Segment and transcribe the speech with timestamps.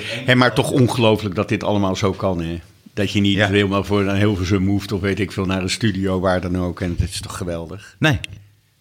[0.00, 2.60] Hé, maar toch ongelooflijk dat dit allemaal zo kan, hè?
[2.94, 3.48] Dat je niet Ja.
[3.48, 6.80] helemaal voor een Hilversum hoeft of weet ik veel naar een studio, waar dan ook.
[6.80, 7.96] En het is toch geweldig?
[7.98, 8.18] Nee,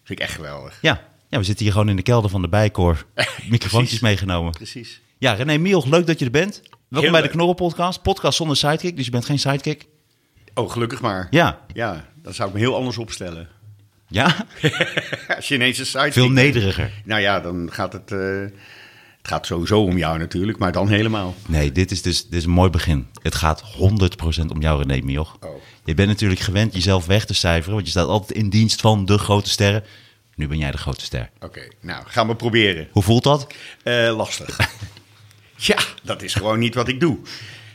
[0.03, 0.77] Vind ik echt geweldig.
[0.81, 1.01] ja.
[1.29, 3.05] ja, we zitten hier gewoon in de kelder van de Bijkoor.
[3.49, 4.51] Microfoontjes meegenomen.
[4.51, 5.01] Precies.
[5.17, 6.61] Ja, René Mioch, leuk dat je er bent.
[6.63, 7.35] Welkom Heel bij de leuk.
[7.35, 8.01] Knorren Podcast.
[8.01, 9.87] Podcast zonder sidekick, dus je bent geen sidekick.
[10.53, 11.27] Oh, gelukkig maar.
[11.29, 13.47] Ja, Ja, dan zou ik me heel anders opstellen.
[14.07, 14.35] ja?
[15.35, 16.11] Als je ineens een site...
[16.11, 16.91] veel nederiger.
[17.05, 18.11] Nou ja, dan gaat het...
[18.11, 18.19] eh,
[19.27, 21.35] het gaat sowieso om jou natuurlijk, maar dan helemaal.
[21.47, 23.07] Nee, dit is dus dit is een mooi begin.
[23.21, 25.37] Het gaat 100% om jou, René Mioch.
[25.39, 25.49] Oh.
[25.83, 29.05] Je bent natuurlijk gewend jezelf weg te cijferen, want je staat altijd in dienst van
[29.05, 29.83] de grote sterren.
[30.35, 31.29] Nu ben jij de grote ster.
[31.39, 32.87] Oké, nou, gaan we proberen.
[32.91, 33.47] Hoe voelt dat?
[33.83, 34.59] Eh, lastig.
[35.55, 37.17] ja, dat is gewoon niet wat ik doe.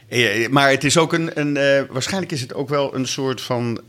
[0.08, 3.40] Eh, maar het is ook een, een eh, waarschijnlijk is het ook wel een soort
[3.40, 3.80] van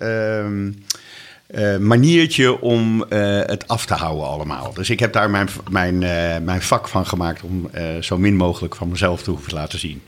[1.54, 4.74] eh, maniertje om eh, het af te houden allemaal.
[4.74, 7.70] Dus ik heb daar mijn, mijn, eh, mijn vak van gemaakt om
[8.02, 10.02] zo min mogelijk van mezelf te hoeven te laten zien.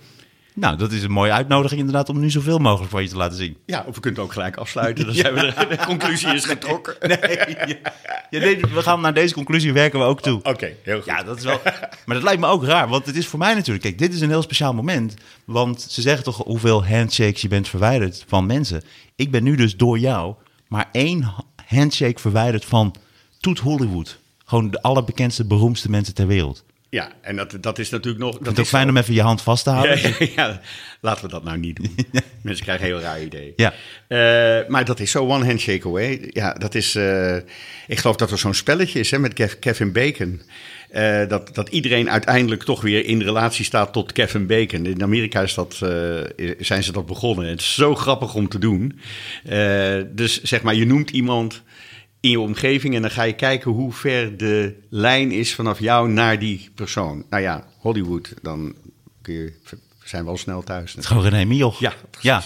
[0.55, 3.37] Nou, dat is een mooie uitnodiging inderdaad om nu zoveel mogelijk van je te laten
[3.37, 3.57] zien.
[3.65, 5.05] Ja, of we kunnen het ook gelijk afsluiten.
[5.05, 6.95] Dan zijn we de conclusie is getrokken.
[8.29, 10.39] Ja, nee, we gaan naar deze conclusie werken we ook toe.
[10.43, 11.05] Oké, heel goed.
[11.05, 11.61] Ja, dat is wel.
[12.05, 13.83] Maar dat lijkt me ook raar, want het is voor mij natuurlijk.
[13.83, 15.13] Kijk, dit is een heel speciaal moment.
[15.45, 18.83] Want ze zeggen toch hoeveel handshakes je bent verwijderd van mensen.
[19.15, 20.35] Ik ben nu dus door jou
[20.67, 22.95] maar één ha- handshake verwijderd van
[23.39, 24.19] Toet Hollywood.
[24.45, 26.63] Gewoon de allerbekendste, beroemdste mensen ter wereld.
[26.89, 28.31] Ja, en dat, dat is natuurlijk nog...
[28.37, 29.99] Dat het ook is fijn om even je hand vast te houden.
[30.01, 30.61] Ja, ja, ja,
[31.01, 31.95] laten we dat nou niet doen.
[32.41, 33.53] Mensen krijgen een heel raar idee.
[33.55, 33.73] Ja.
[34.07, 36.29] Eh, maar dat is zo one handshake away.
[36.33, 36.95] Ja, dat is.
[36.95, 37.35] eh,
[37.87, 40.41] ik geloof dat er zo'n spelletje is hè, met Kev- Kevin Bacon.
[40.95, 44.85] Eh, dat, dat iedereen uiteindelijk toch weer in relatie staat tot Kevin Bacon.
[44.85, 47.47] In Amerika is dat, eh, zijn ze dat begonnen.
[47.47, 48.99] Het is zo grappig om te doen.
[49.43, 51.61] Eh, dus zeg maar, je noemt iemand
[52.19, 56.09] in je omgeving en dan ga je kijken hoe ver de lijn is vanaf jou
[56.09, 57.25] naar die persoon.
[57.29, 58.75] Nou ja, Hollywood, dan
[59.21, 59.53] kun je,
[60.03, 60.91] zijn we al snel thuis.
[60.91, 61.79] Het is gewoon René Mioch.
[61.79, 62.43] Ja, ja.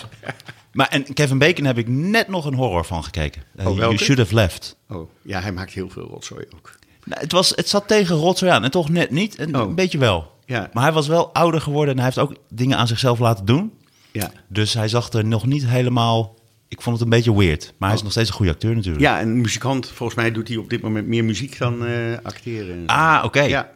[0.71, 3.43] Maar en Kevin Bacon heb ik net nog een horror van gekeken.
[3.63, 4.75] Oh, you Should Have Left.
[4.87, 6.78] Oh, ja, hij maakt heel veel rotzooi ook.
[7.09, 9.35] Nou, het, was, het zat tegen rotzooi aan en toch net niet.
[9.35, 9.61] En Oh.
[9.61, 10.31] Een beetje wel.
[10.45, 10.69] Ja.
[10.73, 13.71] Maar hij was wel ouder geworden en hij heeft ook dingen aan zichzelf laten doen.
[14.11, 14.31] Ja.
[14.47, 16.37] Dus hij zag er nog niet helemaal...
[16.67, 17.73] Ik vond het een beetje weird.
[17.77, 19.03] Maar hij is nog steeds een goede acteur natuurlijk.
[19.03, 21.93] Ja, en muzikant, volgens mij doet hij op dit moment meer muziek dan eh,
[22.23, 22.83] acteren.
[22.85, 23.41] Ah, oké.
[23.41, 23.71] Ja.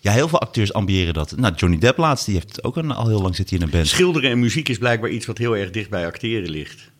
[0.00, 1.36] Ja, heel veel acteurs ambiëren dat.
[1.36, 3.70] Nou, Johnny Depp laatst, die heeft ook een, al heel lang zit hij in een
[3.70, 3.86] band.
[3.86, 6.90] Schilderen en muziek is blijkbaar iets wat heel erg dicht bij acteren ligt.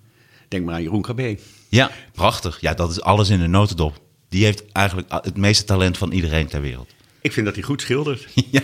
[0.49, 1.37] Denk maar aan Jeroen Cabé.
[1.69, 2.61] Ja, prachtig.
[2.61, 4.01] Ja, dat is alles in een notendop.
[4.37, 6.91] Die heeft eigenlijk het meeste talent van iedereen ter wereld.
[7.21, 8.27] Ik vind dat hij goed schildert.
[8.51, 8.63] Ja.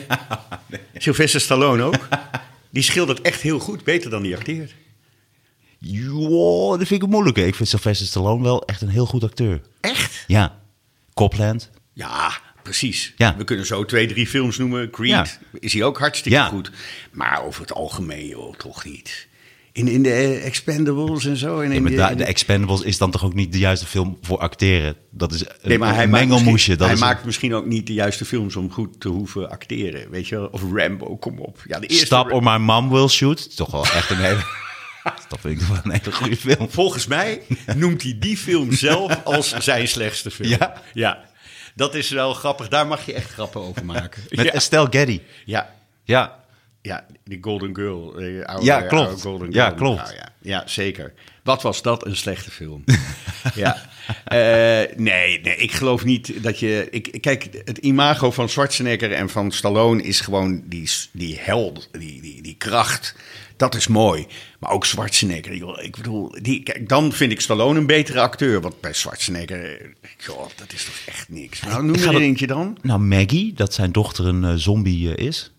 [0.97, 2.09] Sylvester Stallone ook.
[2.71, 4.75] Die schildert echt heel goed, beter dan die acteert.
[5.79, 7.47] Joh, dat vind ik een moeilijke.
[7.47, 9.61] Ik vind Sylvester Stallone wel echt een heel goed acteur.
[9.81, 10.25] Echt?
[10.27, 10.59] Ja.
[11.15, 11.71] Copland.
[11.93, 13.13] Ja, precies.
[13.17, 13.37] Ja.
[13.37, 14.91] We kunnen zo twee, drie films noemen.
[14.91, 15.27] Creed Ja.
[15.61, 16.47] is hij ook hartstikke Ja.
[16.47, 16.71] goed.
[17.13, 19.27] Maar over het algemeen, joh, toch niet.
[19.75, 21.61] In, in de Expendables en zo.
[21.61, 24.39] En in de, in de Expendables is dan toch ook niet de juiste film voor
[24.39, 24.97] acteren?
[25.11, 26.73] Dat is een, Nee, maar hij mengelmoesje.
[26.73, 30.11] hij is een- maakt misschien ook niet de juiste films om goed te hoeven acteren.
[30.11, 30.47] Weet je wel?
[30.47, 31.63] Of Rambo, kom op.
[31.67, 33.57] Ja, de eerste Stap or My Mom Will Shoot.
[33.57, 34.41] Toch wel echt een hele...
[35.29, 36.71] dat vind ik wel een hele goede film.
[36.71, 37.43] Volgens mij
[37.77, 40.49] noemt hij die film zelf als zijn slechtste film.
[40.49, 40.83] Ja?
[40.95, 41.25] Ja.
[41.75, 42.69] Dat is wel grappig.
[42.69, 44.23] Daar mag je echt grappen over maken.
[44.31, 44.53] Met ja.
[44.53, 45.21] Estelle Getty.
[45.45, 45.71] ja.
[46.05, 46.41] Ja.
[46.83, 48.13] Ja, die Golden Girl.
[48.47, 49.23] oude- Ja, klopt.
[49.53, 50.01] Ja, klopt.
[50.03, 50.29] Nou ja.
[50.43, 51.13] ja, zeker.
[51.43, 52.85] Wat was dat een slechte film.
[53.55, 53.91] ja.
[54.25, 56.89] Eh, nee, nee, ik geloof niet dat je...
[56.91, 62.21] Ik, kijk, het imago van Schwarzenegger en van Stallone is gewoon die, die held, die,
[62.21, 63.15] die, die kracht.
[63.57, 64.27] Dat is mooi.
[64.61, 65.83] Maar ook Schwarzenegger, joh.
[65.83, 68.61] Ik bedoel, die, kijk, dan vind ik Stallone een betere acteur.
[68.61, 71.61] Want bij Schwarzenegger, joh, dat is toch echt niks.
[71.63, 72.79] Nou, noem er eentje dan.
[72.83, 75.53] Nou, Maggie, dat zijn dochter een eh, zombie eh, is.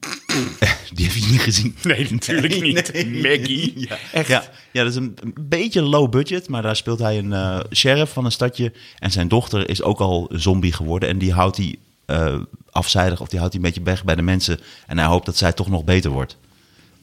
[0.94, 1.76] Die heb je niet gezien.
[1.82, 2.92] Nee, natuurlijk niet.
[3.22, 3.72] Maggie.
[3.88, 3.96] Ja.
[4.12, 4.28] Echt.
[4.28, 7.60] Ja, ja, dat is een, een beetje low budget, maar daar speelt hij een eh,
[7.72, 8.72] sheriff van een stadje.
[8.98, 11.08] En zijn dochter is ook al een zombie geworden.
[11.08, 11.76] En die houdt hij
[12.06, 12.38] eh,
[12.70, 14.60] afzijdig of die houdt hij een beetje weg bij de mensen.
[14.86, 16.36] En hij hoopt dat zij toch nog beter wordt.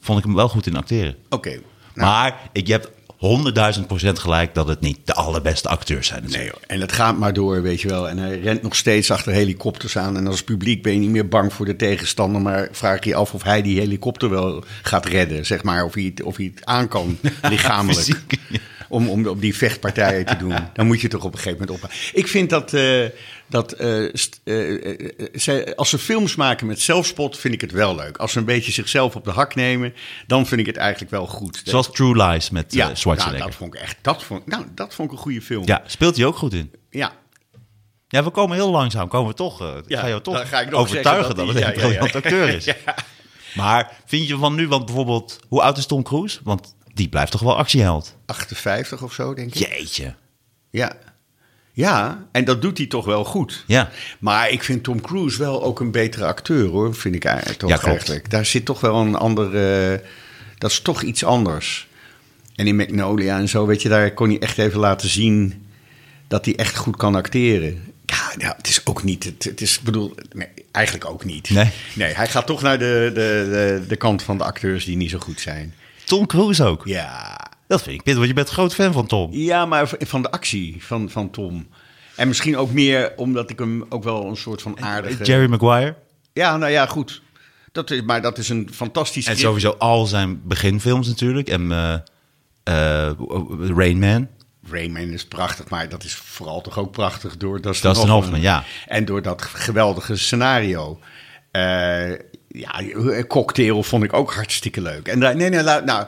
[0.00, 1.16] Vond ik hem wel goed in acteren.
[1.28, 1.48] Oké.
[1.50, 1.60] Nou,
[1.94, 2.90] Maar ik, je hebt
[3.20, 6.24] honderdduizend procent gelijk dat het niet de allerbeste acteurs zijn.
[6.28, 6.54] Nee, joh.
[6.66, 8.08] en het gaat maar door, weet je wel.
[8.08, 10.16] En hij rent nog steeds achter helikopters aan.
[10.16, 12.40] En als publiek ben je niet meer bang voor de tegenstander.
[12.40, 15.46] Maar vraag je af of hij die helikopter wel gaat redden.
[15.46, 17.98] Zeg maar, of hij het, of hij het aan kan, lichamelijk.
[17.98, 18.58] Fysiek, ja.
[18.90, 20.54] Om, om op die vechtpartijen te doen.
[20.72, 21.90] Dan moet je toch op een gegeven moment op.
[22.12, 23.04] Ik vind dat, eh,
[23.46, 28.16] dat eh, eh, als ze films maken met zelfspot, vind ik het wel leuk.
[28.16, 29.94] Als ze een beetje zichzelf op de hak nemen,
[30.26, 31.62] dan vind ik het eigenlijk wel goed.
[31.64, 33.38] Zoals True Lies met ja, ja, Schwarzenegger.
[33.38, 33.96] nou, dat vond ik echt.
[34.02, 35.66] Dat vond, nou, dat vond ik een goede film.
[35.66, 36.70] Ja, speelt hij ook goed in.
[36.90, 37.12] ja.
[38.08, 39.08] Ja, we komen heel langzaam.
[39.08, 41.64] Komen we toch, Ja, ga je toch dan ga ik nog overtuigen dat, dat het
[41.64, 42.18] hij- een ja, ja, briljant ja.
[42.18, 42.68] acteur is.
[43.54, 46.40] Maar vind je van nu, want bijvoorbeeld, hoe oud is Tom Cruise?
[46.44, 48.16] Want die blijft toch wel actieheld?
[48.26, 49.68] 58 of zo, denk ik.
[49.68, 50.14] Jeetje.
[50.70, 50.92] Ja.
[51.72, 53.64] Ja, en dat doet hij toch wel goed.
[53.66, 53.90] Ja.
[54.18, 56.94] Maar ik vind Tom Cruise wel ook een betere acteur, hoor.
[56.94, 57.90] Vind ik eigenlijk toch Ja, klopt.
[57.96, 58.30] eigenlijk.
[58.30, 60.02] Daar zit toch wel een andere...
[60.58, 61.88] dat is toch iets anders.
[62.54, 65.66] En in Magnolia en zo, weet je, daar kon hij echt even laten zien...
[66.28, 67.82] dat hij echt goed kan acteren.
[68.06, 69.24] Ja, nou, het is ook niet...
[69.24, 71.50] Het, het is, bedoel, nee, eigenlijk ook niet.
[71.50, 71.70] Nee.
[71.94, 75.10] Nee, hij gaat toch naar de, de, de, de kant van de acteurs die niet
[75.10, 75.74] zo goed zijn.
[76.10, 76.82] Tom Cruise ook.
[76.84, 79.32] Ja, Dat vind ik pittig, want je bent een groot fan van Tom.
[79.32, 81.68] Ja, maar van de actie van, van Tom.
[82.16, 85.24] En misschien ook meer omdat ik hem ook wel een soort van aardige...
[85.24, 85.94] Jerry Maguire.
[86.32, 87.22] Ja, nou ja, goed.
[87.72, 91.48] Dat is, maar dat is een fantastisch En sowieso al zijn beginfilms natuurlijk.
[91.48, 91.94] En eh
[92.70, 93.10] eh,
[93.76, 94.28] Rain Man.
[94.70, 98.10] Rayman is prachtig, maar dat is vooral toch ook prachtig door Dustin, Dustin Hoffman.
[98.10, 98.64] Hoffman, ja.
[98.86, 101.00] En door dat geweldige scenario.
[101.50, 102.10] Eh,
[102.52, 102.82] ja,
[103.26, 105.08] Cocktail vond ik ook hartstikke leuk.
[105.08, 106.06] En daar, nee, nee, nou,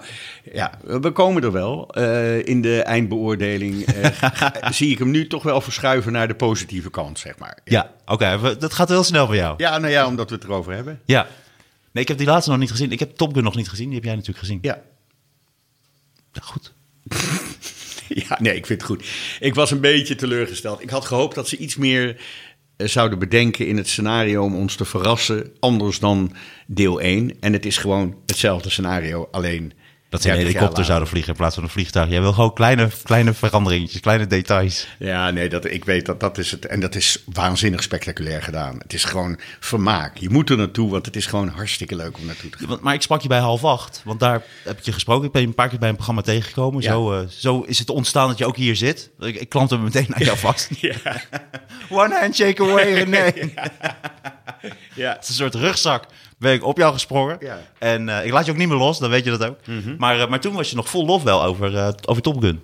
[0.52, 1.88] ja, we komen er wel.
[1.90, 6.90] Eh, in de eindbeoordeling eh, zie ik hem nu toch wel verschuiven naar de positieve
[6.90, 7.58] kant, zeg maar.
[7.64, 8.56] Ja, oké.
[8.58, 9.54] dat gaat heel snel voor jou.
[9.56, 11.00] Ja, nou ja, omdat we het erover hebben.
[11.04, 11.26] Ja.
[11.92, 12.92] Nee, ik heb die laatste nog niet gezien.
[12.92, 13.86] Ik heb Top Gun nog niet gezien.
[13.86, 14.58] Die heb jij natuurlijk gezien.
[14.62, 14.82] Ja.
[16.32, 16.72] Ja, goed.
[18.14, 19.04] Ja, nee, ik vind het goed.
[19.40, 20.82] Ik was een beetje teleurgesteld.
[20.82, 22.16] Ik had gehoopt dat ze iets meer eh,
[22.88, 26.32] zouden bedenken in het scenario om ons te verrassen, anders dan
[26.66, 27.40] deel 1.
[27.40, 29.72] En het is gewoon hetzelfde scenario, alleen.
[30.12, 32.10] Dat ze een 30 jaar helikopter zouden vliegen in plaats van een vliegtuig.
[32.10, 34.86] Jij wil gewoon kleine, kleine veranderingetjes, kleine details.
[34.98, 36.66] Ja, nee, dat, ik weet dat dat is het.
[36.66, 38.78] En dat is waanzinnig spectaculair gedaan.
[38.78, 40.16] Het is gewoon vermaak.
[40.16, 42.78] Je moet er naartoe, want het is gewoon hartstikke leuk om naartoe te gaan.
[42.80, 45.26] Maar ik sprak je bij half acht, want daar heb ik je gesproken.
[45.26, 46.82] Ik ben je een paar keer bij een programma tegengekomen.
[46.82, 46.90] Ja.
[46.90, 49.10] Zo, eh, zo is het ontstaan dat je ook hier zit.
[49.18, 50.68] Ik, ik klant hem meteen naar jou vast.
[51.90, 53.32] One handshake away, René.
[54.94, 55.12] ja.
[55.14, 56.04] Het is een soort rugzak.
[56.42, 57.36] Ben ik op jou gesprongen.
[57.40, 57.60] Ja.
[57.78, 59.58] En eh, ik laat je ook niet meer los, dan weet je dat ook.
[59.98, 62.60] maar, eh, maar toen was je nog vol lof wel over, eh, over Top Gun.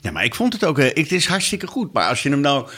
[0.00, 1.92] Ja, maar ik vond het ook, het is hartstikke goed.
[1.92, 2.68] Maar als je hem nou,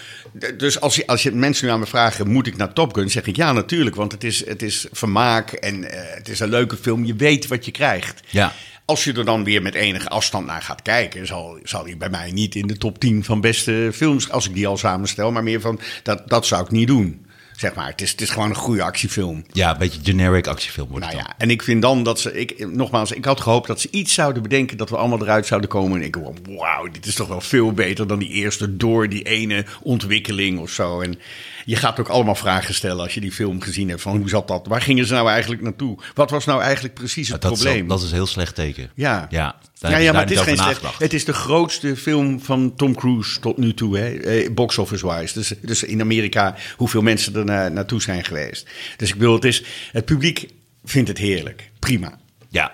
[0.56, 3.10] dus als je, als je mensen nu aan me vragen, moet ik naar Top Gun?
[3.10, 5.82] Zeg ik ja, natuurlijk, want het is, het is vermaak en
[6.14, 7.04] het is een leuke film.
[7.04, 8.20] Je weet wat je krijgt.
[8.28, 8.52] Ja.
[8.84, 12.10] Als je er dan weer met enige afstand naar gaat kijken, zal, zal hij bij
[12.10, 15.42] mij niet in de top 10 van beste films, als ik die al samenstel, maar
[15.42, 17.26] meer van, dat, dat zou ik niet doen.
[17.58, 19.44] Zeg maar, het is, het is gewoon een goede actiefilm.
[19.52, 21.34] Ja, een beetje generic actiefilm wordt Nou het dan.
[21.36, 24.14] ja, en ik vind dan dat ze, ik, nogmaals, ik had gehoopt dat ze iets
[24.14, 26.00] zouden bedenken dat we allemaal eruit zouden komen.
[26.00, 29.22] En ik wou, wauw, dit is toch wel veel beter dan die eerste door die
[29.22, 31.00] ene ontwikkeling of zo.
[31.00, 31.18] En
[31.68, 34.48] je gaat ook allemaal vragen stellen als je die film gezien hebt van hoe zat
[34.48, 34.66] dat?
[34.66, 35.98] Waar gingen ze nou eigenlijk naartoe?
[36.14, 37.86] Wat was nou eigenlijk precies het dat, is, probleem?
[37.86, 38.90] wel- dat is een heel slecht teken.
[38.94, 39.26] Ja.
[39.30, 40.98] Ja, ja, maar het is geen slecht.
[40.98, 44.08] Het is de grootste film van Tom Cruise tot nu toe, hè?
[44.14, 45.34] eh, box office wise.
[45.34, 48.68] Dus, dus in Amerika hoeveel mensen er na- naartoe zijn geweest.
[48.96, 49.62] Dus ik wil, het is
[49.92, 50.48] het publiek
[50.84, 52.18] vindt het heerlijk, prima.
[52.48, 52.72] Ja,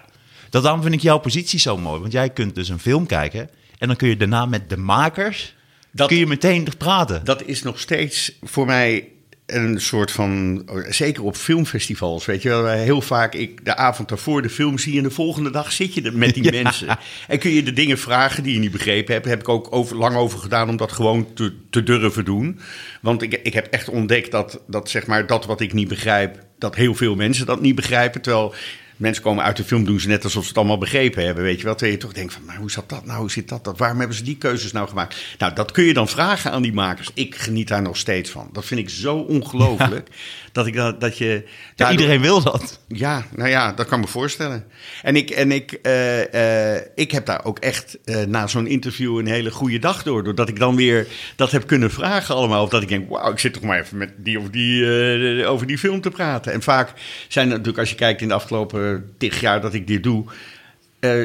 [0.51, 2.01] dat, daarom vind ik jouw positie zo mooi.
[2.01, 5.54] Want jij kunt dus een film kijken en dan kun je daarna met de makers...
[5.95, 7.21] Dat- kun je meteen praten.
[7.25, 9.09] Dat is nog steeds voor mij
[9.47, 14.43] een soort van, zeker op filmfestivals, weet je wel, heel vaak ik de avond daarvoor
[14.43, 16.63] de film zie en de volgende dag zit je er met die Ja.
[16.63, 16.99] mensen.
[17.29, 19.27] En kun je de dingen vragen die je niet begrepen hebt.
[19.27, 22.59] Heb ik ook over, lang over gedaan om dat gewoon te, te durven doen.
[23.03, 26.39] Want ik, ik heb echt ontdekt dat, dat zeg maar dat wat ik niet begrijp,
[26.59, 28.21] dat heel veel mensen dat niet begrijpen.
[28.21, 28.55] Terwijl
[28.97, 31.59] mensen komen uit de film, doen ze net alsof ze het allemaal begrepen hebben, weet
[31.59, 31.75] je wel.
[31.75, 33.79] Terwijl je toch denkt van, maar hoe zat dat nou, hoe zit dat, dat?
[33.79, 35.17] Waarom hebben ze die keuzes nou gemaakt?
[35.39, 37.11] Nou, dat kun je dan vragen aan die makers.
[37.15, 38.49] Ik geniet daar nog steeds van.
[38.53, 40.09] Dat vind ik zo ongelooflijk,
[40.55, 41.45] dat ik dat, dat je...
[41.77, 42.81] Ja, iedereen wil dat.
[42.89, 44.65] ja, nou ja, dat kan me voorstellen.
[45.03, 49.19] En ik, en ik, eh, eh, ik heb daar ook echt eh, na zo'n interview
[49.19, 50.25] een hele goede dag door.
[50.25, 51.07] Doordat ik dan weer
[51.37, 52.63] dat heb kunnen vragen allemaal.
[52.63, 55.67] Of dat ik denk, wauw, ik zit toch maar even met die of die over
[55.67, 56.53] die film te praten.
[56.53, 56.93] En vaak
[57.29, 60.25] zijn er natuurlijk, als je kijkt in de afgelopen tig jaar dat ik dit doe...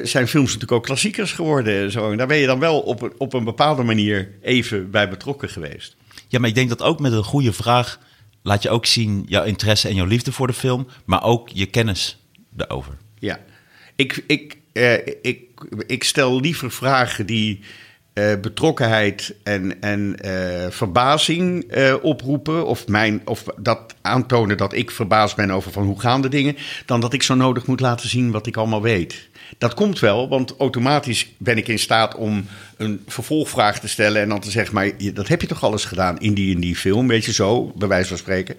[0.03, 1.83] zijn films natuurlijk ook klassiekers geworden.
[1.83, 2.11] en Zo.
[2.11, 5.95] En daar ben je dan wel op, op een bepaalde manier even bij betrokken geweest.
[6.27, 7.99] Ja, maar ik denk dat ook met een goede vraag
[8.41, 11.65] laat je ook zien jouw interesse en jouw liefde voor de film, maar ook je
[11.65, 12.17] kennis
[12.57, 12.97] erover.
[13.19, 13.39] Ja,
[13.95, 15.41] ik, ik, eh, ik,
[15.87, 17.59] ik stel liever vragen die
[18.13, 22.65] eh, betrokkenheid en, en eh, verbazing oproepen.
[22.65, 26.55] Of, mijn, of dat aantonen dat ik verbaasd ben over van hoe gaan de dingen.
[26.85, 29.28] Dan dat ik zo nodig moet laten zien wat ik allemaal weet.
[29.57, 32.45] Dat komt wel, want automatisch ben ik in staat om
[32.77, 34.21] een vervolgvraag te stellen.
[34.21, 36.75] En dan te zeggen, maar dat heb je toch alles gedaan in die en die
[36.75, 37.07] film.
[37.07, 38.55] Weet je zo, bij wijze van spreken.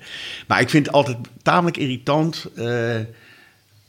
[0.47, 2.47] Maar ik vind het altijd tamelijk irritant...
[2.57, 2.97] eh,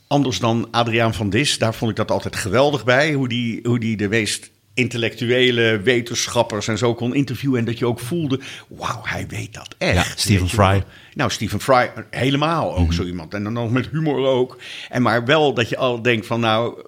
[0.06, 3.12] Anders dan Adriaan van Dis, daar vond ik dat altijd geweldig bij.
[3.12, 7.58] Hoe die, hoe die de meest intellectuele wetenschappers en zo kon interviewen.
[7.58, 9.94] En dat je ook voelde, wauw, hij weet dat echt.
[9.94, 10.84] Ja, Stephen Fry.
[11.14, 13.34] Nou, Stephen Fry, helemaal ook zo iemand.
[13.34, 14.58] En dan nog met humor ook.
[14.88, 16.82] En maar wel dat je al denkt van, nou,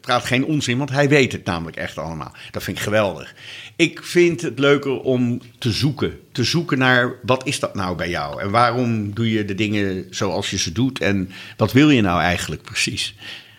[0.00, 2.32] praat geen onzin, want hij weet het namelijk echt allemaal.
[2.50, 3.34] Dat vind ik geweldig.
[3.76, 6.18] Ik vind het leuker om te zoeken.
[6.32, 8.40] Te zoeken naar, wat is dat nou bij jou?
[8.40, 11.00] En waarom doe je de dingen zoals je ze doet?
[11.00, 13.14] En wat wil je nou eigenlijk precies?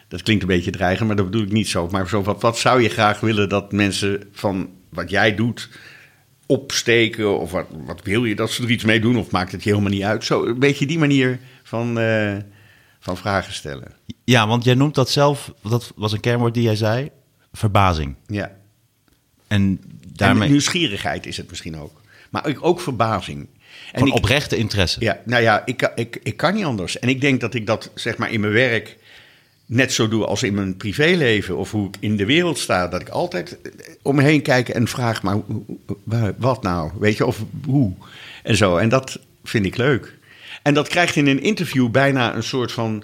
[0.07, 1.87] Dat klinkt een beetje dreigend, maar dat bedoel ik niet zo.
[1.87, 5.69] Maar zo, wat, wat zou je graag willen dat mensen van wat jij doet
[6.45, 7.39] opsteken?
[7.39, 9.17] Of wat, wat wil je dat ze er iets mee doen?
[9.17, 10.23] Of maakt het je helemaal niet uit?
[10.23, 12.35] Zo, een beetje die manier van, eh,
[12.99, 13.91] van vragen stellen.
[14.23, 17.09] Ja, want jij noemt dat zelf, dat was een kernwoord die jij zei,
[17.51, 18.15] verbazing.
[18.27, 18.51] Ja.
[19.47, 19.79] En
[20.15, 20.43] Daarmee...
[20.43, 22.01] En nieuwsgierigheid is het misschien ook.
[22.29, 23.47] Maar ook, verbazing.
[23.91, 24.99] En ik, oprechte interesse.
[24.99, 26.99] Ja, nou ja, ik, ik, ik kan niet anders.
[26.99, 28.97] En ik denk dat ik dat zeg maar in mijn werk
[29.65, 32.87] net zo doe als in mijn privéleven of hoe ik in de wereld sta.
[32.87, 35.37] Dat ik altijd eh, om me heen kijk en vraag, maar
[36.37, 36.91] wat nou?
[36.99, 37.93] Weet je, of hoe?
[38.43, 38.77] En zo.
[38.77, 40.17] En dat vind ik leuk.
[40.63, 43.03] En dat krijgt in een interview bijna een soort van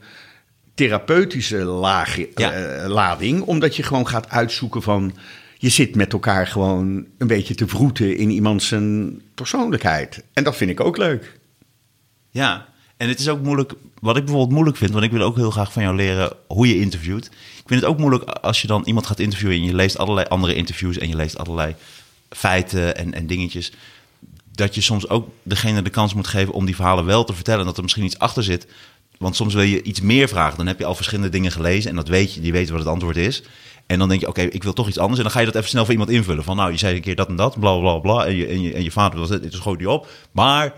[0.76, 2.52] therapeutische laag, Ja.
[2.52, 3.42] eh, lading.
[3.42, 5.16] Omdat je gewoon gaat uitzoeken van...
[5.58, 10.24] Je zit met elkaar gewoon een beetje te vroeten in iemands zijn persoonlijkheid.
[10.34, 11.40] En dat vind ik ook leuk.
[12.30, 12.68] Ja,
[13.02, 15.52] en het is ook moeilijk, wat ik bijvoorbeeld moeilijk vind, want ik wil ook heel
[15.52, 17.26] graag van jou leren hoe je interviewt.
[17.26, 20.28] Ik vind het ook moeilijk als je dan iemand gaat interviewen en je leest allerlei
[20.28, 21.76] andere interviews en je leest allerlei
[22.30, 23.72] feiten en, en dingetjes.
[24.52, 27.66] Dat je soms ook degene de kans moet geven om die verhalen wel te vertellen.
[27.66, 28.68] Dat er misschien iets achter zit.
[29.18, 30.58] Want soms wil je iets meer vragen.
[30.58, 32.42] Dan heb je al verschillende dingen gelezen en dat weet je.
[32.42, 33.44] Je weet wat het antwoord is.
[33.86, 35.18] En dan denk je, oké, ik wil toch iets anders.
[35.18, 36.44] En dan ga je dat even snel voor iemand invullen.
[36.44, 38.26] Van nou, je zei een keer dat en dat, bla bla bla.
[38.26, 40.08] En je, en je, en je vader was het, dus gooi die op.
[40.32, 40.74] Maar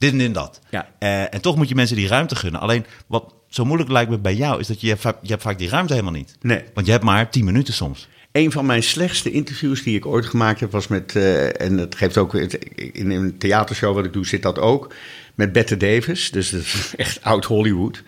[0.00, 0.60] dit en dit en dat.
[0.70, 0.88] Ja.
[0.98, 2.60] Eh, en toch moet je mensen die ruimte gunnen.
[2.60, 5.58] Alleen wat zo moeilijk lijkt me bij jou, is dat je, hebt je hebt vaak
[5.58, 6.36] die ruimte helemaal niet.
[6.40, 6.62] Nee.
[6.74, 8.08] Want je hebt maar 10 minuten soms.
[8.32, 11.94] Een van mijn slechtste interviews die ik ooit gemaakt heb was met, eh, en dat
[11.94, 14.94] geeft ook in een theatershow wat ik doe, zit dat ook,
[15.34, 16.30] met Bette Davis.
[16.30, 18.02] Dus dat is echt oud Hollywood.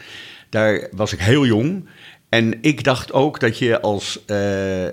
[0.51, 1.89] Daar was ik heel jong.
[2.33, 4.87] En ik dacht ook dat je als eh,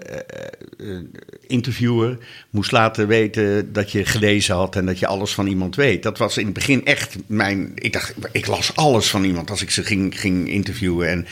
[1.48, 2.18] interviewer
[2.50, 6.04] moest laten weten dat je gelezen had en dat je alles van iemand weet.
[6.04, 7.72] Dat was in het begin echt mijn.
[7.76, 11.10] Ik dacht, ik las alles van iemand als ik ze ging, ging interviewen.
[11.10, 11.26] En,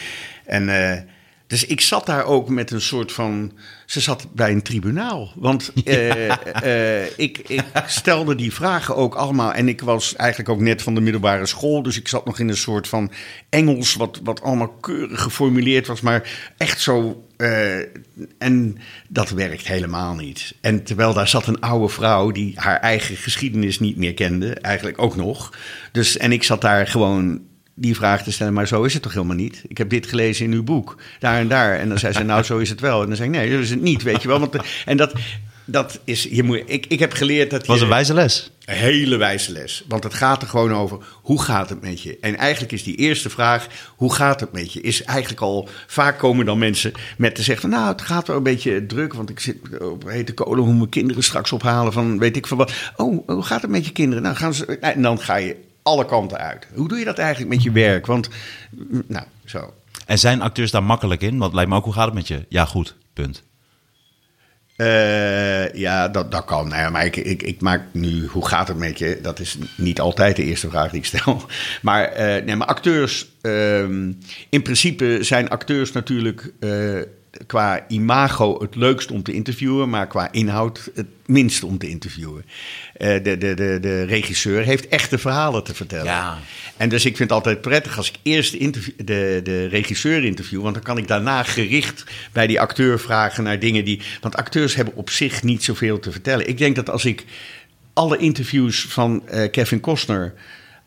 [0.45, 0.69] en
[1.47, 3.51] dus ik zat daar ook met een soort van.
[3.85, 5.31] Ze zat bij een tribunaal.
[5.35, 9.53] Want eh, eh, ik, ik stelde die vragen ook allemaal.
[9.53, 11.81] En ik was eigenlijk ook net van de middelbare school.
[11.81, 13.11] Dus ik zat nog in een soort van
[13.49, 13.95] Engels.
[13.95, 16.01] Wat, wat allemaal keurig geformuleerd was.
[16.01, 17.25] Maar echt zo.
[17.37, 17.77] eh,
[18.37, 18.77] en
[19.07, 20.55] dat werkt helemaal niet.
[20.61, 24.53] En terwijl daar zat een oude vrouw die haar eigen geschiedenis niet meer kende.
[24.53, 25.53] Eigenlijk ook nog.
[25.91, 27.41] Dus, en ik zat daar gewoon
[27.79, 29.63] die vraag te stellen, maar zo is het toch helemaal niet?
[29.67, 31.77] Ik heb dit gelezen in uw boek, daar en daar.
[31.77, 33.01] En dan zei ze, nou, zo is het wel.
[33.01, 34.39] En dan zei ik, nee, zo is het niet, weet je wel.
[34.39, 34.55] Want,
[34.85, 35.13] en dat,
[35.65, 38.51] dat is, je moet, ik, ik heb geleerd dat Het was een wijze les.
[38.65, 39.83] een hele wijze les.
[39.87, 42.17] Want het gaat er gewoon over, hoe gaat het met je?
[42.21, 44.81] En eigenlijk is die eerste vraag, hoe gaat het met je?
[44.81, 47.79] Is eigenlijk al, vaak komen dan mensen met te zeggen van...
[47.79, 50.63] nou, het gaat wel een beetje druk, want ik zit op hete kolen...
[50.63, 52.73] hoe mijn kinderen straks ophalen van weet ik veel wat.
[52.95, 54.23] Oh, hoe gaat het met je kinderen?
[54.23, 56.67] Nou, gaan ze, en dan ga je alle kanten uit.
[56.73, 58.05] Hoe doe je dat eigenlijk met je werk?
[58.05, 58.29] Want,
[58.69, 59.73] mm, nou, zo.
[60.05, 61.37] En zijn acteurs daar makkelijk in?
[61.37, 62.45] Want lijkt me ook, hoe gaat het met je?
[62.49, 63.43] Ja, goed, punt.
[64.77, 66.67] Eh, ja, dat, dat kan.
[66.67, 69.19] Nou ja, maar ik, ik, ik maak nu, hoe gaat het met je?
[69.21, 71.41] Dat is niet altijd de eerste vraag die ik stel.
[71.81, 74.11] Maar, eh, nee, maar acteurs, ehm,
[74.49, 76.99] in principe zijn acteurs natuurlijk eh,
[77.45, 82.45] qua imago het leukst om te interviewen, maar qua inhoud het minst om te interviewen.
[82.93, 86.05] Eh, de, de, de, de regisseur heeft echte verhalen te vertellen.
[86.05, 86.39] Ja.
[86.77, 88.59] En dus ik vind het altijd prettig als ik eerst
[89.05, 90.61] de, de regisseur interview.
[90.61, 94.01] Want dan kan ik daarna gericht bij die acteur vragen naar dingen die.
[94.21, 96.47] Want acteurs hebben op zich niet zoveel te vertellen.
[96.47, 97.25] Ik denk dat als ik
[97.93, 100.33] alle interviews van eh, Kevin Costner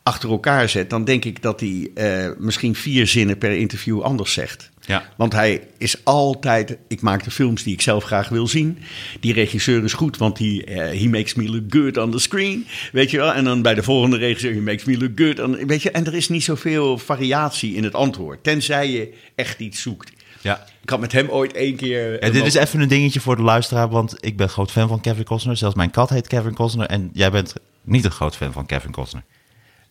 [0.02, 0.90] achter elkaar zet.
[0.90, 4.70] dan denk ik dat hij eh, misschien vier zinnen per interview anders zegt.
[4.80, 5.04] Ja.
[5.16, 6.76] Want hij is altijd.
[6.88, 8.78] Ik maak de films die ik zelf graag wil zien.
[9.20, 12.66] Die regisseur is goed, want die, eh, he makes me look good on the screen.
[12.92, 13.32] Weet je wel?
[13.32, 15.40] En dan bij de volgende regisseur, he makes me look good.
[15.40, 15.90] On, weet je?
[15.90, 18.44] En er is niet zoveel variatie in het antwoord.
[18.44, 20.12] Tenzij je echt iets zoekt.
[20.40, 20.66] Ja.
[20.82, 22.20] Ik had met hem ooit één keer.
[22.20, 25.00] En dit is even een dingetje voor de luisteraar, want ik ben groot fan van
[25.00, 25.56] Kevin Costner.
[25.56, 28.90] Zelfs mijn kat heet Kevin Costner en jij bent niet een groot fan van Kevin
[28.90, 29.22] Costner.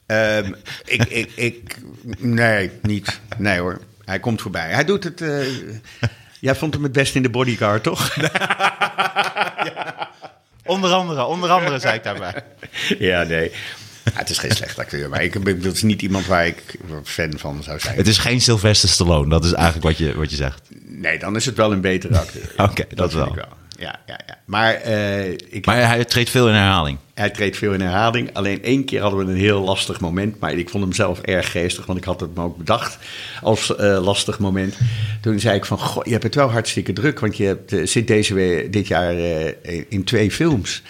[0.10, 0.51] Ehm,
[0.86, 1.75] ik, ik, ik,
[2.18, 3.20] nee, niet.
[3.38, 3.80] Nee hoor.
[4.06, 4.70] Hij komt voorbij.
[4.70, 5.22] Hij doet het.
[5.22, 5.46] eh,
[6.39, 8.16] jij vond hem het best in de bodyguard, toch?
[10.66, 12.44] Onder andere, onder andere zei ik daarbij.
[13.00, 13.51] ja, nee.
[14.04, 16.63] Ja, het is geen slecht acteur, maar ik ben, dat is niet iemand waar ik
[17.04, 17.96] fan van zou zijn.
[17.96, 20.62] Het is geen Sylvester Stallone, dat is eigenlijk wat je, wat je zegt.
[20.86, 22.54] Nee, dan is het wel een betere acteur.
[22.58, 23.28] Oké, dat wel.
[23.38, 23.44] ik
[23.79, 24.38] ja, ja, ja.
[24.45, 26.98] Maar, eh, ik, Maar hij treedt veel in herhaling.
[27.13, 28.33] hij treedt veel in herhaling.
[28.33, 30.39] Alleen één keer hadden we een heel lastig moment.
[30.39, 32.98] Maar ik vond hem zelf erg geestig, want ik had het me ook bedacht
[33.41, 34.77] als eh, lastig moment.
[35.21, 37.86] Toen zei ik van, goh, je hebt het wel hartstikke druk, want je hebt, eh,
[37.86, 39.15] zit deze, dit jaar
[39.89, 40.81] in twee films.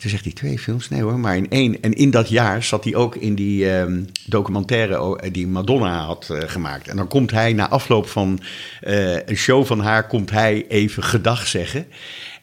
[0.00, 0.88] Toen zegt hij, twee films?
[0.88, 1.82] Nee hoor, maar in één.
[1.82, 6.30] En in dat jaar zat hij ook in die ehm, documentaire oh, die Madonna had
[6.30, 6.88] eh, gemaakt.
[6.88, 8.40] En dan komt hij na afloop van
[8.80, 11.86] eh, een show van haar, komt hij even gedag zeggen.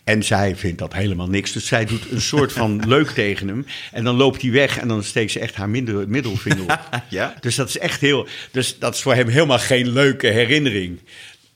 [0.04, 1.52] En zij vindt dat helemaal niks.
[1.52, 3.66] Dus zij doet een soort van leuk tegen hem.
[3.92, 6.90] En dan loopt hij weg en dan steekt ze echt haar minder, middelvinger op.
[7.10, 7.36] Ja?
[7.40, 8.28] Dus dat is echt heel.
[8.52, 11.00] Dus dat is voor hem helemaal geen leuke herinnering.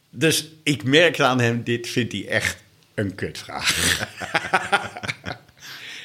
[0.10, 2.58] Dus ik merkte aan hem, dit vindt hij echt
[2.94, 3.70] een kutvraag.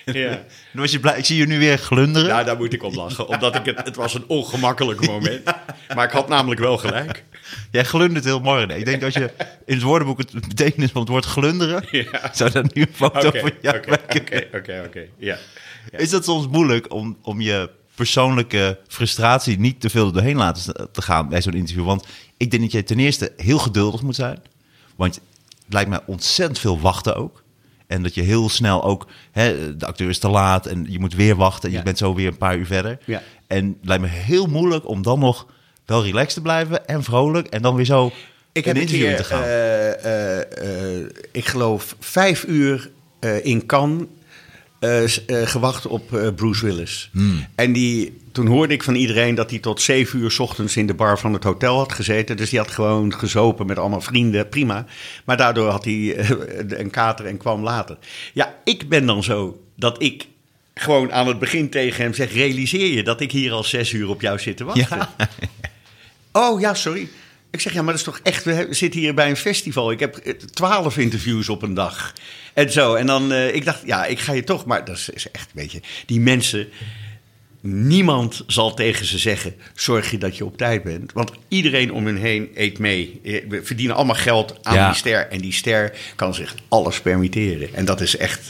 [0.12, 0.44] ja.
[0.72, 1.18] Was je blij.
[1.18, 2.28] Ik zie je nu weer glunderen.
[2.28, 3.28] ja, daar moet ik om lachen.
[3.28, 5.44] Omdat ik het, het was een ongemakkelijk moment.
[5.94, 7.24] Maar ik had namelijk wel gelijk.
[7.70, 8.66] Jij glundert heel mooi.
[8.66, 9.30] Nee, ik denk dat je
[9.64, 11.84] in het woordenboek het betekenis van het woord glunderen...
[11.90, 12.30] Ja.
[12.32, 15.06] zou daar nu een foto van jou oké, oké, oké, oké.
[15.18, 15.38] Ja.
[15.90, 21.02] Is dat soms moeilijk om, om je persoonlijke frustratie niet te veel doorheen laten te
[21.02, 21.84] gaan bij zo'n interview?
[21.84, 24.42] Want ik denk dat je ten eerste heel geduldig moet zijn.
[24.96, 25.14] Want
[25.64, 27.44] het lijkt mij ontzettend veel wachten ook.
[27.86, 31.14] En dat je heel snel ook, hè, de acteur is te laat en je moet
[31.14, 31.78] weer wachten en Ja.
[31.78, 32.98] je bent zo weer een paar uur verder.
[33.04, 33.22] Ja.
[33.46, 35.46] En het lijkt me heel moeilijk om dan nog
[35.84, 38.06] wel relaxed te blijven en vrolijk en dan weer zo
[38.52, 39.42] Ik een heb een keer, te gaan.
[39.42, 42.90] eh, ik geloof, vijf uur
[43.42, 44.06] in Cannes
[44.78, 47.10] eh, eh, gewacht op eh, Bruce Willis.
[47.12, 47.46] Hmm.
[47.54, 50.86] En die, toen hoorde ik van iedereen dat hij tot zeven uur 's ochtends in
[50.86, 52.36] de bar van het hotel had gezeten.
[52.36, 54.84] Dus die had gewoon gezopen met allemaal vrienden, prima.
[55.24, 56.28] Maar daardoor had hij
[56.80, 57.96] een kater en kwam later.
[58.32, 60.26] Ja, ik ben dan zo dat ik
[60.74, 62.32] gewoon aan het begin tegen hem zeg...
[62.32, 64.98] realiseer je dat ik hier al zes uur op jou zit te wachten?
[64.98, 65.14] ja.
[66.32, 67.08] Oh ja, sorry.
[67.56, 68.44] Ik zeg ja, maar dat is toch echt.
[68.44, 69.90] We zitten hier bij een festival.
[69.90, 72.12] Ik heb eh, twaalf interviews op een dag.
[72.54, 72.94] En zo.
[72.94, 74.64] En dan, eh, ik dacht, ja, ik ga je toch.
[74.64, 76.68] Maar dat is, is echt, weet je, die mensen.
[77.60, 81.12] Niemand zal tegen ze zeggen: zorg je dat je op tijd bent.
[81.12, 83.20] Want iedereen om hen heen eet mee.
[83.24, 84.86] Eh, We verdienen allemaal geld aan Ja.
[84.88, 85.28] die ster.
[85.28, 87.74] En die ster kan zich alles permitteren.
[87.74, 88.44] En dat is echt,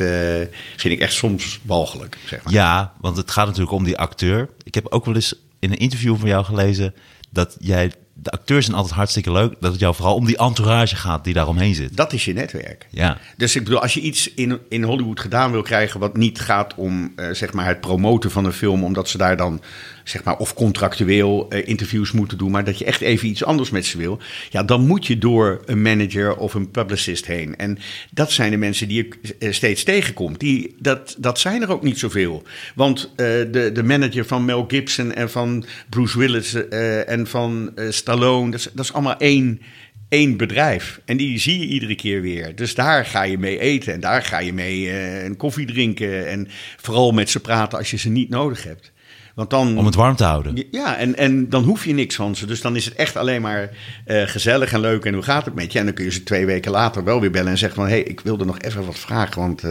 [0.76, 2.16] vind ik echt soms walgelijk.
[2.26, 2.52] Zeg maar.
[2.52, 4.48] Ja, want het gaat natuurlijk om die acteur.
[4.62, 6.94] Ik heb ook wel eens in een interview van jou gelezen
[7.30, 10.96] dat jij de acteurs zijn altijd hartstikke leuk, dat het jou vooral om die entourage
[10.96, 11.96] gaat die daaromheen zit.
[11.96, 12.86] Dat is je netwerk.
[12.90, 13.18] Ja.
[13.36, 16.74] Dus ik bedoel, als je iets in, in Hollywood gedaan wil krijgen wat niet gaat
[16.74, 19.60] om eh, zeg maar het promoten van een film, omdat ze daar dan
[20.08, 23.70] zeg maar of contractueel eh, interviews moeten doen, maar dat je echt even iets anders
[23.70, 24.18] met ze wil,
[24.50, 27.56] ja, dan moet je door een manager of een publicist heen.
[27.56, 27.78] En
[28.10, 30.40] dat zijn de mensen die je eh, steeds tegenkomt.
[30.40, 32.42] Die, dat, dat zijn er ook niet zoveel.
[32.74, 36.68] Want eh, de, de manager van Mel Gibson en van Bruce Willis
[37.06, 39.60] en van Stallone, dat is, dat is allemaal één
[40.08, 41.00] één bedrijf.
[41.04, 42.54] En die zie je iedere keer weer.
[42.54, 44.90] Dus daar ga je mee eten en daar ga je mee
[45.24, 46.28] een koffie drinken.
[46.28, 48.92] En vooral met ze praten als je ze niet nodig hebt.
[49.36, 50.64] Want dan, Om het warm te houden.
[50.70, 52.46] ja, en, en dan hoef je niks van ze.
[52.46, 53.70] Dus dan is het echt alleen maar
[54.04, 55.04] eh, gezellig en leuk.
[55.04, 55.78] En hoe gaat het met je?
[55.78, 57.88] En dan kun je ze twee weken later wel weer bellen en zeggen van...
[57.88, 59.70] hé, hey, ik wilde nog even wat vragen, want eh,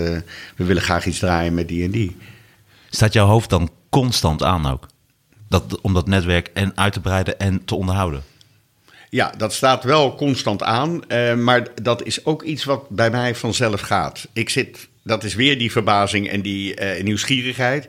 [0.56, 2.16] we willen graag iets draaien met die en die.
[2.90, 4.88] Staat jouw hoofd dan constant aan ook?
[5.50, 8.24] Dat, om dat netwerk en uit te breiden en te onderhouden.
[9.10, 11.08] Ja, dat staat wel constant aan.
[11.08, 14.28] eh, maar dat is ook iets wat bij mij vanzelf gaat.
[14.34, 17.88] Ik zit, dat is weer die verbazing en die nieuwsgierigheid.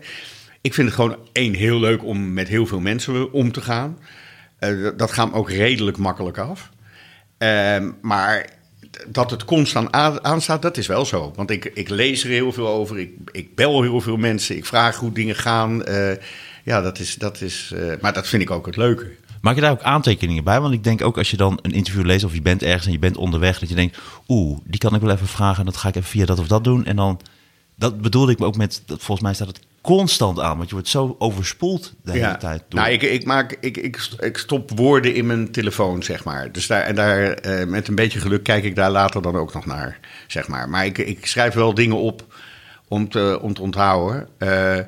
[0.67, 3.99] Ik vind het gewoon één heel leuk om met heel veel mensen om te gaan.
[4.59, 6.71] Eh, dat- gaat me ook redelijk makkelijk af.
[7.39, 8.47] Ehm, maar
[9.09, 11.33] dat het constant aan- aanstaat, dat is wel zo.
[11.37, 12.99] Want ik, ik lees er heel veel over.
[12.99, 14.57] Ik, ik bel heel veel mensen.
[14.57, 15.85] Ik vraag hoe dingen gaan.
[15.85, 16.17] Eh,
[16.65, 19.11] ja, dat is, dat is, eh, maar dat vind ik ook het leuke.
[19.41, 20.61] Maak je daar ook aantekeningen bij?
[20.61, 22.93] Want ik denk ook als je dan een interview leest of je bent ergens en
[22.93, 23.99] je bent onderweg, dat je denkt,
[24.29, 26.47] oeh, die kan ik wel even vragen en dat ga ik even via dat of
[26.47, 26.85] dat doen.
[26.85, 27.21] En dan,
[27.77, 30.75] dat bedoelde ik me ook met, dat volgens mij staat het constant aan, want je
[30.75, 32.62] wordt zo overspoeld de hele tijd.
[32.69, 32.81] Door.
[32.81, 36.53] Nou, ik, ik, maak, ik, ik, ik stop woorden in mijn telefoon, zeg maar.
[36.53, 39.55] Dus daar, en daar, eh, met een beetje geluk kijk ik daar later dan ook
[39.55, 40.69] nog naar, zeg maar.
[40.69, 42.25] Maar ik, ik schrijf wel dingen op
[42.89, 44.29] om te, om te onthouden.
[44.39, 44.79] Eh,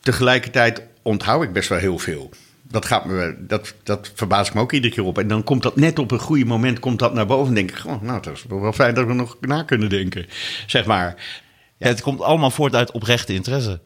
[0.00, 2.30] tegelijkertijd onthoud ik best wel heel veel.
[2.62, 5.18] Dat, gaat me, dat, dat verbaast ik me ook iedere keer op.
[5.18, 7.48] En dan komt dat net op een goede moment komt dat naar boven.
[7.48, 10.26] En denk ik, oh, nou, dat is wel fijn dat we nog na kunnen denken,
[10.66, 11.42] zeg maar.
[11.76, 13.80] Ja, het komt allemaal voort uit oprechte interesse.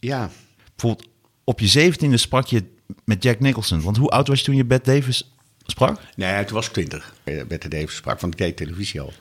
[0.00, 0.30] Ja,
[0.76, 1.08] Bijvoorbeeld
[1.44, 2.64] op je zeventiende sprak je
[3.04, 3.82] met Jack Nicholson.
[3.82, 5.34] Want hoe oud was je toen je Bette Davis
[5.66, 6.00] sprak?
[6.16, 7.14] nee, toen was ik twintig.
[7.48, 9.12] Bette Davis sprak, want ik deed televisie al.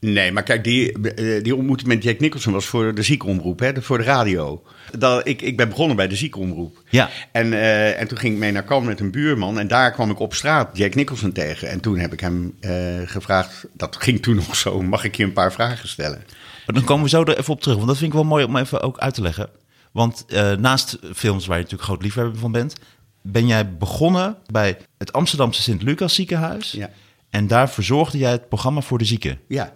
[0.00, 3.82] Nee, maar kijk, die, eh, die ontmoeting met Jack Nicholson was voor de ziekenomroep, hè,
[3.82, 4.62] voor de radio.
[4.98, 6.82] Dat, ik, ik ben begonnen bij de ziekenomroep.
[6.90, 7.10] Ja.
[7.32, 9.58] En, eh, en toen ging ik mee naar Cannes met een buurman.
[9.58, 11.68] En daar kwam ik op straat Jack Nicholson tegen.
[11.68, 12.72] En toen heb ik hem eh,
[13.04, 16.24] gevraagd, dat ging toen nog zo, mag ik je een paar vragen stellen?
[16.66, 18.44] Maar dan komen we zo er even op terug, want dat vind ik wel mooi
[18.44, 19.48] om even ook uit te leggen.
[19.92, 22.74] Want eh, naast films waar je natuurlijk groot liefhebber van bent,
[23.22, 26.70] ben jij begonnen bij het Amsterdamse Sint-Lucas ziekenhuis.
[26.70, 26.90] Ja.
[27.30, 29.40] En daar verzorgde jij het programma voor de zieken.
[29.48, 29.72] Ja,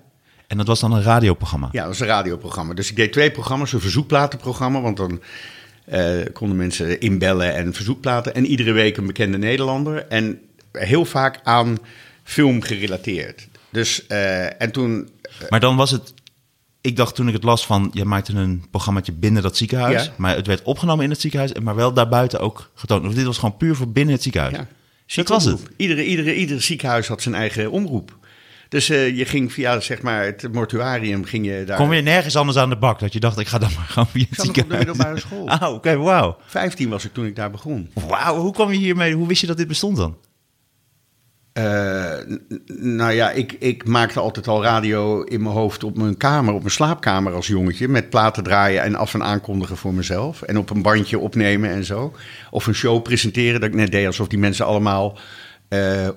[0.47, 1.69] En dat was dan een radioprogramma.
[1.73, 2.75] Ja, dat was een radioprogramma.
[2.75, 3.73] Dus ik deed twee programma's.
[3.73, 5.23] Een verzoekplatenprogramma, want dan
[5.85, 8.35] eh, konden mensen inbellen en verzoekplaten.
[8.35, 10.07] En iedere week een bekende Nederlander.
[10.07, 10.41] En
[10.73, 11.79] heel vaak aan
[12.23, 13.49] film gerelateerd.
[13.71, 15.11] Dus, eh, en toen...
[15.49, 16.15] Maar dan was het.
[16.81, 20.05] Ik dacht toen ik het las van, je maakte een programmaatje binnen dat ziekenhuis.
[20.05, 20.13] Ja.
[20.17, 23.07] Maar het werd opgenomen in het ziekenhuis, maar wel daarbuiten ook getoond.
[23.07, 24.57] Of dit was gewoon puur voor binnen het ziekenhuis.
[24.57, 24.67] Ja,
[25.07, 25.63] dat was het.
[25.77, 28.19] Iedere, iedere, ieder ziekenhuis had zijn eigen omroep.
[28.69, 31.77] Dus eh, je ging via zeg maar, het mortuarium ging je daar...
[31.77, 34.09] Kom je nergens anders aan de bak dat je dacht, ik ga dan maar gewoon
[34.09, 34.87] via het zat nog op de ziekenhuis.
[34.87, 35.49] middelbare school.
[35.59, 36.37] Ah, oké, wauw.
[36.47, 37.91] 15 was ik toen ik daar begon.
[38.09, 39.15] Wauw, hoe kwam je hiermee?
[39.15, 40.17] Hoe wist je dat dit bestond dan?
[41.53, 42.19] Eh,
[42.77, 46.61] nou ja, ik, ik maakte altijd al radio in mijn hoofd op mijn kamer, op
[46.61, 47.89] mijn slaapkamer als jongetje.
[47.89, 50.43] Met platen draaien en af en aankondigen voor mezelf.
[50.43, 52.15] En op een bandje opnemen en zo.
[52.51, 55.19] Of een show presenteren, dat ik net deed alsof die mensen allemaal
[55.69, 56.09] eh,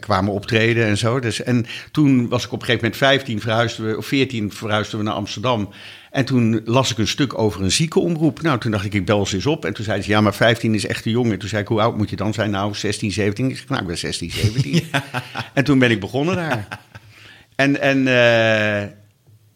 [0.00, 1.20] kwamen optreden en zo.
[1.20, 4.98] Dus, en toen was ik op een gegeven moment 15, verhuisden we, of 14 verhuisden
[4.98, 5.68] we naar Amsterdam.
[6.12, 8.42] En toen las ik een stuk over een ziekenomroep.
[8.42, 9.64] Nou, toen dacht ik, ik bel ze eens op.
[9.64, 11.32] En toen zei ze, ja, maar 15 is echt te jong.
[11.32, 12.50] En toen zei ik, hoe oud moet je dan zijn?
[12.50, 13.50] Nou, 16, 17.
[13.50, 14.82] Ik zeg, nou, ik ben 16, 17.
[15.54, 16.68] En toen ben ik begonnen daar.
[17.54, 18.88] En, en, eh,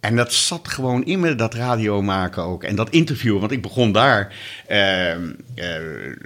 [0.07, 2.62] en dat zat gewoon in me, dat radio maken ook.
[2.62, 4.35] En dat interview, want ik begon daar
[4.66, 5.21] eh, eh,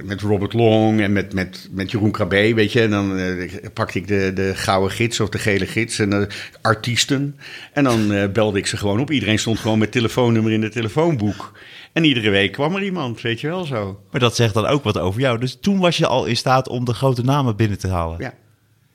[0.02, 2.80] met Robert Long en met, met, met Jeroen Krabbe, weet je.
[2.82, 6.28] En dan eh, pakte ik de, de gouden gids of de gele gids en de
[6.60, 7.36] artiesten.
[7.72, 9.10] En dan eh, belde ik ze gewoon op.
[9.10, 11.58] Iedereen stond gewoon met telefoonnummer in het telefoonboek.
[11.92, 14.00] En iedere week kwam er iemand, weet je wel zo.
[14.10, 15.38] Maar dat zegt dan ook wat over jou.
[15.38, 18.18] Dus toen was je al in staat om de grote namen binnen te halen.
[18.20, 18.34] Ja,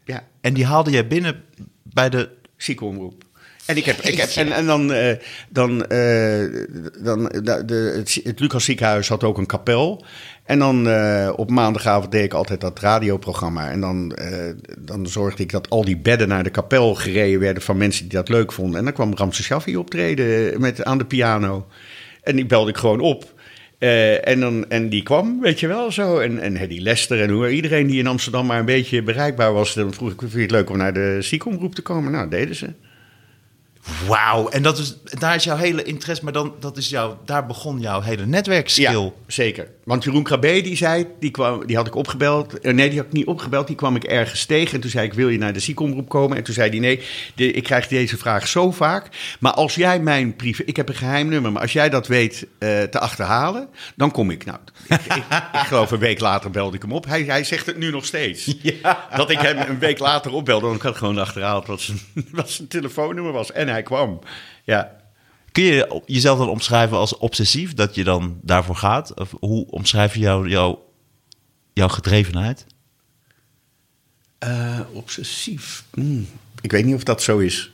[0.05, 0.23] ja.
[0.41, 1.43] En die haalde jij binnen
[1.83, 2.29] bij de...
[2.57, 3.24] ziekenomroep.
[3.65, 5.15] En, ik heb, ik en, en dan, eh,
[5.49, 6.43] dan, eh,
[6.99, 10.05] dan het, het Lucas ziekenhuis had ook een kapel.
[10.43, 13.71] En dan eh, op maandagavond deed ik altijd dat radioprogramma.
[13.71, 14.15] En dan,
[14.79, 18.17] dan zorgde ik dat al die bedden naar de kapel gereden werden van mensen die
[18.17, 18.77] dat leuk vonden.
[18.79, 21.67] En dan kwam Ramses Shaffi optreden met, aan de piano.
[22.23, 23.33] En die belde ik gewoon op.
[23.77, 26.19] En, dan, en die kwam, weet je wel, zo.
[26.19, 29.73] En, en Hedy Lester en hoe, iedereen die in Amsterdam maar een beetje bereikbaar was.
[29.73, 32.11] Dan vroeg ik, vind je het leuk om naar de ziekenomroep te komen?
[32.11, 32.73] Nou, deden ze.
[34.07, 37.45] Wauw, en dat is, daar is jouw hele interesse, maar dan, dat is jouw, daar
[37.45, 39.03] begon jouw hele netwerkskill.
[39.03, 39.67] Ja, zeker.
[39.83, 42.59] Want Jeroen Krabbe, die zei, die, kwam, die had ik opgebeld.
[42.59, 43.67] Eh, nee, die had ik niet opgebeld.
[43.67, 44.73] Die kwam ik ergens tegen.
[44.73, 46.37] En toen zei ik, wil je naar de ziekenomroep komen?
[46.37, 47.01] En toen zei hij, nee,
[47.35, 49.09] de, ik krijg deze vraag zo vaak.
[49.39, 50.63] Maar als jij mijn privé...
[50.65, 54.29] Ik heb een geheim nummer, maar als jij dat weet eh, te achterhalen, dan kom
[54.29, 54.45] ik.
[54.45, 57.05] Nou, ik, ik, ik geloof een week later belde ik hem op.
[57.05, 58.45] Hij, hij zegt het nu nog steeds.
[59.15, 60.65] Dat ik hem een week later opbelde.
[60.65, 61.99] Want ik had gewoon achterhaald wat zijn,
[62.31, 63.51] wat zijn telefoonnummer was.
[63.51, 64.19] En hij kwam.
[64.63, 64.95] Ja.
[65.51, 69.19] Kun je jezelf dan omschrijven als obsessief, dat je dan daarvoor gaat?
[69.19, 70.77] Of hoe omschrijf je jou, jou,
[71.73, 72.65] jouw gedrevenheid?
[74.39, 75.83] Eh, obsessief.
[75.93, 76.27] Hmm,
[76.61, 77.71] Ik weet niet of dat zo is.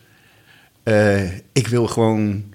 [0.84, 2.54] Eh, ik wil gewoon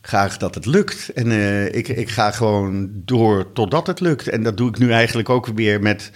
[0.00, 1.08] graag dat het lukt.
[1.08, 4.28] En eh, ik, ik ga gewoon door totdat het lukt.
[4.28, 6.10] En dat doe ik nu eigenlijk ook weer met,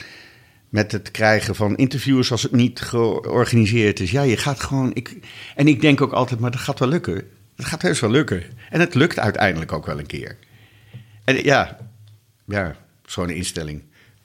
[0.75, 4.11] met het krijgen van interviews als het niet georganiseerd is.
[4.11, 4.91] Ja, je gaat gewoon.
[4.95, 5.17] Ik,
[5.55, 7.23] en ik denk ook altijd, maar dat gaat wel lukken.
[7.57, 8.43] Dat gaat heus wel lukken.
[8.71, 10.37] En het lukt uiteindelijk ook wel een keer.
[11.25, 11.79] En ja,
[12.47, 13.83] ja, zo'n instelling.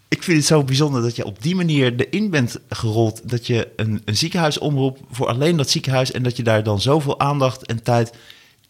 [0.08, 3.30] Ik vind het zo bijzonder dat je op die manier erin bent gerold.
[3.30, 6.12] Dat je een, een ziekenhuis omroept voor alleen dat ziekenhuis.
[6.12, 8.14] En dat je daar dan zoveel aandacht en tijd.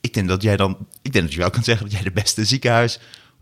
[0.01, 0.77] Ik denk dat jij dan.
[1.01, 2.99] Ik denk dat je wel kan zeggen dat jij de beste ziekenhuis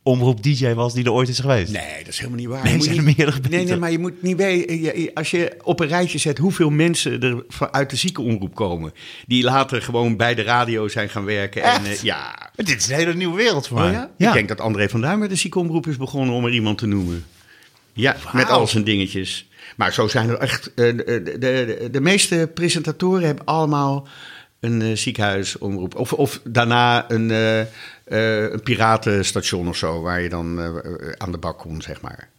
[0.07, 1.71] omroep DJ was die er ooit is geweest.
[1.71, 2.63] Nee, dat is helemaal niet waar.
[2.63, 5.13] Nee, zijn er niet- meerdere Nee, nee, maar je moet niet weten.
[5.13, 8.93] Als je op een rijtje zet hoeveel mensen er uit de ziekenomroep komen.
[9.27, 11.63] die later gewoon bij de radio zijn gaan werken.
[11.63, 12.35] En, eh, ja.
[12.55, 13.93] Maar Dit is een hele nieuwe wereld voor Oh mij.
[14.17, 14.27] ja?
[14.27, 16.85] Ik denk dat André van Duin met de ziekenomroep is begonnen om er iemand te
[16.87, 17.25] noemen.
[17.93, 19.47] Ja, met al zijn dingetjes.
[19.75, 20.67] Maar zo zijn er echt.
[20.67, 24.07] eh, de, de, de, de meeste presentatoren hebben allemaal
[24.59, 25.95] een ziekenhuisomroep.
[25.95, 30.59] Of, of daarna een, eh, eh, een piratenstation of zo, waar je dan
[31.17, 32.29] aan de bak komt, zeg maar.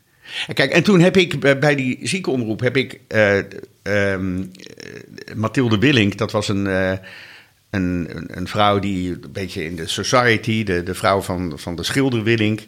[0.47, 3.45] En kijk, en toen heb ik bij- die ziekenomroep heb ik eh, ehm,
[3.83, 6.67] eh, Mathilde Willink, dat was een,
[7.71, 11.83] een, een, vrouw die een beetje in de society, de, de vrouw van, van de
[11.83, 12.61] schilder Willink.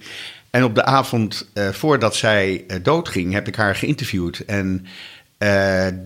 [0.50, 4.38] En op de avond voordat zij doodging, heb ik haar geïnterviewd.
[4.46, 4.86] En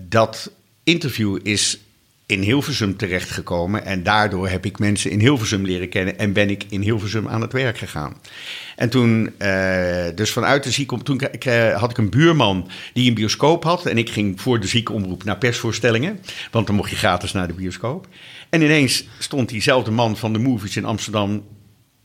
[0.09, 0.51] dat
[0.83, 1.79] interview is
[2.25, 3.85] in Hilversum terechtgekomen.
[3.85, 7.41] En daardoor heb ik mensen in Hilversum leren kennen en ben ik in Hilversum aan
[7.41, 8.17] het werk gegaan.
[8.75, 13.63] En toen, uh, dus vanuit de ziekenomroep, toen had ik een buurman die een bioscoop
[13.63, 13.85] had.
[13.85, 16.19] En ik ging voor de ziekenomroep naar persvoorstellingen,
[16.51, 18.07] want dan mocht je gratis naar de bioscoop.
[18.49, 21.43] En ineens stond diezelfde man van de movies in Amsterdam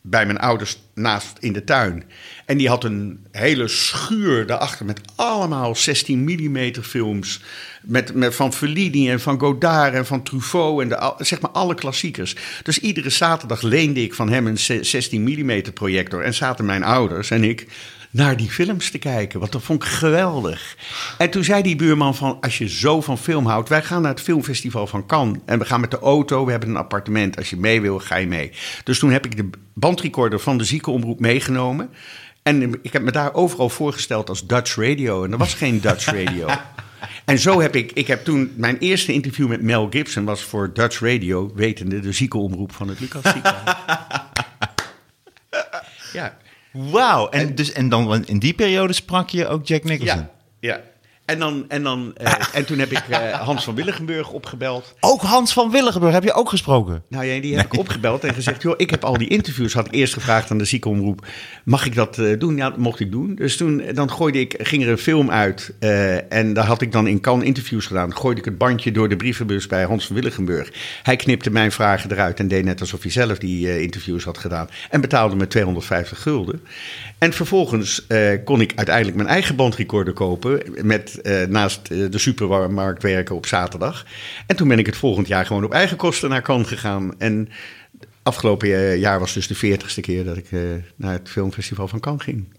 [0.02, 2.04] bij mijn ouders naast in de tuin.
[2.46, 7.42] En die had een hele schuur daarachter met allemaal 16 mm films.
[7.82, 11.74] Met, met van Fellini en van Godard en van Truffaut en de, zeg maar alle
[11.74, 12.36] klassiekers.
[12.62, 16.22] Dus iedere zaterdag leende ik van hem een 16 mm projector.
[16.22, 17.66] En zaten mijn ouders en ik
[18.10, 19.40] naar die films te kijken.
[19.40, 20.76] Want dat vond ik geweldig.
[21.18, 23.68] En toen zei die buurman van, als je zo van film houdt...
[23.68, 25.38] wij gaan naar het filmfestival van Cannes.
[25.46, 27.36] En we gaan met de auto, we hebben een appartement.
[27.36, 28.52] Als je mee wil, ga je mee.
[28.84, 31.90] Dus toen heb ik de bandrecorder van de ziekenomroep meegenomen...
[32.42, 35.24] En ik heb me daar overal voorgesteld als Dutch radio.
[35.24, 36.46] En er was geen Dutch radio.
[37.24, 40.74] En zo heb ik, ik heb toen, mijn eerste interview met Mel Gibson was voor
[40.74, 43.72] Dutch Radio, wetende de ziekenomroep van het Lucas ziekenhuis.
[46.12, 46.36] ja.
[46.72, 50.18] Wauw, en, en, dus, en dan in die periode sprak je ook Jack Nicholson?
[50.18, 50.30] Ja,
[50.60, 50.80] ja.
[51.30, 54.94] En, dan, en, dan, uh, en toen heb ik uh, Hans van Willigenburg opgebeld.
[55.00, 57.02] Ook Hans van Willigenburg heb je ook gesproken?
[57.08, 58.62] Nou ja, die heb ik opgebeld en gezegd...
[58.62, 61.26] joh, ik heb al die interviews, had ik eerst gevraagd aan de ziekenomroep...
[61.64, 62.56] mag ik dat uh, doen?
[62.56, 63.34] Ja, dat mocht ik doen.
[63.34, 65.74] Dus toen dan gooide ik, ging er een film uit...
[66.28, 68.16] en daar had ik dan in Cannes interviews gedaan.
[68.16, 70.72] Gooide ik het bandje door de brievenbus bij Hans van Willigenburg.
[71.02, 74.68] Hij knipte mijn vragen eruit en deed net alsof hij zelf die interviews had gedaan.
[74.90, 76.60] En betaalde me 250 gulden.
[77.20, 78.06] En vervolgens
[78.44, 80.62] kon ik uiteindelijk mijn eigen bandrecorder kopen...
[80.86, 84.04] met uh, naast uh, de supermarkt werken op zaterdag.
[84.46, 87.18] En toen ben ik het volgend jaar gewoon op eigen kosten naar Cannes gegaan.
[87.18, 87.48] En
[88.22, 90.60] afgelopen jaar was dus de veertigste keer dat ik uh,
[90.96, 92.54] naar het filmfestival van Cannes ging.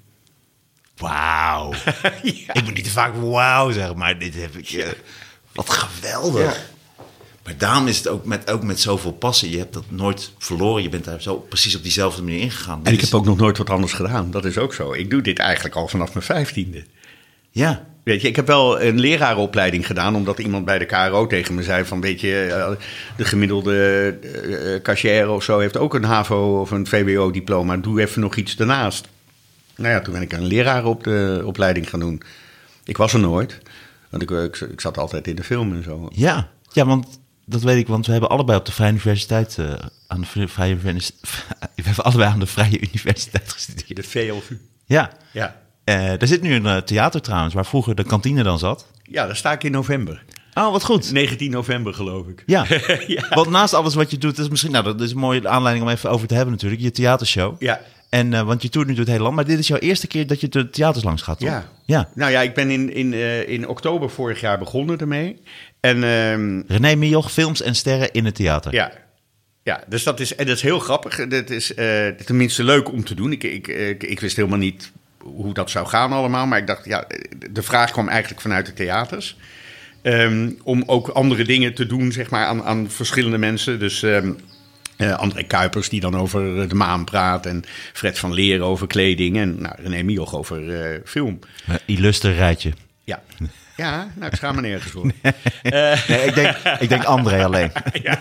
[0.98, 1.74] Wauw.
[2.24, 2.54] ja.
[2.54, 4.98] Ik moet niet te vaak wauw zeggen, maar dit heb ik...
[5.52, 6.56] wat geweldig.
[6.56, 6.80] Ja.
[7.44, 9.52] Maar daarom is het ook met, ook met zoveel passie.
[9.52, 10.84] Je hebt dat nooit verloren.
[10.84, 12.80] Je bent daar zo precies op diezelfde manier ingegaan.
[12.84, 14.32] En ik heb ook nog nooit wat anders gedaan.
[14.32, 14.94] Dat is ook zo.
[14.94, 16.86] Ik doe dit eigenlijk al vanaf mijn vijftiende.
[17.52, 17.86] Ja.
[18.04, 21.64] Weet je, ik heb wel een lerarenopleiding gedaan, omdat iemand bij de KRO tegen me
[21.64, 22.72] zei van, weet je, eh,
[23.18, 27.78] de gemiddelde uh, cashier of zo heeft ook een HAVO of een VWO-diploma.
[27.78, 29.08] Doe even nog iets daarnaast.
[29.76, 32.22] Nou ja, toen ben ik een lerarenopleiding gaan doen.
[32.84, 33.58] Ik was er nooit,
[34.10, 36.10] want ik, ik, ik, zat altijd in de film en zo.
[36.14, 37.21] Ja, ja, want
[37.52, 39.74] dat weet ik, want we hebben allebei op de Vrije Universiteit, uh,
[40.08, 43.96] aan de Vrije Universiteit, we hebben allebei aan de Vrije Universiteit gestudeerd.
[43.96, 44.60] De VLU.
[44.86, 45.12] Ja.
[45.32, 45.56] Ja.
[45.86, 48.86] Uh, er zit nu een uh, theater trouwens, waar vroeger de kantine dan zat.
[49.04, 50.24] Ja, daar sta ik in november.
[50.54, 51.12] Oh, wat goed.
[51.12, 52.44] 19 november, geloof ik.
[52.46, 52.66] Ja.
[53.08, 53.24] ja.
[53.30, 55.92] Want naast alles wat je doet, is misschien, nou, dat is een mooie aanleiding om
[55.92, 57.62] even over te hebben natuurlijk, je theatershow.
[57.62, 57.82] Ja.
[58.10, 60.08] En, uh, want je toert nu door het hele land, maar dit is jouw eerste
[60.08, 61.50] keer dat je de theaters langs gaat, toch?
[61.50, 61.70] Ja.
[61.86, 62.10] ja.
[62.16, 65.42] Nou ja, ik ben in, in, uh, in oktober vorig jaar begonnen ermee.
[65.82, 68.74] En, uh, René Mioch, films en sterren in het theater.
[68.74, 68.92] Ja.
[69.64, 71.28] Ja, dus dat is, en dat is heel grappig.
[71.28, 73.32] Dat is uh, tenminste leuk om te doen.
[73.32, 76.46] Ik, ik, ik, ik wist helemaal niet hoe dat zou gaan allemaal.
[76.46, 77.08] Maar ik dacht, ja,
[77.52, 79.38] de vraag kwam eigenlijk vanuit de theaters.
[80.04, 83.80] Um, om ook andere dingen te doen, zeg maar, aan, aan verschillende mensen.
[83.80, 84.38] Dus um,
[84.98, 87.46] uh, André Kuipers, die dan over de maan praat.
[87.46, 87.64] En
[87.94, 89.38] Fred van Leer over kleding.
[89.38, 91.40] En nou, René Mioch over uh, film.
[91.86, 92.74] Illuster rijtje.
[93.04, 93.24] Ja.
[93.78, 95.06] Ja, nou, ik schaam me nergens voor.
[95.06, 95.34] nee,
[96.08, 97.72] nee, ik, denk, ik denk André alleen.
[98.04, 98.20] ja.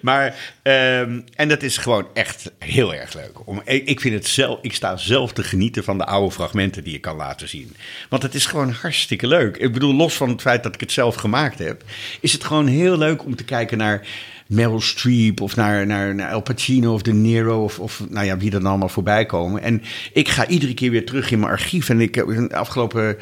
[0.00, 3.46] Maar, um, en dat is gewoon echt heel erg leuk.
[3.46, 6.92] Om, ik, vind het zelf, ik sta zelf te genieten van de oude fragmenten die
[6.92, 7.76] je kan laten zien.
[8.08, 9.56] Want het is gewoon hartstikke leuk.
[9.56, 11.82] Ik bedoel, los van het feit dat ik het zelf gemaakt heb,
[12.20, 14.06] is het gewoon heel leuk om te kijken naar.
[14.48, 18.36] Meryl Streep of naar, naar, naar El Pacino of De Niro of, of nou ja,
[18.36, 19.62] wie er dan allemaal voorbij komen.
[19.62, 19.82] En
[20.12, 21.88] ik ga iedere keer weer terug in mijn archief.
[21.88, 23.16] En ik heb de afgelopen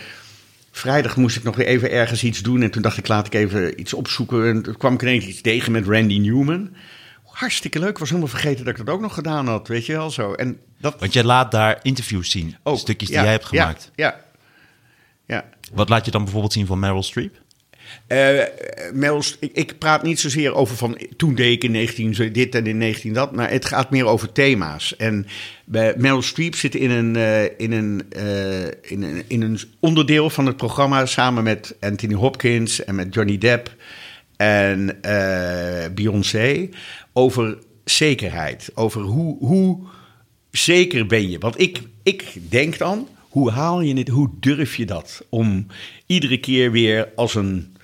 [0.71, 2.63] vrijdag moest ik nog weer even ergens iets doen.
[2.63, 4.49] En toen dacht ik, laat ik even iets opzoeken.
[4.49, 6.71] En toen kwam ik ineens iets tegen met Randy Newman.
[7.25, 7.99] Hartstikke leuk.
[7.99, 9.69] Was helemaal vergeten dat ik dat ook nog gedaan had.
[9.69, 10.33] Weet je wel zo.
[10.33, 10.97] En dat...
[10.99, 12.57] Want je laat daar interviews zien.
[12.63, 13.91] Oh, stukjes die jij hebt gemaakt.
[13.95, 14.07] Ja,
[15.27, 15.45] ja, ja.
[15.73, 17.45] Wat laat je dan bijvoorbeeld zien van Meryl Streep?
[18.09, 18.41] Uh,
[19.41, 22.79] ik, ik, praat niet zozeer over van toen deed ik in 19 dit en in
[22.79, 24.97] 19 dat, maar het gaat meer over thema's.
[24.97, 25.27] En
[25.65, 30.47] bij Streep zit in een, uh, in, een, uh, in, een, in een onderdeel van
[30.47, 33.75] het programma samen met Anthony Hopkins en met Johnny Depp
[34.37, 34.99] en
[35.95, 36.69] Beyoncé
[37.13, 38.71] over zekerheid.
[38.75, 39.79] Over hoe, hoe
[40.51, 41.39] zeker ben je.
[41.39, 45.67] Want ik, ik denk dan, hoe haal je het, hoe durf je dat om
[46.07, 47.76] iedere keer weer als een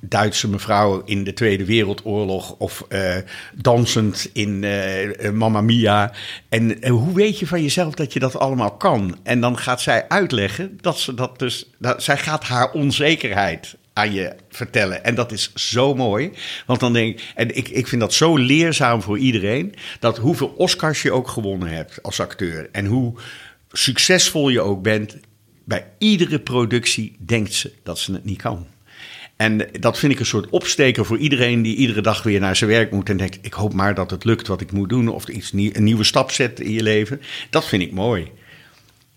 [0.00, 3.16] Duitse mevrouw in de Tweede Wereldoorlog of uh,
[3.54, 6.12] dansend in uh, Mamma Mia.
[6.48, 9.18] En hoe weet je van jezelf dat je dat allemaal kan?
[9.22, 14.12] En dan gaat zij uitleggen dat ze dat dus, dat, zij gaat haar onzekerheid aan
[14.12, 15.04] je vertellen.
[15.04, 16.30] En dat is zo mooi.
[16.66, 20.54] Want dan denk ik, en ik, ik vind dat zo leerzaam voor iedereen, dat hoeveel
[20.56, 23.14] Oscars je ook gewonnen hebt als acteur en hoe
[23.72, 25.16] succesvol je ook bent,
[25.64, 28.66] bij iedere productie denkt ze dat ze het niet kan.
[29.38, 32.70] En dat vind ik een soort opsteker voor iedereen die iedere dag weer naar zijn
[32.70, 35.28] werk moet en denkt: ik hoop maar dat het lukt wat ik moet doen of
[35.28, 37.20] iets, een nieuwe stap zet in je leven.
[37.50, 38.30] Dat vind ik mooi.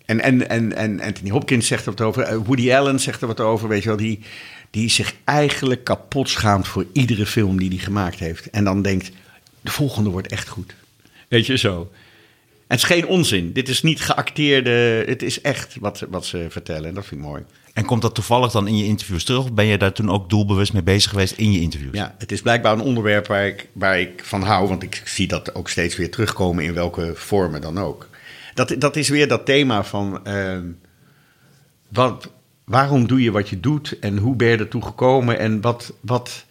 [0.05, 3.27] En, en, en, en Anthony Hopkins zegt er wat over, eh, Woody Allen zegt er
[3.27, 4.19] wat over, weet je wel, die,
[4.69, 8.49] die zich eigenlijk kapot schaamt voor iedere film die hij gemaakt heeft.
[8.49, 9.11] En dan denkt:
[9.61, 10.75] de volgende wordt echt goed.
[11.27, 11.91] Weet je zo.
[12.67, 13.53] En het is geen onzin.
[13.53, 15.03] Dit is niet geacteerde.
[15.07, 16.89] Het is echt wat, wat ze vertellen.
[16.89, 17.43] En dat vind ik mooi.
[17.73, 19.53] En komt dat toevallig dan in je interviews terug?
[19.53, 21.95] Ben je daar toen ook doelbewust mee bezig geweest in je interviews?
[21.95, 24.67] Ja, het is blijkbaar een onderwerp waar ik, waar ik van hou.
[24.67, 28.09] Want ik zie dat ook steeds weer terugkomen in welke vormen dan ook.
[28.53, 30.21] Dat, dat is weer dat thema van.
[30.27, 30.57] Uh,
[31.89, 32.29] wat,
[32.63, 33.99] waarom doe je wat je doet?
[33.99, 35.39] En hoe ben je ertoe gekomen?
[35.39, 35.93] En wat.
[36.01, 36.45] wat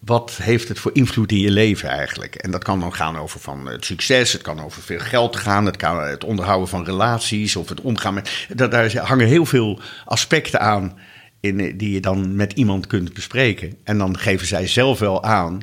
[0.00, 2.34] wat heeft het voor invloed in je leven eigenlijk?
[2.34, 5.66] En dat kan dan gaan over van het succes, het kan over veel geld gaan,
[5.66, 8.46] het kan het onderhouden van relaties of het omgaan met.
[8.54, 10.98] Daar hangen heel veel aspecten aan
[11.40, 13.76] in, die je dan met iemand kunt bespreken.
[13.84, 15.60] En dan geven zij zelf wel aan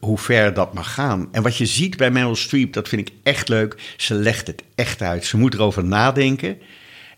[0.00, 1.28] hoe ver dat mag gaan.
[1.32, 3.94] En wat je ziet bij Meryl Streep, dat vind ik echt leuk.
[3.96, 5.24] Ze legt het echt uit.
[5.24, 6.58] Ze moet erover nadenken.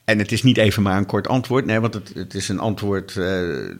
[0.04, 1.66] En het is niet even maar een kort antwoord.
[1.66, 3.14] Nee, want het, het is een antwoord.
[3.14, 3.70] Uh,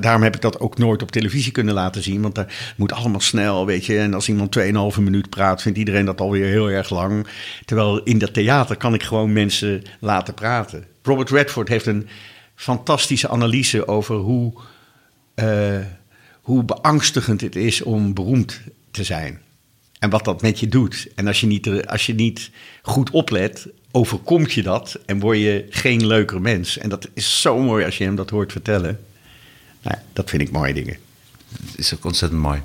[0.00, 2.22] daarom heb ik dat ook nooit op televisie kunnen laten zien.
[2.22, 3.98] Want daar moet allemaal snel, weet je.
[3.98, 4.58] En als iemand
[4.96, 7.26] 2,5 minuut praat, vindt iedereen dat alweer heel erg lang.
[7.64, 10.84] Terwijl in dat theater kan ik gewoon mensen laten praten.
[11.02, 12.08] Robert Redford heeft een
[12.54, 14.52] fantastische analyse over hoe,
[15.34, 15.78] uh,
[16.40, 19.40] hoe beangstigend het is om beroemd te zijn.
[19.98, 21.08] En wat dat met je doet.
[21.14, 22.50] En als je niet, als je niet
[22.82, 26.78] goed oplet, overkomt je dat en word je geen leuker mens.
[26.78, 29.00] En dat is zo mooi als je hem dat hoort vertellen.
[29.82, 30.96] Nou, dat vind ik mooie dingen.
[31.48, 32.62] Dat is ook ontzettend mooi.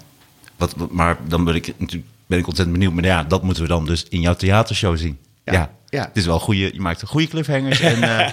[0.58, 2.94] Wat, maar dan ben ik natuurlijk ben ik ontzettend benieuwd.
[2.94, 5.18] Maar ja, dat moeten we dan dus in jouw theatershow zien.
[5.44, 6.04] Ja, ja.
[6.06, 8.32] Het is wel goede, je maakt een goede cliffhangers en uh,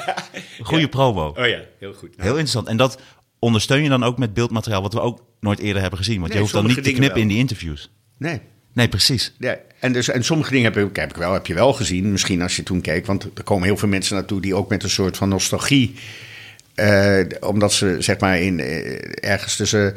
[0.60, 0.88] goede ja.
[0.88, 1.28] promo.
[1.28, 2.10] Oh ja, heel goed.
[2.16, 2.66] Heel interessant.
[2.66, 3.00] En dat
[3.38, 6.20] ondersteun je dan ook met beeldmateriaal, wat we ook nooit eerder hebben gezien.
[6.20, 7.90] Want nee, je hoeft dan niet te knippen in die interviews.
[8.16, 8.40] Nee,
[8.78, 9.32] Nee, precies.
[9.38, 12.12] Ja, en, dus, en sommige dingen heb ik, heb ik wel, heb je wel gezien,
[12.12, 13.06] misschien als je toen keek.
[13.06, 15.94] Want er komen heel veel mensen naartoe die ook met een soort van nostalgie.
[16.74, 19.94] Uh, omdat ze zeg maar in, uh, ergens tussen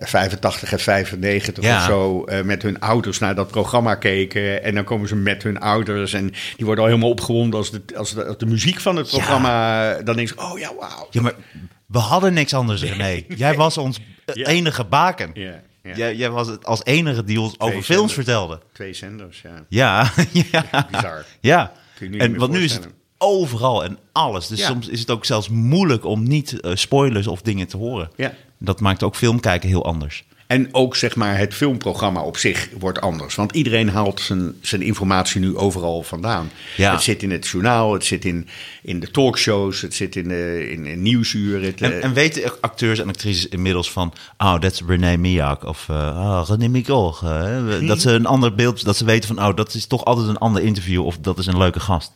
[0.00, 1.76] 85 en 95 ja.
[1.76, 4.62] of zo uh, met hun ouders naar dat programma keken.
[4.62, 7.82] En dan komen ze met hun ouders en die worden al helemaal opgewonden als de,
[7.96, 9.82] als de, als de muziek van het programma.
[9.90, 10.02] Ja.
[10.02, 11.08] Dan denk je, oh ja, wauw.
[11.10, 11.34] Ja, maar
[11.86, 13.22] we hadden niks anders, René.
[13.28, 14.00] Jij was ons
[14.32, 15.30] enige baken.
[15.34, 15.60] Ja.
[15.82, 15.94] Ja.
[15.96, 18.12] Jij, jij, was het als enige die ons Twee over films zenders.
[18.12, 18.60] vertelde.
[18.72, 19.64] Twee zenders, ja.
[19.68, 20.12] Ja,
[20.52, 20.88] ja.
[20.90, 21.24] bizar.
[21.40, 21.72] Ja.
[22.18, 22.88] En want nu is het
[23.18, 24.46] overal en alles.
[24.46, 24.66] Dus ja.
[24.66, 28.10] soms is het ook zelfs moeilijk om niet uh, spoilers of dingen te horen.
[28.16, 28.32] Ja.
[28.58, 30.24] Dat maakt ook film kijken heel anders.
[30.48, 33.34] En ook zeg maar het filmprogramma op zich wordt anders.
[33.34, 36.50] Want iedereen haalt zijn, zijn informatie nu overal vandaan.
[36.76, 36.92] Ja.
[36.92, 38.48] Het zit in het journaal, het zit in,
[38.82, 41.62] in de talkshows, het zit in, de, in, in nieuwsuur.
[41.62, 44.12] Het, en, en, weten acteurs en actrices inmiddels van...
[44.38, 47.14] oh, dat is René Miak of uh, oh, René Migol.
[47.24, 48.84] Uh, dat ze een ander beeld...
[48.84, 49.46] dat ze weten van...
[49.48, 51.04] oh, dat is toch altijd een ander interview...
[51.04, 52.12] of dat is een leuke gast.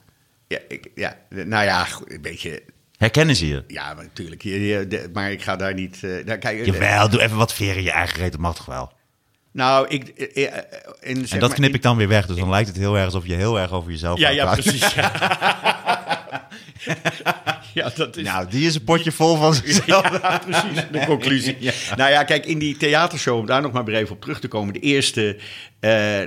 [0.49, 2.63] Ja, ik, ja nou ja, een beetje...
[3.03, 3.65] Herkennen ze je?
[3.67, 4.43] Ja, maar natuurlijk.
[4.43, 6.01] Je, je, de, maar ik ga daar niet...
[6.03, 8.33] Uh, daar, kijk, Jawel, doe even wat veren in je eigen reet.
[8.33, 8.93] Dat mag toch wel?
[9.53, 10.09] Nou, ik...
[10.09, 10.51] In,
[11.01, 12.27] en dat maar, knip ik dan weer weg.
[12.27, 14.95] Dus dan lijkt het heel erg alsof je heel erg over jezelf Ja, ja, precies.
[14.95, 15.13] Ja.
[17.75, 18.25] ja, dat is...
[18.25, 20.21] Nou, die is een potje vol van zichzelf.
[20.21, 21.57] Ja, precies, de conclusie.
[21.59, 21.73] Ja.
[21.97, 24.73] Nou ja, kijk, in die theatershow, om daar nog maar even op terug te komen...
[24.73, 25.37] de eerste
[25.81, 26.27] uh, uh,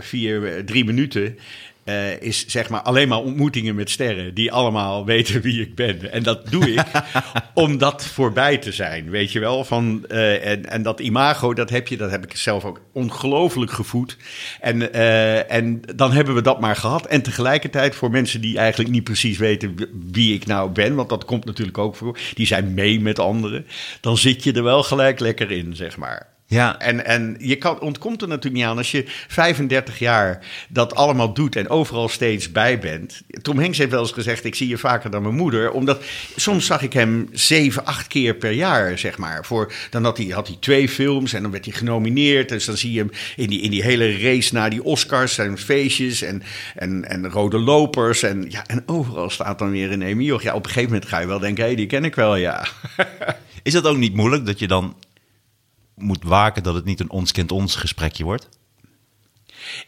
[0.00, 1.38] vier, drie minuten...
[1.84, 6.12] Uh, is zeg maar alleen maar ontmoetingen met sterren die allemaal weten wie ik ben.
[6.12, 6.84] En dat doe ik
[7.54, 9.64] om dat voorbij te zijn, weet je wel.
[9.64, 13.70] Van, uh, en, en dat imago, dat heb je, dat heb ik zelf ook ongelooflijk
[13.70, 14.16] gevoed.
[14.60, 17.06] En, uh, en dan hebben we dat maar gehad.
[17.06, 19.74] En tegelijkertijd voor mensen die eigenlijk niet precies weten
[20.10, 23.66] wie ik nou ben, want dat komt natuurlijk ook voor, die zijn mee met anderen,
[24.00, 26.29] dan zit je er wel gelijk lekker in, zeg maar.
[26.50, 26.78] Ja.
[26.78, 31.34] En, en je kan, ontkomt er natuurlijk niet aan als je 35 jaar dat allemaal
[31.34, 33.22] doet en overal steeds bij bent.
[33.42, 35.70] Tom Hanks heeft wel eens gezegd: Ik zie je vaker dan mijn moeder.
[35.70, 36.02] Omdat
[36.36, 39.44] soms zag ik hem zeven, acht keer per jaar, zeg maar.
[39.44, 42.48] Voor, dan had hij, had hij twee films en dan werd hij genomineerd.
[42.48, 45.58] Dus dan zie je hem in die, in die hele race naar die Oscars en
[45.58, 46.42] feestjes en,
[46.74, 48.22] en, en rode lopers.
[48.22, 50.40] En, ja, en overal staat dan weer een Emil.
[50.42, 52.36] Ja, op een gegeven moment ga je wel denken: hé, hey, die ken ik wel,
[52.36, 52.66] ja.
[53.62, 54.94] Is dat ook niet moeilijk dat je dan
[55.94, 58.48] moet waken dat het niet een ons kent ons gesprekje wordt?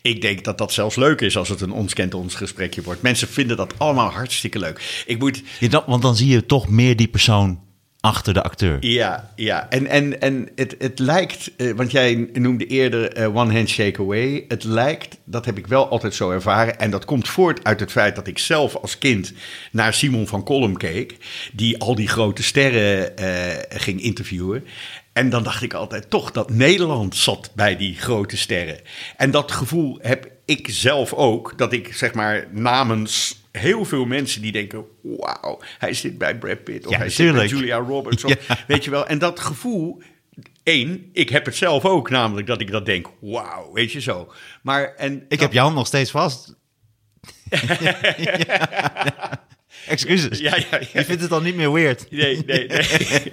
[0.03, 3.03] Ik denk dat dat zelfs leuk is als het een ons kent ons gesprekje wordt.
[3.03, 5.05] Mensen vinden dat allemaal hartstikke leuk.
[5.07, 5.43] Ik moet...
[5.59, 7.61] Ja, dat, want dan zie je toch meer die persoon
[8.03, 8.77] achter de acteur.
[8.81, 9.71] Ja, ja.
[9.71, 14.45] En, en, en het, het lijkt, eh, want jij noemde eerder eh, One Handshake Away.
[14.49, 16.79] Het lijkt, dat heb ik wel altijd zo ervaren.
[16.79, 19.33] En dat komt voort uit het feit dat ik zelf als kind
[19.73, 21.17] naar Simon van Kolm keek.
[21.53, 24.65] Die al die grote sterren eh, ging interviewen.
[25.13, 28.81] En dan dacht ik altijd toch dat Nederland zat bij die grote sterren.
[29.17, 31.59] En dat gevoel heb ik zelf ook.
[31.59, 36.65] Dat ik zeg maar namens heel veel mensen die denken: wauw, hij zit bij Brad
[36.65, 37.47] Pitt of Ja, hij zit bij.
[37.47, 38.25] Julia Roberts.
[38.25, 38.59] Of, Ja.
[38.67, 39.07] Weet je wel?
[39.07, 40.03] En dat gevoel.
[40.65, 44.33] Eén, ik heb het zelf ook, namelijk dat ik dat denk, wauw, weet je zo.
[44.63, 46.55] Maar en Ik dat- heb hand nog steeds vast.
[49.87, 50.39] Excuses.
[50.39, 50.79] Ja, ja, ja.
[50.93, 52.07] Je vindt het al niet meer weird.
[52.11, 52.87] Nee, nee, nee.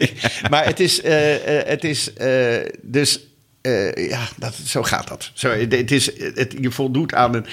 [0.52, 3.20] maar het is, eh, eh, het is eh, dus.
[3.62, 5.32] eh, ja, dat, zo gaat dat.
[5.34, 7.45] Zo, het is, het, je voldoet aan een.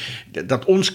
[0.46, 0.92] Dat ons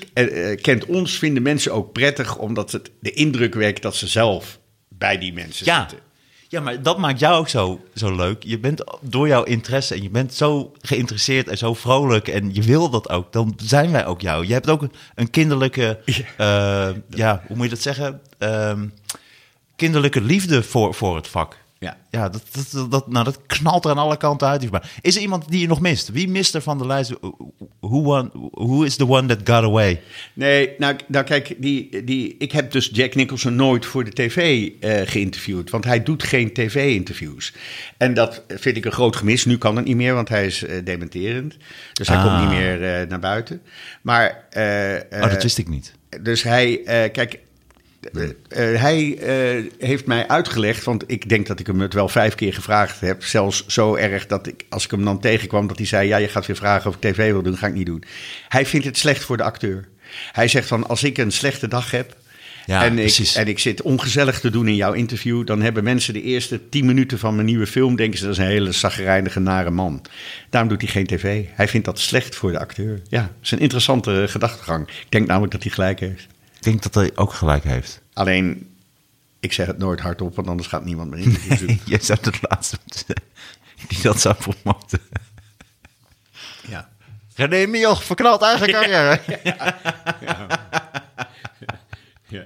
[0.62, 5.18] kent ons, vinden mensen ook prettig, omdat het de indruk wekt dat ze zelf bij
[5.18, 5.80] die mensen Ja.
[5.89, 6.10] zitten.
[6.52, 8.43] Ja, maar dat maakt jou ook zo, zo leuk.
[8.43, 12.62] Je bent door jouw interesse en je bent zo geïnteresseerd en zo vrolijk en je
[12.62, 13.34] wil dat ook.
[13.34, 14.47] Dan zijn wij ook jou.
[14.47, 15.99] Je hebt ook een, kinderlijke,
[16.38, 18.22] eh, ja, hoe moet je dat zeggen?
[18.38, 18.88] Ehm,
[19.76, 21.58] kinderlijke liefde voor, voor het vak.
[21.82, 21.98] Ja.
[22.10, 24.70] Ja, dat, dat, dat, nou, dat knalt er aan alle kanten uit.
[25.02, 26.10] Is er iemand die je nog mist?
[26.10, 27.14] Wie mist er van de lijst?
[27.80, 30.02] Who, one, who is the one that got away?
[30.34, 34.70] Nee, nou, nou kijk, die, die, ik heb dus Jack Nicholson nooit voor de tv
[34.80, 35.70] eh, geïnterviewd.
[35.70, 37.54] Want hij doet geen tv-interviews.
[37.98, 39.46] En dat vind ik een groot gemis.
[39.46, 41.58] Nu kan het niet meer, want hij is eh, dementerend.
[41.94, 42.24] Dus hij Ah.
[42.26, 43.62] komt niet meer eh, naar buiten.
[44.02, 44.46] Maar,
[45.12, 45.94] Oh, dat wist ik niet.
[46.22, 47.40] dus hij, kijk,
[48.02, 52.08] eh, eh, hij eh, heeft mij uitgelegd, want ik denk dat ik hem het wel
[52.08, 53.24] vijf keer gevraagd heb.
[53.24, 56.28] Zelfs zo erg dat ik, als ik hem dan tegenkwam, dat hij zei: Ja, je
[56.28, 57.58] gaat weer vragen of ik tv wil doen.
[57.58, 58.04] ga ik niet doen.
[58.47, 59.88] Hij vindt het slecht voor de acteur.
[60.32, 62.20] Hij zegt van: Als ik een slechte dag heb.
[62.66, 65.45] Ja, en, ik, en ik zit ongezellig te doen in jouw interview.
[65.45, 67.95] Dan hebben mensen de eerste tien minuten van mijn nieuwe film.
[67.95, 70.02] denken ze dat is een hele zagrijnige, nare man.
[70.49, 71.45] Daarom doet hij geen tv.
[71.54, 73.02] Hij vindt dat slecht voor de acteur.
[73.10, 74.88] Ja, dat is een interessante gedachtegang.
[74.88, 76.28] Ik denk namelijk dat hij gelijk heeft.
[76.62, 78.01] Ik denk dat hij ook gelijk heeft.
[78.14, 78.76] Alleen,
[79.39, 81.80] ik zeg het nooit hardop, want anders gaat niemand meer interviews doen.
[81.86, 82.78] Jij zou het laatste
[83.88, 84.99] die dat zou promoten.
[86.68, 86.89] Ja.
[87.36, 89.20] René Mioch verknalt eigen carrière.
[92.28, 92.45] Ja.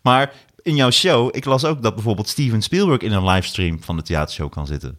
[0.00, 0.32] Maar
[0.62, 4.02] in jouw show, ik las ook dat bijvoorbeeld Steven Spielberg in een livestream van de
[4.02, 4.98] theatershow kan zitten.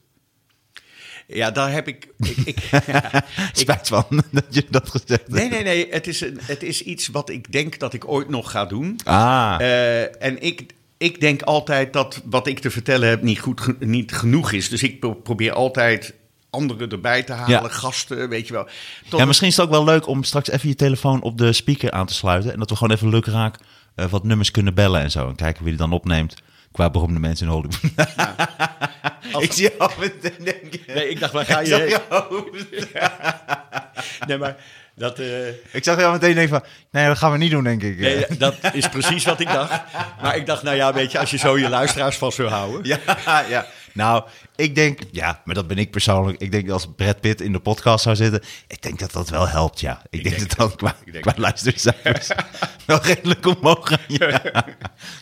[1.30, 2.08] Ja, daar heb ik...
[2.20, 2.60] ik, ik
[3.54, 5.30] Spijt van dat je dat gezegd hebt.
[5.30, 5.88] nee, nee, nee.
[5.92, 9.00] Het is, een, het is iets wat ik denk dat ik ooit nog ga doen.
[9.04, 10.66] Ah, Eh, en ik,
[10.98, 14.70] ik denk altijd dat wat ik te vertellen heb niet, goed, niet genoeg is.
[14.70, 16.14] Dus ik pro- probeer altijd
[16.50, 17.68] anderen erbij te halen, Ja.
[17.70, 18.68] gasten, weet je wel.
[19.10, 21.54] Tot ja, misschien is het ook wel leuk om straks even je telefoon op de
[21.54, 22.54] speaker aan te sluiten.
[22.54, 23.56] En dat we gewoon even lukraak
[23.96, 25.28] eh wat nummers kunnen bellen en zo.
[25.28, 26.34] En kijken wie die dan opneemt
[26.72, 27.80] qua beroemde mensen in Hollywood.
[29.44, 30.80] Ik zie jou meteen denken.
[30.88, 32.00] Nee, ik dacht, waar ga je...
[32.10, 32.50] jou,
[34.28, 34.56] Nee, maar
[34.96, 35.20] dat...
[35.20, 38.00] eh, ik zag jou meteen denken van, nee, dat gaan we niet doen, denk ik.
[38.00, 39.82] Nee, dat is precies wat ik dacht.
[40.22, 42.86] Maar ik dacht, nou ja, weet je, als je zo je luisteraars vast wil houden.
[43.26, 43.66] Ja, ja.
[44.00, 44.24] Nou,
[44.56, 46.42] ik denk, ja, maar dat ben ik persoonlijk.
[46.42, 49.48] Ik denk als Brad Pitt in de podcast zou zitten, ik denk dat dat wel
[49.48, 50.02] helpt, ja.
[50.10, 52.30] Ik, denk, denk dat dat qua, Ik denk qua luistercijfers
[52.86, 54.00] wel redelijk omhoog gaan.
[54.08, 54.42] Ja.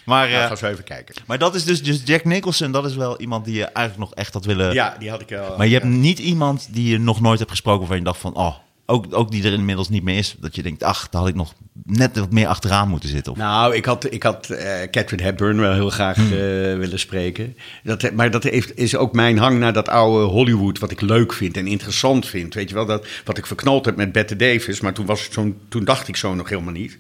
[0.06, 1.16] Maar, Nou, eh, ga zo even kijken.
[1.28, 4.14] maar dat is dus, dus Jack Nicholson, dat is wel iemand die je eigenlijk nog
[4.14, 4.74] echt had willen...
[4.74, 5.58] Ja, die had ik al.
[5.58, 8.36] Maar je hebt niet iemand die je nog nooit hebt gesproken waarvan je dacht van,
[8.36, 8.56] oh,
[8.90, 10.36] ook, ook die er inmiddels niet meer is.
[10.40, 11.54] Dat je denkt, ach, daar had ik nog
[11.86, 13.32] net wat meer achteraan moeten zitten.
[13.32, 16.26] Of, Nou, ik had, ik had eh, Catherine Hepburn wel heel graag Hmm.
[16.26, 16.40] eh,
[16.78, 17.58] willen spreken.
[17.84, 21.34] Dat, maar dat heeft, is ook mijn hang naar dat oude Hollywood, wat ik leuk
[21.34, 22.54] vind en interessant vind.
[22.54, 25.34] Weet je wel, dat, wat ik verknald heb met Bette Davis, maar toen, was het
[25.34, 26.98] zo'n, toen dacht ik zo nog helemaal niet.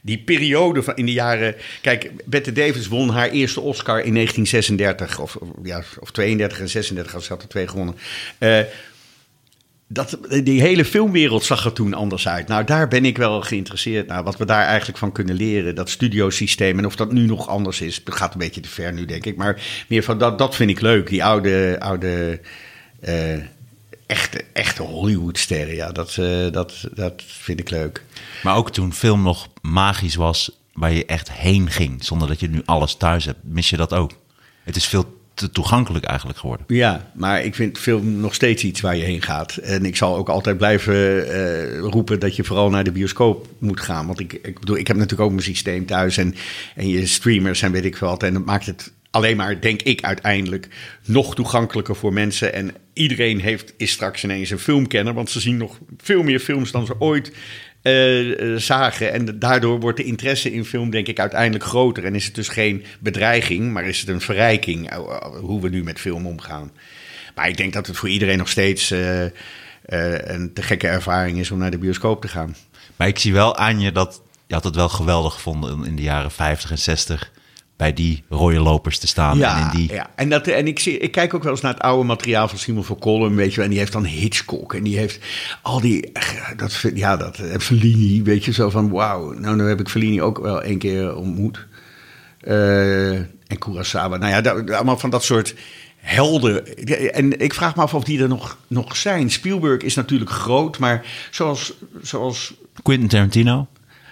[0.00, 1.54] Die periode van in de jaren.
[1.82, 5.18] Kijk, Bette Davis won haar eerste Oscar in 1936.
[5.20, 7.94] Of, ja, of 32 en 36, als ze had er twee gewonnen.
[8.38, 8.60] Eh,
[9.88, 12.48] dat, die hele filmwereld zag er toen anders uit.
[12.48, 14.24] Nou, daar ben ik wel geïnteresseerd naar.
[14.24, 15.74] Wat we daar eigenlijk van kunnen leren.
[15.74, 16.78] Dat studiosysteem.
[16.78, 18.04] En of dat nu nog anders is.
[18.04, 19.36] Dat gaat een beetje te ver nu, denk ik.
[19.36, 21.08] Maar meer van dat, dat vind ik leuk.
[21.08, 22.40] Die oude, oude
[23.00, 23.34] eh,
[24.06, 25.74] echte, echte Hollywoodsterren.
[25.74, 28.02] Ja, dat, eh, dat, dat vind ik leuk.
[28.42, 32.48] Maar ook toen film nog magisch was, waar je echt heen ging, zonder dat je
[32.48, 34.12] nu alles thuis hebt, mis je dat ook.
[34.64, 36.66] Het is veel te toegankelijk eigenlijk geworden.
[36.68, 39.56] Ja, maar ik vind film nog steeds iets waar je heen gaat.
[39.56, 43.80] En ik zal ook altijd blijven eh, roepen dat je vooral naar de bioscoop moet
[43.80, 44.06] gaan.
[44.06, 46.34] Want ik, ik bedoel, ik heb natuurlijk ook mijn systeem thuis en,
[46.74, 48.22] en je streamers en weet ik wat.
[48.22, 50.68] En dat maakt het alleen maar, denk ik uiteindelijk,
[51.04, 52.52] nog toegankelijker voor mensen.
[52.52, 56.70] En iedereen heeft, is straks ineens een filmkenner, want ze zien nog veel meer films
[56.70, 57.32] dan ze ooit
[57.88, 59.12] eh, eh, zagen.
[59.12, 62.04] En daardoor wordt de interesse in film, denk ik, uiteindelijk groter.
[62.04, 64.98] En is het dus geen bedreiging, maar is het een verrijking eh,
[65.40, 66.70] hoe we nu met film omgaan.
[67.34, 71.58] Maar ik denk dat het voor iedereen nog steeds een te gekke ervaring is om
[71.58, 72.56] naar de bioscoop te gaan.
[72.96, 76.02] Maar ik zie wel aan je dat je had het wel geweldig gevonden in de
[76.02, 77.30] jaren 50 en 60
[77.78, 79.42] bij die rode lopers te staan.
[79.42, 79.92] en in die...
[79.92, 80.10] ja.
[80.16, 82.58] En, dat, en ik, zie, ik kijk ook wel eens naar het oude materiaal van
[82.58, 83.62] Simon van Kolm, weet je.
[83.62, 85.18] En die heeft dan Hitchcock en die heeft
[85.62, 86.22] al die, eh,
[86.56, 89.32] dat, ja, dat, en Fellini, weet je, zo van wauw.
[89.32, 91.66] Nou, nu heb ik Fellini ook wel één keer ontmoet.
[92.40, 95.54] Eh, en Kurosawa, nou ja, dat- allemaal van dat soort
[95.96, 96.76] helden.
[97.14, 99.30] En ik vraag me af of die er nog, nog zijn.
[99.30, 101.72] Spielberg is natuurlijk groot, maar zoals,
[102.02, 103.66] zoals Quentin Tarantino.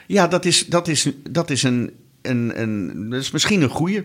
[0.07, 1.91] ja, dat is, dat is, dat is een,
[2.31, 4.03] een, een, dat is misschien een goeie.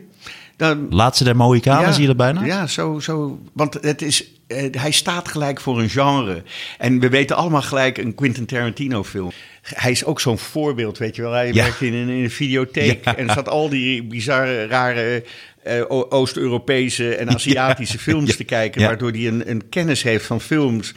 [0.57, 2.43] Dan, Laatste der Mohikanen, zie je dat bijna?
[2.45, 3.39] Ja, zo, zo.
[3.53, 6.43] Want het is, eh, hij staat gelijk voor een genre.
[6.77, 9.31] En we weten allemaal gelijk een Quentin Tarantino film.
[9.61, 11.31] Hij is ook zo'n voorbeeld, weet je wel.
[11.31, 11.63] Hij Ja.
[11.63, 13.15] werkte in een, in een videotheek Ja.
[13.15, 15.23] en er zat al die bizarre, rare
[15.63, 18.81] eh, Oost-Europese en Aziatische films te kijken.
[18.81, 20.93] Waardoor hij een, een kennis heeft van films.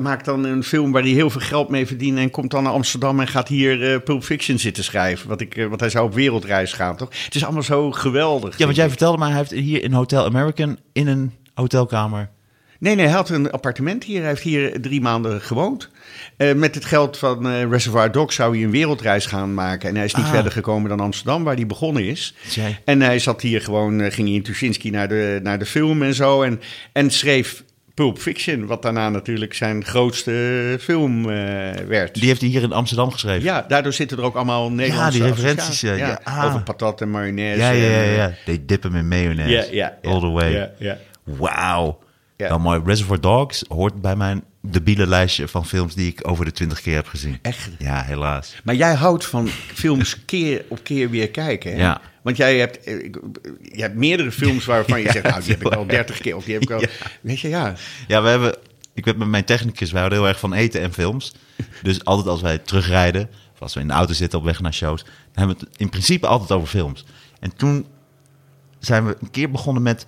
[0.00, 2.72] Maakt dan een film waar hij heel veel geld mee verdient en komt dan naar
[2.72, 5.28] Amsterdam en gaat hier eh, Pulp Fiction zitten schrijven.
[5.28, 7.08] Wat ik, eh, want hij zou op wereldreis gaan, toch?
[7.24, 8.58] Het is allemaal zo geweldig.
[8.58, 12.30] Ja, want jij vertelde mij, hij heeft hier in Hotel American in een hotelkamer.
[12.78, 14.18] Nee, nee, hij had een appartement hier.
[14.18, 15.88] Hij heeft hier drie maanden gewoond.
[16.36, 19.88] Eh, met het geld van Reservoir Dogs zou hij een wereldreis gaan maken.
[19.88, 20.30] En hij is niet Ah.
[20.30, 22.34] verder gekomen dan Amsterdam, waar hij begonnen is.
[22.84, 26.02] En hij zat hier gewoon, eh, ging hij in Tuschinski naar de, naar de film
[26.02, 26.42] en zo.
[26.42, 26.60] En,
[26.92, 27.64] en schreef
[28.00, 31.36] Pulp Fiction, wat daarna natuurlijk zijn grootste film eh,
[31.86, 32.14] werd.
[32.14, 33.42] Die heeft hij hier in Amsterdam geschreven.
[33.42, 36.06] Ja, daardoor zitten er ook allemaal Nederlandse die referenties, associaties.
[36.06, 36.20] ja, ja.
[36.24, 36.44] Ah.
[36.44, 37.60] Over patat en mayonaise.
[37.60, 38.12] ja, ja, ja.
[38.12, 38.32] ja.
[38.44, 39.52] They dip hem in mayonaise.
[39.52, 40.10] Ja, ja, ja.
[40.10, 40.52] All the way.
[40.52, 40.98] Ja, ja.
[41.24, 41.98] Wauw.
[42.36, 42.48] Ja.
[42.48, 42.80] Wel mooi.
[42.84, 46.94] Reservoir Dogs hoort bij mijn debiele lijstje van films die ik over de twintig keer
[46.94, 47.38] heb gezien.
[47.42, 47.70] Echt?
[47.78, 48.60] Ja, helaas.
[48.64, 51.72] Maar jij houdt van films keer op keer weer kijken.
[51.72, 51.78] Hè?
[51.78, 52.00] Ja.
[52.22, 53.18] Want jij hebt, eh, ik-
[53.72, 56.36] je hebt meerdere films waarvan je Ja, zegt, nou, die heb ik al dertig keer.
[56.36, 56.80] Of die heb ik al.
[56.80, 56.88] Ja.
[57.20, 57.74] Weet je, ja.
[58.08, 58.56] Ja, we hebben...
[58.94, 61.34] Ik weet met mijn technicus, wij houden heel erg van eten en films.
[61.82, 64.74] Dus altijd als wij terugrijden, of als we in de auto zitten op weg naar
[64.74, 67.04] shows, dan hebben we het in principe altijd over films.
[67.40, 67.86] En toen
[68.78, 70.06] zijn we een keer begonnen met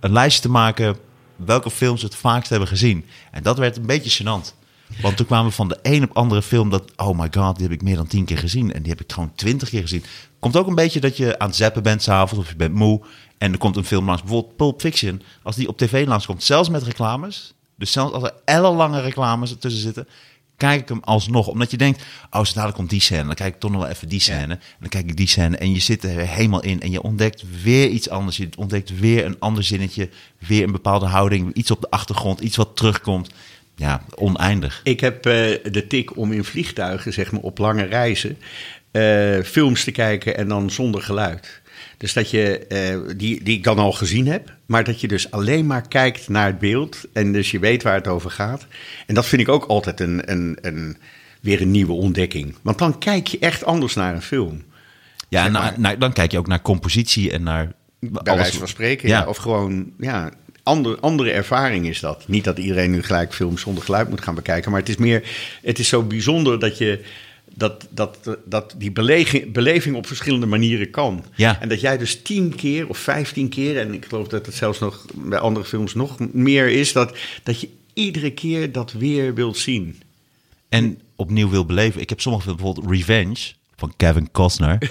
[0.00, 0.96] een lijstje te maken
[1.36, 3.04] welke films we het vaakst hebben gezien.
[3.30, 4.54] En dat werd een beetje gênant.
[5.02, 7.64] Want toen kwamen we van de een op andere film dat, oh my god, die
[7.64, 8.72] heb ik meer dan tien keer gezien.
[8.72, 10.04] En die heb ik gewoon twintig keer gezien.
[10.38, 13.00] Komt ook een beetje dat je aan het zappen bent s'avonds of je bent moe.
[13.38, 15.22] En er komt een film langs, bijvoorbeeld Pulp Fiction.
[15.42, 17.54] Als die op tv langskomt, zelfs met reclames.
[17.76, 20.08] Dus zelfs als er ellenlange reclames ertussen zitten,
[20.60, 21.46] kijk ik hem alsnog.
[21.46, 23.24] Omdat je denkt, oh, zo dadelijk komt die scène.
[23.24, 24.54] Dan kijk ik toch nog wel even die scène.
[24.54, 25.56] En dan kijk ik die scène.
[25.56, 26.80] En je zit er helemaal in.
[26.80, 28.36] En je ontdekt weer iets anders.
[28.36, 30.08] Je ontdekt weer een ander zinnetje.
[30.38, 31.54] Weer een bepaalde houding.
[31.54, 32.40] Iets op de achtergrond.
[32.40, 33.30] Iets wat terugkomt.
[33.80, 34.80] Ja, oneindig.
[34.84, 35.32] Ik heb eh,
[35.72, 38.38] de tik om in vliegtuigen, zeg maar, op lange reizen,
[38.90, 41.60] eh, films te kijken en dan zonder geluid.
[41.96, 45.30] Dus dat je, eh, die, die ik dan al gezien heb, maar dat je dus
[45.30, 48.66] alleen maar kijkt naar het beeld en dus je weet waar het over gaat.
[49.06, 50.96] En dat vind ik ook altijd een, een, een,
[51.40, 52.54] weer een nieuwe ontdekking.
[52.62, 54.62] Want dan kijk je echt anders naar een film.
[55.28, 55.74] Ja, Zeg na- maar.
[55.76, 59.20] na- dan kijk je ook naar compositie en naar Bij wijze van spreken, ja.
[59.20, 59.26] Ja.
[59.26, 60.30] Of gewoon, ja,
[60.62, 62.28] ander, andere ervaring is dat.
[62.28, 64.70] Niet dat iedereen nu gelijk films zonder geluid moet gaan bekijken.
[64.70, 65.22] Maar het is meer,
[65.62, 67.04] het is zo bijzonder dat je...
[67.54, 71.24] Dat, dat, dat die beleving, beleving op verschillende manieren kan.
[71.34, 71.60] Ja.
[71.60, 73.78] En dat jij dus tien keer of vijftien keer...
[73.78, 76.92] en ik geloof dat het zelfs nog bij andere films nog meer is...
[76.92, 80.02] dat, dat je iedere keer dat weer wilt zien.
[80.68, 82.00] En opnieuw wil beleven.
[82.00, 84.78] Ik heb sommige films, bijvoorbeeld Revenge van Kevin Costner.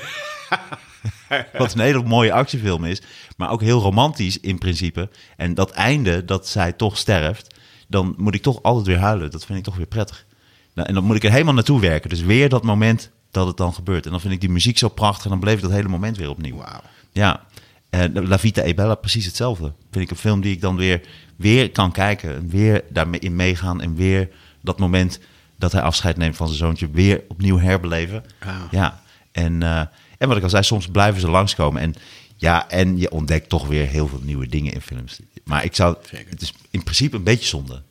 [1.57, 3.01] wat een hele mooie actiefilm is.
[3.37, 5.09] Maar ook heel romantisch in principe.
[5.37, 7.55] En dat einde, dat zij toch sterft.
[7.87, 9.31] Dan moet ik toch altijd weer huilen.
[9.31, 10.25] Dat vind ik toch weer prettig.
[10.73, 12.09] Nou, en dan moet ik er helemaal naartoe werken.
[12.09, 14.05] Dus weer dat moment dat het dan gebeurt.
[14.05, 15.23] En dan vind ik die muziek zo prachtig.
[15.23, 16.55] En dan beleef ik dat hele moment weer opnieuw.
[16.55, 16.81] Wauw.
[17.11, 17.45] Ja,
[17.89, 19.73] en La Vita e Bella precies hetzelfde.
[19.91, 21.01] Vind ik een film die ik dan weer,
[21.35, 22.35] weer kan kijken.
[22.35, 23.81] En weer daarmee in meegaan.
[23.81, 24.29] En weer
[24.61, 25.19] dat moment
[25.57, 26.89] dat hij afscheid neemt van zijn zoontje...
[26.91, 28.23] weer opnieuw herbeleven.
[28.45, 28.67] Wauw.
[28.71, 29.01] Ja,
[29.31, 29.81] en, eh,
[30.19, 31.81] en wat ik al zei, soms blijven ze langskomen.
[31.81, 31.95] En
[32.35, 35.19] ja, en je ontdekt toch weer heel veel nieuwe dingen in films.
[35.43, 35.95] Maar ik zou...
[36.11, 36.29] Zeker.
[36.29, 37.81] Het is in principe een beetje zonde.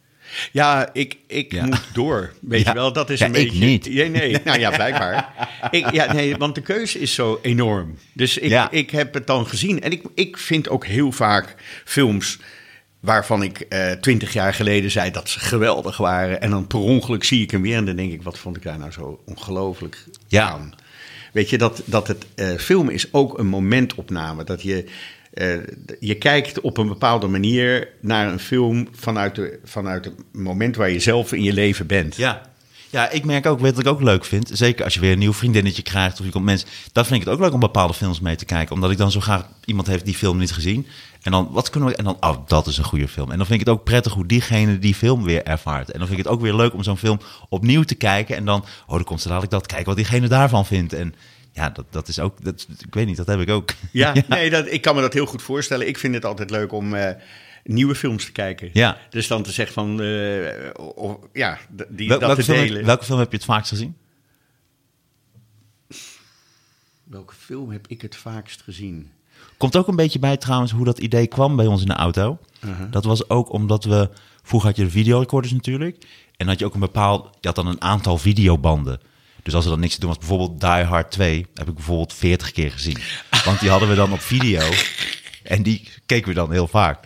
[0.52, 1.64] Ja, ik, ik Ja.
[1.64, 2.32] moet door.
[2.40, 2.68] Weet Ja.
[2.70, 3.64] je wel, dat is Ja, een ik beetje...
[3.66, 3.88] niet.
[3.94, 4.36] Nee, nee.
[4.44, 5.48] Nou ja, blijkbaar.
[5.70, 7.98] ik, ja, nee, want de keuze is zo enorm.
[8.12, 9.80] Dus ik, ik heb het dan gezien.
[9.82, 11.54] En ik, ik vind ook heel vaak
[11.84, 12.38] films
[13.00, 16.40] waarvan ik eh, twintig jaar geleden zei dat ze geweldig waren.
[16.40, 18.62] En dan per ongeluk zie ik hem weer en dan denk ik, wat vond ik
[18.62, 20.48] daar nou zo ongelooflijk Ja.
[20.50, 20.74] aan?
[21.32, 24.44] Weet je, dat, dat het eh filmen is ook een momentopname.
[24.44, 24.84] Dat je,
[25.32, 25.56] eh,
[26.00, 30.90] je kijkt op een bepaalde manier naar een film vanuit, de, vanuit het moment waar
[30.90, 32.16] je zelf in je leven bent.
[32.16, 32.46] Ja.
[32.90, 35.32] Ja, ik merk ook, wat ik ook leuk vind, zeker als je weer een nieuw
[35.32, 38.20] vriendinnetje krijgt of je komt mensen, dan vind ik het ook leuk om bepaalde films
[38.20, 40.86] mee te kijken, omdat ik dan zo graag iemand heeft die film niet gezien
[41.22, 43.46] en dan wat kunnen we en dan oh dat is een goede film en dan
[43.46, 46.24] vind ik het ook prettig hoe diegene die film weer ervaart en dan vind ik
[46.24, 49.20] het ook weer leuk om zo'n film opnieuw te kijken en dan oh dan komt
[49.20, 51.14] ze dadelijk dat kijken wat diegene daarvan vindt en
[51.52, 54.50] ja dat, dat is ook dat, ik weet niet dat heb ik ook Ja, nee,
[54.50, 55.88] dat, ik kan me dat heel goed voorstellen.
[55.88, 57.10] Ik vind het altijd leuk om eh,
[57.64, 58.70] nieuwe films te kijken.
[58.72, 58.98] Ja.
[59.10, 61.58] Dus dan te zeggen van, eh, of, ja,
[61.88, 62.84] die, Wel- dat welke, te film, delen.
[62.84, 63.96] welke film heb je het vaakst gezien?
[67.04, 69.10] Welke film heb ik het vaakst gezien?
[69.58, 72.38] Komt ook een beetje bij trouwens hoe dat idee kwam bij ons in de auto.
[72.90, 74.10] Dat was ook omdat we...
[74.42, 76.06] Vroeger had je de videorecorders natuurlijk.
[76.36, 77.28] En had je ook een bepaald...
[77.40, 79.00] Je had dan een aantal videobanden.
[79.42, 81.46] Dus als er dan niks te doen was, bijvoorbeeld Die Hard 2...
[81.54, 82.98] heb ik bijvoorbeeld 40 keer gezien.
[83.44, 84.62] Want die hadden we dan op video.
[85.42, 86.98] En die keken we dan heel vaak.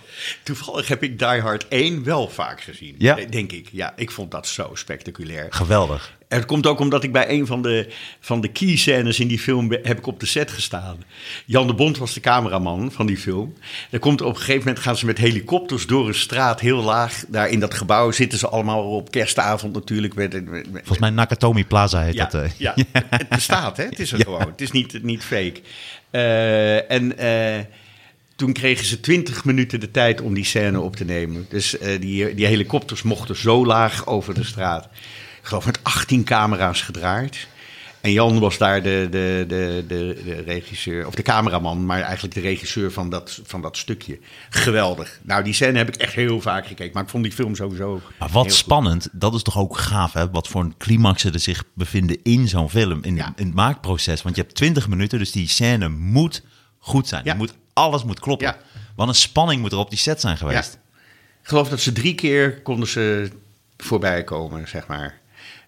[0.43, 3.15] Toevallig heb ik Die Hard 1 wel vaak gezien, Ja.
[3.31, 3.69] denk ik.
[3.73, 5.47] Ja, ik vond dat zo spectaculair.
[5.51, 6.17] Geweldig.
[6.29, 7.89] En het komt ook omdat ik bij een van de,
[8.21, 11.05] van de key scènes in die film heb ik op de set gestaan.
[11.45, 13.55] Jan de Bond was de cameraman van die film.
[13.91, 17.25] Er komt op een gegeven moment gaan ze met helikopters door een straat heel laag.
[17.29, 20.15] Daar in dat gebouw zitten ze allemaal op kerstavond natuurlijk.
[20.15, 22.43] Met, met- met- Volgens mij Nakatomi Plaza heet ja, dat.
[22.43, 22.51] eh.
[22.57, 22.75] ja,
[23.11, 23.85] het bestaat, hè?
[23.85, 24.41] Het is er gewoon.
[24.41, 25.61] Het is niet, niet fake.
[26.11, 27.65] Eh, en eh,
[28.37, 31.47] toen kregen ze 20 minuten de tijd om die scène op te nemen.
[31.49, 34.85] Dus eh, die, die helikopters mochten zo laag over de straat.
[35.41, 37.47] Ik geloof met 18 camera's gedraaid.
[38.01, 42.35] En Jan was daar de, de, de, de, de regisseur, of de cameraman, maar eigenlijk
[42.35, 44.19] de regisseur van dat, van dat stukje.
[44.51, 45.21] Geweldig.
[45.23, 48.01] Nou, die scène heb ik echt heel vaak gekeken, maar ik vond die film sowieso.
[48.19, 48.53] Maar wat goed.
[48.55, 50.31] spannend, dat is toch ook gaaf, hè?
[50.31, 53.33] Wat voor een climaxen er zich bevinden in zo'n film, in, Ja.
[53.37, 54.23] in het maakproces.
[54.23, 56.43] Want je hebt 20 minuten, dus die scène moet
[56.79, 57.25] goed zijn.
[57.25, 57.33] Ja.
[57.33, 58.47] Je moet, alles moet kloppen.
[58.47, 58.57] Ja.
[58.97, 60.79] Wat een spanning moet er op die set zijn geweest.
[61.43, 63.31] Ik geloof dat ze drie keer konden ze
[63.77, 65.21] voorbij komen, zeg maar.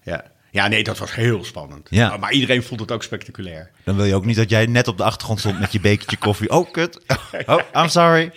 [0.02, 0.32] Ja.
[0.50, 1.86] Ja, nee, dat was heel spannend.
[1.90, 2.16] Ja.
[2.16, 3.70] Maar, iedereen vond het ook spectaculair.
[3.84, 6.16] Dan wil je ook niet dat jij net op de achtergrond stond met je bekertje
[6.16, 6.50] koffie.
[6.50, 7.00] Oh, kut.
[7.46, 8.32] Oh, I'm sorry.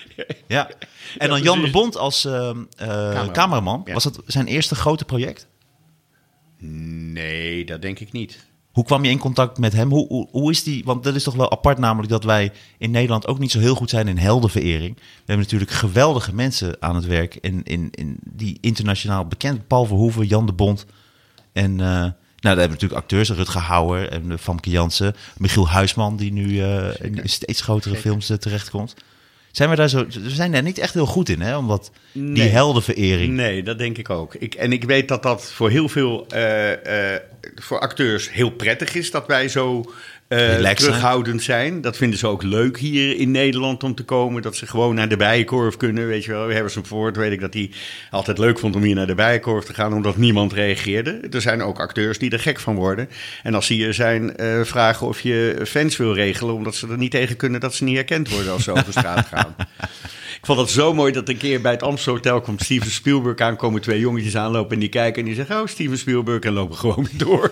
[0.48, 0.70] Ja.
[1.18, 1.72] En dan Jan de.
[1.72, 3.88] Bond als ehm, eh, cameraman.
[3.94, 5.48] Was dat zijn eerste grote project?
[6.58, 8.46] Nee, dat denk ik niet.
[8.78, 9.90] Hoe kwam je in contact met hem?
[9.90, 10.84] Hoe, hoe, hoe is die?
[10.86, 13.76] Want dat is toch wel apart, namelijk dat wij in Nederland ook niet zo heel
[13.76, 14.96] goed zijn in heldenverering.
[14.96, 19.68] We hebben natuurlijk geweldige mensen aan het werk in, in, in die internationaal bekend.
[19.68, 20.86] Paul Verhoeven, Jan de Bond.
[21.54, 22.12] En uh, nou, daar
[22.42, 25.16] hebben we natuurlijk acteurs, Rutger Hauer en uh, Famke Jansen.
[25.38, 28.10] Michiel Huisman, die nu uh, in steeds grotere Zeker.
[28.10, 28.94] films terechtkomt.
[29.52, 30.06] Zijn we daar zo?
[30.08, 31.58] We zijn daar niet echt heel goed in, hè?
[31.58, 33.34] Omdat die heldenverering.
[33.34, 34.36] Nee, dat denk ik ook.
[34.36, 37.22] Ik, en ik weet dat dat voor heel veel eh, eh,
[37.56, 39.92] voor acteurs heel prettig is dat wij zo
[40.28, 41.82] eh, terughoudend zijn.
[41.82, 44.42] Dat vinden ze ook leuk hier in Nederland om te komen.
[44.42, 46.08] Dat ze gewoon naar de bijenkorf kunnen.
[46.08, 47.72] Weet je wel, Ford weet ik dat hij
[48.12, 51.20] altijd leuk vond om hier naar de bijenkorf te gaan, omdat niemand reageerde.
[51.32, 53.10] Er zijn ook acteurs die er gek van worden.
[53.44, 56.98] En als ze hier zijn, eh, vragen of je fans wil regelen, omdat ze er
[56.98, 59.56] niet tegen kunnen dat ze niet herkend worden als ze over straat gaan.
[60.48, 63.56] Vond het zo mooi dat een keer bij het Amstel Hotel komt Steven Spielberg aan,
[63.56, 66.78] komen twee jongetjes aanlopen en die kijken en die zeggen, oh Steven Spielberg en lopen
[66.78, 67.52] gewoon door.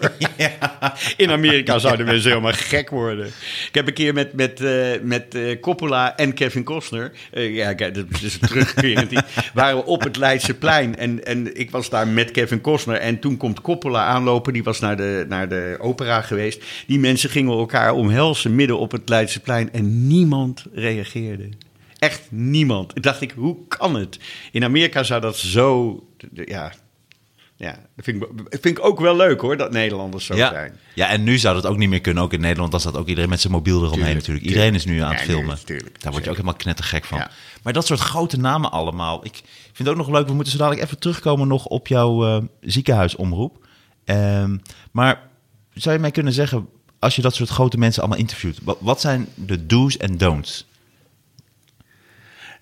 [1.18, 3.26] In Amerika zouden mensen helemaal gek worden.
[3.68, 7.74] Ik heb een keer met, met, uh, met uh, Coppola en Kevin Costner, uh, ja
[7.74, 9.20] kijk, dat is terugkerend, die
[9.54, 13.62] waren op het Leidseplein en, en ik was daar met Kevin Costner en toen komt
[13.62, 16.64] Coppola aanlopen, die was naar de, naar de opera geweest.
[16.88, 21.50] Die mensen gingen elkaar omhelzen midden op het Leidseplein en niemand reageerde.
[22.00, 22.98] Echt niemand.
[22.98, 24.20] Ik dacht ik, hoe kan het?
[24.52, 26.00] In Amerika zou dat zo,
[26.34, 26.72] ja,
[27.58, 30.50] ja, dat vind ik, vind ik ook wel leuk hoor, dat Nederlanders zo ja.
[30.50, 30.80] zijn.
[30.94, 32.24] Ja, en nu zou dat ook niet meer kunnen.
[32.24, 34.46] Ook in Nederland, dan staat ook iedereen met zijn mobiel eromheen Tuurlijk, natuurlijk.
[34.46, 35.66] Iedereen is nu aan het filmen.
[35.66, 36.30] tuurlijk, Daar word je zeker.
[36.30, 37.18] ook helemaal knettergek van.
[37.18, 37.32] Ja.
[37.64, 39.26] Maar dat soort grote namen allemaal.
[39.26, 42.26] Ik vind het ook nog leuk, we moeten zo dadelijk even terugkomen nog op jouw
[42.26, 43.68] eh, ziekenhuisomroep.
[44.06, 44.58] Ehm,
[44.92, 45.22] maar
[45.74, 46.70] zou je mij kunnen zeggen,
[47.00, 50.66] als je dat soort grote mensen allemaal interviewt, wat zijn de do's en don'ts?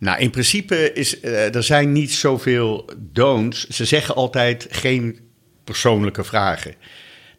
[0.03, 3.67] Nou, in principe is eh, er zijn niet zoveel don'ts.
[3.67, 5.19] Ze zeggen altijd geen
[5.63, 6.75] persoonlijke vragen.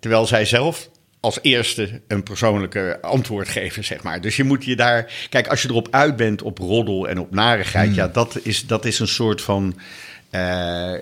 [0.00, 0.90] Terwijl zij zelf
[1.20, 4.20] als eerste een persoonlijke antwoord geven, zeg maar.
[4.20, 5.26] Dus je moet je daar...
[5.28, 7.94] Kijk, als je erop uit bent op roddel en op narigheid...
[7.94, 9.74] ja, dat is, dat is een soort van...
[10.30, 10.92] eh,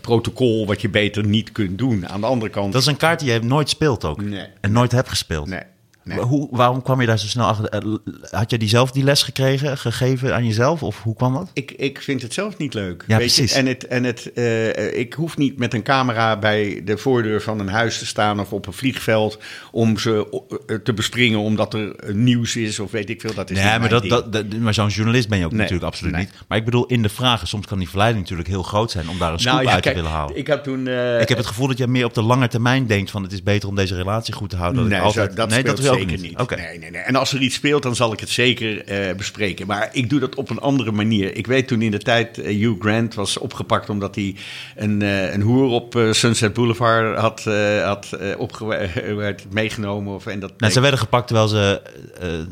[0.00, 2.08] protocol wat je beter niet kunt doen.
[2.08, 2.72] Aan de andere kant...
[2.72, 4.22] Dat is een kaart die je nooit speelt ook.
[4.22, 4.46] Nee.
[4.60, 5.48] En nooit hebt gespeeld.
[5.48, 5.62] Nee.
[6.04, 6.18] Nee.
[6.18, 7.68] Hoe, waarom kwam je daar zo snel achter?
[7.68, 7.94] Eh,
[8.30, 10.82] Had je die zelf die les gekregen, gegeven aan jezelf?
[10.82, 11.50] Of hoe kwam dat?
[11.52, 13.04] Ik, ik vind het zelf niet leuk.
[13.06, 13.36] Ja, weet je?
[13.42, 13.56] precies.
[13.56, 17.58] En, het, en het, eh, ik hoef niet met een camera bij de voordeur van
[17.60, 19.38] een huis te staan of op een vliegveld
[19.72, 20.26] om ze
[20.66, 23.34] eh, te bespringen omdat er nieuws is of weet ik veel.
[23.34, 25.60] Dat is Nee, niet maar, dat, dat, dat- maar zo'n journalist ben je ook Nee,
[25.60, 26.22] natuurlijk absoluut nee.
[26.22, 26.32] niet.
[26.48, 29.18] Maar ik bedoel, in de vragen, soms kan die verleiding natuurlijk heel groot zijn om
[29.18, 30.30] daar een scoop Nou, ja, uit kijk, te willen halen.
[30.30, 30.86] Ik, Ik had toen.
[30.88, 33.42] eh, heb het gevoel dat jij meer op de lange termijn denkt van het is
[33.42, 34.88] beter om deze relatie goed te houden.
[34.88, 36.40] Nee, ik altijd, zo- dat nee, dat wil zeker niet.
[36.40, 36.56] Oké.
[36.56, 37.00] Nee, nee, nee.
[37.00, 39.66] En als er iets speelt, dan zal ik het zeker eh, bespreken.
[39.66, 41.36] Maar ik doe dat op een andere manier.
[41.36, 44.36] Ik weet toen in de tijd eh, Hugh Grant was opgepakt omdat hij
[44.76, 47.44] een, eh, een hoer op Sunset Boulevard had,
[47.84, 48.08] had
[49.16, 50.14] werd meegenomen.
[50.14, 51.82] Of, en dat Nou, ze werden gepakt terwijl ze,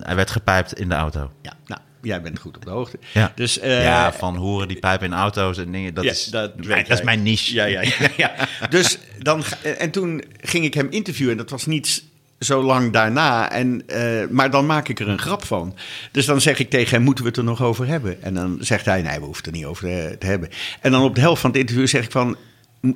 [0.01, 1.31] hij werd gepijpt in de auto.
[1.43, 2.99] Ja, nou, jij bent goed op de hoogte.
[3.13, 5.95] Ja, Dus, ja van horen die pijpen in auto's en dingen.
[5.95, 7.55] Dat, Ja, is, dat dat, weet is mijn niche.
[7.55, 8.09] Ja, ja, ja.
[8.17, 8.35] ja.
[8.71, 9.45] Dus dan,
[9.79, 11.33] en toen ging ik hem interviewen.
[11.33, 12.05] En dat was niet
[12.45, 13.51] zo lang daarna.
[13.51, 15.77] En, eh, maar dan maak ik er een grap van.
[16.11, 18.23] Dus dan zeg ik tegen hem, moeten we het er nog over hebben?
[18.23, 20.49] En dan zegt hij, nee, we hoeven het er niet over te, te hebben.
[20.81, 22.37] En dan op de helft van het interview zeg ik van...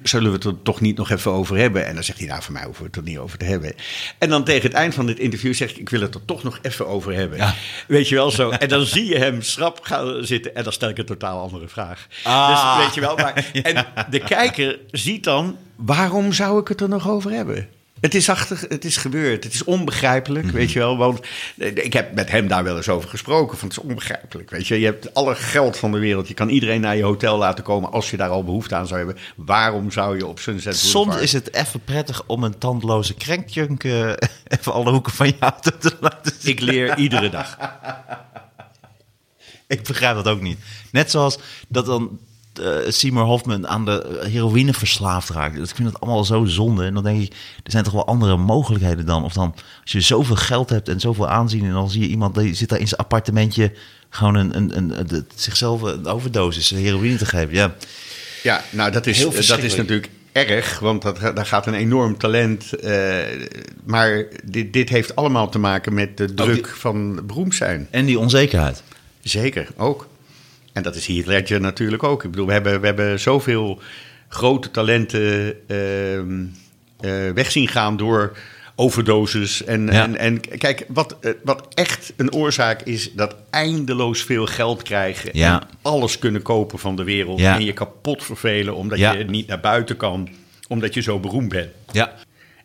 [0.03, 1.87] Zullen we het er toch niet nog even over hebben?
[1.87, 3.73] En dan zegt hij, nou, voor mij hoeven we het er niet over te hebben.
[4.19, 6.43] En dan tegen het eind van dit interview zeg ik, ik wil het er toch
[6.43, 7.39] nog even over hebben.
[7.39, 7.55] Ja.
[7.87, 8.51] Weet je wel zo.
[8.51, 11.69] En dan zie je hem schrap gaan zitten en dan stel ik een totaal andere
[11.69, 12.07] vraag.
[12.23, 12.77] Ah.
[12.77, 16.89] Dus weet je wel, maar, en de kijker ziet dan, waarom zou ik het er
[16.89, 17.69] nog over hebben?
[18.07, 19.45] Het is achtig, het is gebeurd.
[19.45, 20.97] Het is onbegrijpelijk, weet je wel.
[20.97, 21.21] Want
[21.59, 23.59] eh, ik heb met hem daar wel eens over gesproken.
[23.59, 24.81] Van het is onbegrijpelijk, weet je.
[24.81, 26.29] Je hebt alle geld van de wereld.
[26.29, 28.99] Je kan iedereen naar je hotel laten komen als je daar al behoefte aan zou
[28.99, 29.23] hebben.
[29.37, 31.23] Waarom zou je op Sunset Soms Boulevard...
[31.23, 34.13] is het even prettig om een tandloze krankjunk eh,
[34.59, 36.53] even alle hoeken van je auto te laten zien.
[36.53, 37.57] Ik leer iedere dag.
[39.69, 40.59] Ik begrijp dat ook niet.
[40.93, 41.39] Net zoals
[41.69, 42.19] dat dan
[42.89, 45.59] Seymour Hoffman aan de heroïne verslaafd raakt.
[45.59, 46.85] Ik vind het allemaal zo zonde.
[46.85, 47.33] En dan denk ik,
[47.65, 49.25] er zijn toch wel andere mogelijkheden dan.
[49.25, 51.65] Of dan, als je zoveel geld hebt en zoveel aanzien...
[51.65, 53.73] en dan zie je iemand die zit daar in zijn appartementje...
[54.11, 57.55] gewoon een, een, een, een- zichzelf een overdosis heroïne te geven.
[57.55, 57.75] Ja,
[58.43, 62.73] Ja, nou dat is, dat is natuurlijk erg, want dat, daar gaat een enorm talent.
[62.73, 63.17] eh,
[63.85, 67.89] maar dit, dit heeft allemaal te maken met de druk die- van beroemd zijn.
[67.91, 68.83] en die onzekerheid.
[69.23, 70.07] Zeker, ook.
[70.77, 72.25] En dat is Heath Ledger natuurlijk ook.
[72.25, 73.81] Ik bedoel, we hebben, we hebben zoveel
[74.29, 75.55] grote talenten
[77.35, 78.37] weg zien gaan door
[78.75, 79.65] overdoses.
[79.65, 80.03] En, Ja.
[80.03, 85.31] en, en kijk, wat, eh, wat echt een oorzaak is, dat eindeloos veel geld krijgen.
[85.33, 85.61] Ja.
[85.61, 87.41] En alles kunnen kopen van de wereld.
[87.41, 87.55] Ja.
[87.55, 90.29] En je kapot vervelen omdat je niet naar buiten kan.
[90.69, 91.71] Omdat je zo beroemd bent.
[91.93, 92.13] Ja.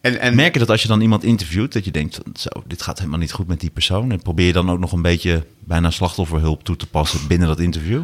[0.02, 2.82] En, en Merk je dat als je dan iemand interviewt, dat je denkt, zo, dit
[2.82, 4.12] gaat helemaal niet goed met die persoon.
[4.12, 7.60] En probeer je dan ook nog een beetje bijna slachtofferhulp toe te passen binnen dat
[7.60, 8.04] interview?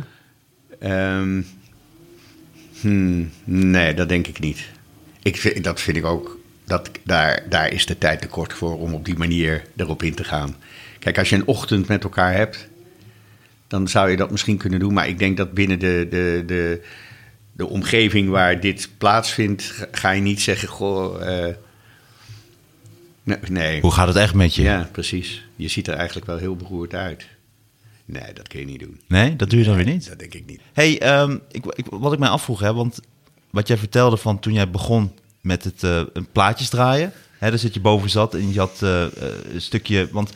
[0.80, 1.42] Ehm,
[2.80, 4.70] hmm, nee, dat denk ik niet.
[5.24, 6.38] Ik vind, dat vind ik ook.
[6.66, 10.16] Dat, daar, daar is de tijd te kort voor om op die manier erop in
[10.16, 10.56] te gaan.
[11.00, 12.68] Kijk, als je een ochtend met elkaar hebt,
[13.68, 14.94] dan zou je dat misschien kunnen doen.
[14.94, 16.82] Maar ik denk dat binnen de, de, de,
[17.52, 21.28] de omgeving waar dit plaatsvindt, ga- je niet zeggen: Goh.
[21.48, 21.54] eh,
[23.28, 23.82] nee, nee.
[23.82, 24.62] Hoe gaat het echt met je?
[24.62, 25.46] Ja, precies.
[25.56, 27.28] Je ziet er eigenlijk wel heel beroerd uit.
[28.06, 29.00] Nee, dat kun je niet doen.
[29.08, 30.08] Nee, dat doe je dan weer niet.
[30.08, 30.62] Dat denk ik niet.
[30.74, 33.00] hey, ehm, ik, ik, wat ik mij afvroeg, hè, want
[33.50, 35.12] wat jij vertelde van toen jij begon
[35.42, 36.02] met het eh,
[36.32, 37.12] plaatjes draaien.
[37.38, 39.12] Hè, daar zit je boven zat en je had eh, eh,
[39.54, 40.08] een stukje...
[40.12, 40.34] Want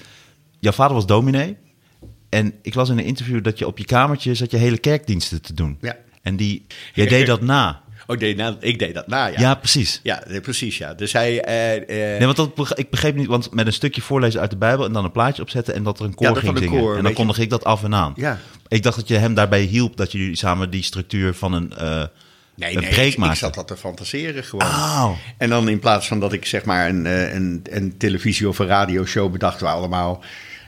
[0.60, 1.58] jouw vader was dominee.
[2.30, 5.42] En ik las in een interview dat je op je kamertje zat je hele kerkdiensten
[5.42, 5.78] te doen.
[5.82, 5.98] Ja.
[6.22, 7.82] En die, jij deed dat na.
[8.12, 9.40] Oh, ik deed, na- ik deed dat na, ja.
[9.40, 10.00] Ja, precies.
[10.04, 10.94] Ja, precies, ja.
[10.94, 11.42] Dus hij...
[11.44, 14.58] eh, eh, Nee, want dat, ik begreep niet, want met een stukje voorlezen uit de
[14.58, 16.80] Bijbel en dan een plaatje opzetten en dat er een koor Ja, ging zingen.
[16.80, 17.18] koor, en dan je.
[17.18, 18.14] kondig ik dat af en aan.
[18.16, 18.40] Ja.
[18.68, 22.04] Ik dacht dat je hem daarbij hielp, dat jullie samen die structuur van een, eh
[22.56, 24.66] nee, een nee, ik, zat dat te fantaseren gewoon.
[24.68, 25.12] Oh.
[25.38, 27.06] En dan in plaats van dat ik zeg maar een,
[27.36, 29.62] een, een televisie- of een radioshow bedacht...
[29.62, 30.24] waar allemaal...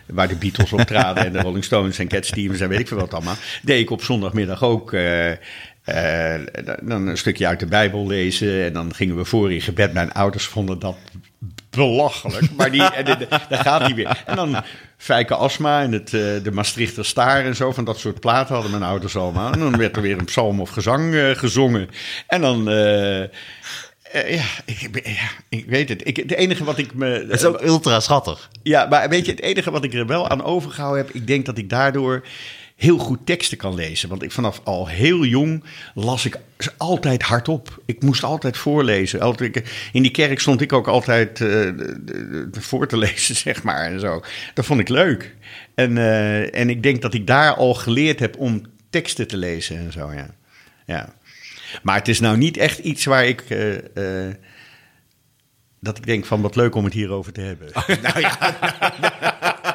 [0.05, 2.97] waar de Beatles optraden en de Rolling Stones en Cat Stevens en weet ik veel
[2.97, 3.35] wat allemaal...
[3.61, 4.93] deed ik op zondagmiddag ook...
[5.84, 6.34] eh,
[6.81, 9.93] dan een stukje uit de Bijbel lezen en dan gingen we voor in gebed.
[9.93, 10.95] Mijn ouders vonden dat
[11.69, 14.23] belachelijk, maar die, de- daar gaat niet weer.
[14.25, 14.55] En dan
[14.97, 18.71] Fijke Asma en het, eh, de Maastrichter Staar en zo, van dat soort platen hadden
[18.71, 19.51] mijn ouders allemaal.
[19.51, 21.89] En dan werd er weer een psalm of gezang eh, gezongen.
[22.27, 23.29] En dan, eh, eh,
[24.13, 26.07] ja, ik, ja, ik weet het.
[26.07, 27.05] Ik, het enige wat ik me...
[27.05, 28.49] Het is ook ultra schattig.
[28.63, 31.45] Ja, maar weet je, het enige wat ik er wel aan overgehouden heb, ik denk
[31.45, 32.23] dat ik daardoor
[32.84, 34.09] heel goed teksten kan lezen.
[34.09, 35.63] Want ik vanaf al heel jong
[35.93, 37.81] las ik ze altijd hardop.
[37.86, 39.19] Ik moest altijd voorlezen.
[39.21, 41.69] Altijd, in die kerk stond ik ook altijd eh,
[42.51, 43.86] voor te lezen, zeg maar.
[43.86, 44.23] En zo.
[44.53, 45.36] Dat vond ik leuk.
[45.75, 49.77] En, eh, en ik denk dat ik daar al geleerd heb om teksten te lezen
[49.77, 50.36] en zo, ja.
[50.86, 51.13] ja.
[51.84, 53.41] Maar het is nou niet echt iets waar ik...
[53.41, 54.27] eh,
[55.79, 57.71] dat ik denk van wat leuk om het hierover te hebben.
[58.03, 58.38] Nou ja.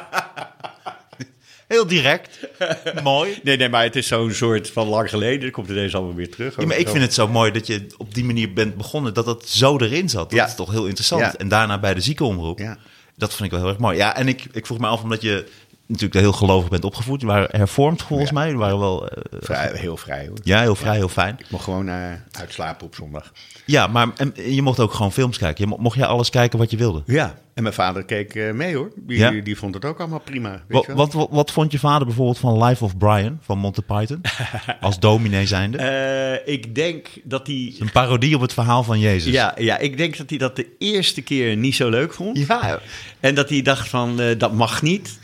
[1.69, 2.39] Heel direct.
[3.03, 3.39] Mooi.
[3.43, 5.39] Nee, nee, maar het is zo'n soort van lang geleden.
[5.41, 6.55] Dan komt ineens allemaal weer terug.
[6.59, 9.25] Ja, maar ik vind het zo mooi dat je op die manier bent begonnen, dat
[9.25, 10.29] dat zo erin zat.
[10.29, 10.45] Dat Ja.
[10.45, 11.21] is toch heel interessant.
[11.21, 11.35] Ja.
[11.35, 12.59] En daarna bij de ziekenomroep.
[12.59, 12.77] Ja.
[13.17, 13.97] Dat vind ik wel heel erg mooi.
[13.97, 15.47] Ja, en ik, ik vroeg me af, omdat je
[15.89, 17.21] natuurlijk heel gelovig bent opgevoed.
[17.21, 18.35] Je waren hervormd volgens Ja.
[18.35, 18.49] mij.
[18.49, 20.37] Je waren wel, eh, Vrij, heel vrij hoor.
[20.43, 21.35] ja, heel vrij, heel fijn.
[21.39, 21.95] Ik mocht gewoon eh,
[22.39, 23.31] uitslapen op zondag.
[23.65, 25.63] Ja, maar en, je mocht ook gewoon films kijken.
[25.63, 27.03] Je mo- mocht je alles kijken wat je wilde?
[27.05, 28.91] Ja, en mijn vader keek eh, mee hoor.
[28.95, 29.31] Die, Ja?
[29.31, 30.49] die vond het ook allemaal prima.
[30.51, 30.95] Weet Wat, je wel?
[30.95, 34.21] wat, wat, wat vond je vader bijvoorbeeld van Life of Brian van Monty Python?
[34.81, 36.41] Als dominee zijnde?
[36.45, 37.75] Ik denk dat hij...
[37.79, 39.33] Een parodie op het verhaal van Jezus.
[39.33, 42.37] Ja, ja, ik denk dat hij dat de eerste keer niet zo leuk vond.
[42.47, 42.79] Ja.
[43.19, 45.19] En dat hij dacht van, dat mag niet.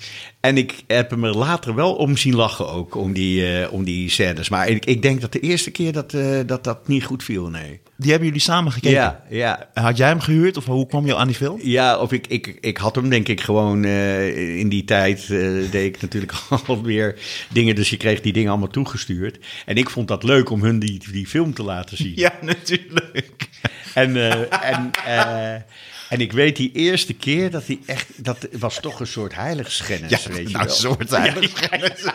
[0.45, 3.83] En ik heb hem er later wel om zien lachen ook, om die, eh, om
[3.83, 4.49] die scènes.
[4.49, 7.49] Maar ik, ik denk dat de eerste keer dat, eh, dat dat niet goed viel,
[7.49, 7.79] nee.
[7.97, 8.97] Die hebben jullie samen gekeken?
[8.97, 9.69] Ja, ja.
[9.73, 11.59] Had jij hem gehuurd of hoe kwam je aan die film?
[11.63, 15.27] Ja, of ik, ik, ik had hem denk ik gewoon eh, in die tijd
[15.71, 16.33] deed ik natuurlijk
[16.67, 17.19] alweer
[17.49, 17.75] dingen.
[17.75, 19.39] Dus je kreeg die dingen allemaal toegestuurd.
[19.65, 22.13] En ik vond dat leuk om hun die, die film te laten zien.
[22.25, 23.49] Ja, natuurlijk.
[23.93, 24.15] En,
[24.61, 24.91] en,
[26.15, 30.09] en ik weet die eerste keer dat hij echt, dat was toch een soort heiligschennis,
[30.23, 30.75] Ja, weet je nou, wel.
[30.75, 32.03] soort heiligschennis.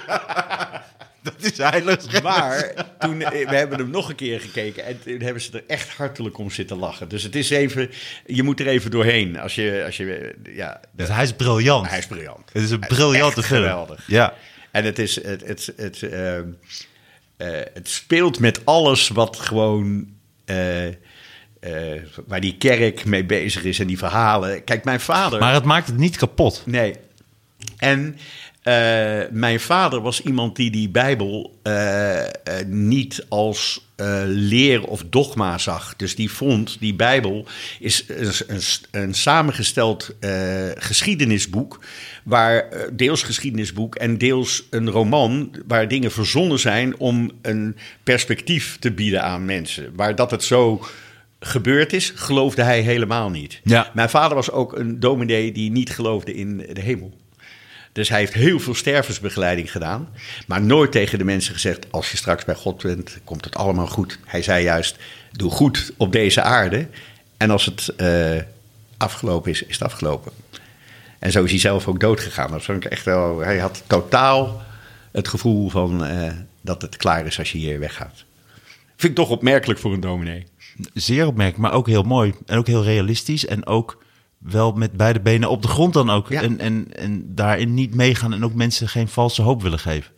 [1.23, 2.21] Dat is heiligschennis.
[2.23, 5.65] Maar toen, eh, we hebben hem nog een keer gekeken en toen hebben ze er
[5.67, 7.09] echt hartelijk om zitten lachen.
[7.09, 7.91] Dus het is even,
[8.27, 9.39] je moet er even doorheen.
[9.39, 11.89] Als je, als je eh, ja, Dus hij is briljant.
[11.89, 12.51] hij is briljant.
[12.53, 13.63] Het is een briljante film.
[13.63, 14.05] geweldig.
[14.07, 14.35] Ja.
[14.71, 16.45] En het is, het, het, het, eh, eh,
[17.75, 20.09] het speelt met alles wat gewoon,
[20.45, 20.87] eh,
[21.61, 21.73] eh,
[22.27, 24.65] waar die kerk mee bezig is en die verhalen.
[24.65, 25.41] Kijk, mijn vader...
[25.41, 26.63] Maar het maakt het niet kapot.
[26.67, 26.95] Nee.
[27.77, 28.19] En
[28.63, 32.25] eh, mijn vader was iemand die die Bijbel eh,
[32.67, 33.89] niet als
[34.27, 35.97] leer of dogma zag.
[35.97, 37.47] Dus die vond, die Bijbel
[37.79, 40.17] is een, een, een samengesteld
[40.75, 41.81] geschiedenisboek.
[42.25, 45.55] Waar deels geschiedenisboek en deels een roman.
[45.67, 49.93] Waar dingen verzonnen zijn om een perspectief te bieden aan mensen.
[49.95, 50.87] Waar dat het zo
[51.41, 53.61] gebeurd is, geloofde hij helemaal niet.
[53.65, 53.91] Ja.
[53.95, 57.19] Mijn vader was ook een dominee die niet geloofde in de hemel.
[57.93, 60.09] Dus hij heeft heel veel stervensbegeleiding gedaan.
[60.47, 63.87] Maar nooit tegen de mensen gezegd: als je straks bij God bent, komt het allemaal
[63.87, 64.19] goed.
[64.25, 64.97] Hij zei juist:
[65.33, 66.87] doe goed op deze aarde.
[67.37, 68.43] En als het eh,
[68.97, 70.33] afgelopen is, is het afgelopen.
[71.19, 72.51] En zo is hij zelf ook dood gegaan.
[72.51, 73.39] Dat vond ik echt wel.
[73.39, 74.63] Hij had totaal
[75.13, 78.25] het gevoel van eh, dat het klaar is als je hier weggaat.
[78.97, 80.47] Vind ik toch opmerkelijk voor een dominee.
[80.95, 82.35] Zeer opmerkelijk, maar ook heel mooi.
[82.47, 83.47] En ook heel realistisch.
[83.47, 84.03] En ook
[84.39, 86.29] wel met beide benen op de grond dan ook.
[86.29, 86.43] Ja.
[86.43, 90.13] En, en, en daarin niet meegaan en ook mensen geen valse hoop willen geven.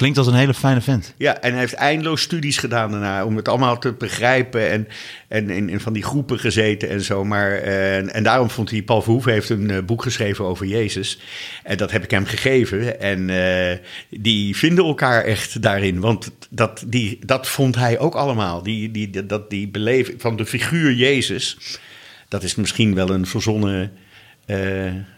[0.00, 1.14] Klinkt als een hele fijne vent.
[1.16, 4.88] Ja, en hij heeft eindeloos studies gedaan daarna om het allemaal te begrijpen en,
[5.28, 7.24] en in, in van die groepen gezeten en zo.
[7.24, 10.66] Maar, eh, en, en daarom vond hij, Paul Verhoeven heeft een eh, boek geschreven over
[10.66, 11.18] Jezus.
[11.62, 13.00] En dat heb ik hem gegeven.
[13.00, 13.78] En eh,
[14.10, 18.62] die vinden elkaar echt daarin, want dat, die, dat vond hij ook allemaal.
[18.62, 21.78] Die, die, dat, die beleving van de figuur Jezus,
[22.28, 23.92] dat is misschien wel een verzonnen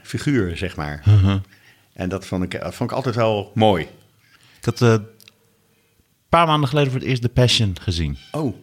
[0.02, 1.02] figuur, zeg maar.
[1.92, 3.86] En dat vond ik, dat vond ik altijd wel mooi.
[4.62, 5.06] Ik had eh, een
[6.28, 8.18] paar maanden geleden voor het eerst The Passion gezien.
[8.30, 8.56] Oh,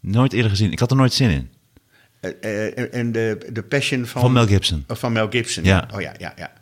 [0.00, 0.72] Nooit eerder gezien.
[0.72, 1.50] Ik had er nooit zin in.
[2.20, 4.20] Eh, eh, en de, de Passion van...
[4.20, 4.84] Van Mel Gibson.
[4.88, 5.64] Oh, Van Mel Gibson.
[5.64, 5.88] Ja.
[5.94, 6.52] Oh ja, ja, ja.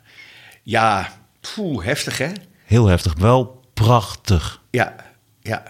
[0.63, 1.11] Ja,
[1.55, 2.31] poeh, heftig hè?
[2.65, 3.13] Heel heftig.
[3.13, 4.61] Wel prachtig.
[4.71, 4.95] Ja,
[5.41, 5.63] ja.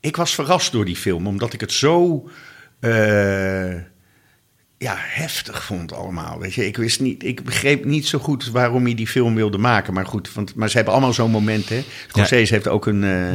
[0.00, 2.28] Ik was verrast door die film, omdat ik het zo
[2.80, 3.74] eh,
[4.78, 6.38] ja, heftig vond allemaal.
[6.38, 9.58] Weet je, ik wist niet, ik begreep niet zo goed waarom hij die film wilde
[9.58, 9.94] maken.
[9.94, 11.68] Maar goed, want, maar ze hebben allemaal zo'n moment.
[11.68, 11.84] Hè?
[12.08, 13.32] Scorsese heeft ook een, eh,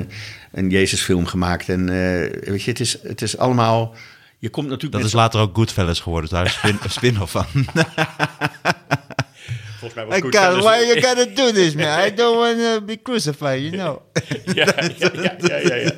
[0.51, 1.69] een Jezusfilm gemaakt.
[1.69, 3.95] En eh, weet je, het is, het is allemaal.
[4.39, 4.91] Je komt natuurlijk.
[4.93, 6.29] Dat met is later ook Goodfellas geworden.
[6.29, 7.45] Daar is spin- een spin-off van.
[9.79, 12.05] volgens mij was Goodfellas- why you gotta do this, man?
[12.05, 13.99] I don't want to be crucified, you know.
[14.55, 15.91] ja, ja, ja, ja, ja, ja.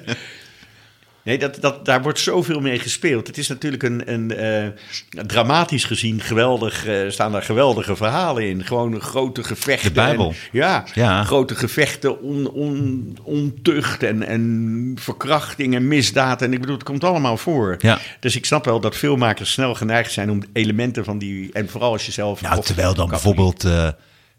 [1.25, 3.27] Nee, dat, dat, daar wordt zoveel mee gespeeld.
[3.27, 4.67] Het is natuurlijk een, een eh,
[5.09, 8.65] dramatisch gezien geweldig, eh, staan daar geweldige verhalen in.
[8.65, 9.87] Gewoon grote gevechten.
[9.89, 10.27] De Bijbel.
[10.29, 11.23] en- ja, Ja.
[11.23, 16.41] grote gevechten, on, on, ontucht en, en verkrachting en misdaad.
[16.41, 17.75] En ik bedoel, het komt allemaal voor.
[17.79, 17.99] Ja.
[18.19, 21.51] Dus ik snap wel dat filmmakers snel geneigd zijn om elementen van die...
[21.53, 22.41] En vooral als je zelf...
[22.41, 23.89] Nou, terwijl dan bijvoorbeeld eh,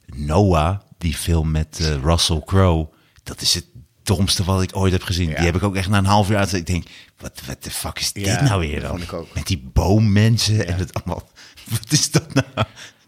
[0.07, 2.89] Noah, die film met Russell Crowe,
[3.22, 3.64] dat is het
[4.07, 5.28] domste wat ik ooit heb gezien.
[5.28, 5.36] Ja.
[5.36, 6.52] Die heb ik ook echt na een half uit.
[6.52, 6.86] Ik denk,
[7.18, 9.00] wat de fuck is dit Ja, nou weer dan?
[9.34, 11.28] Met die boommensen en het allemaal.
[11.70, 12.66] Wat is dat nou?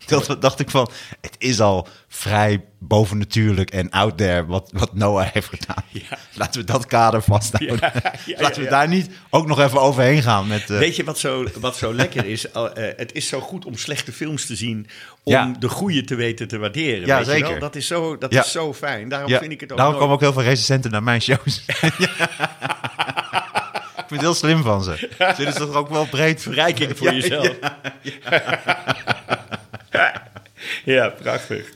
[0.26, 0.90] dat dacht ik van,
[1.20, 5.84] het is al vrij bovennatuurlijk en out there wat, wat Noah heeft gedaan.
[5.88, 6.18] Ja.
[6.34, 7.92] Laten we dat kader vasthouden.
[8.26, 10.70] Ja, Laten we daar niet ook nog even overheen gaan met...
[10.70, 12.50] eh, Weet je wat zo, wat zo lekker is?
[12.50, 14.86] Eh, het is zo goed om slechte films te zien,
[15.22, 17.06] om de goede te weten te waarderen.
[17.06, 17.48] Ja, weet je zeker.
[17.50, 17.58] wel?
[17.58, 19.08] Dat is zo, dat is zo fijn.
[19.08, 21.62] Daarom vind ik het ook daarom komen ook heel veel recensenten naar mijn shows.
[23.98, 25.08] ik vind het heel slim van ze.
[25.36, 27.56] Ze is toch ook wel breed verrijking voor Ja, jezelf.
[30.84, 31.72] Ja, prachtig.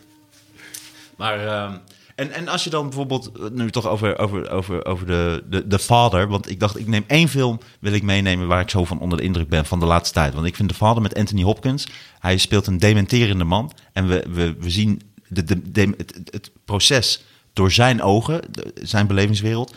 [1.17, 1.77] Maar, ehm,
[2.15, 5.67] en, en als je dan bijvoorbeeld, eh, nu toch over, over, over, over de, de,
[5.67, 6.29] de Father.
[6.29, 9.19] Want ik dacht, ik neem één film, wil ik meenemen waar ik zo van onder
[9.19, 10.35] de indruk ben van de laatste tijd.
[10.35, 11.87] Want ik vind de Father met Anthony Hopkins,
[12.19, 13.73] hij speelt een dementerende man.
[13.93, 15.95] En we, we, we zien de, de, de-
[16.31, 18.41] het, proces door zijn ogen,
[18.75, 19.75] zijn belevingswereld.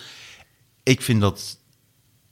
[0.84, 1.58] Ik vind dat,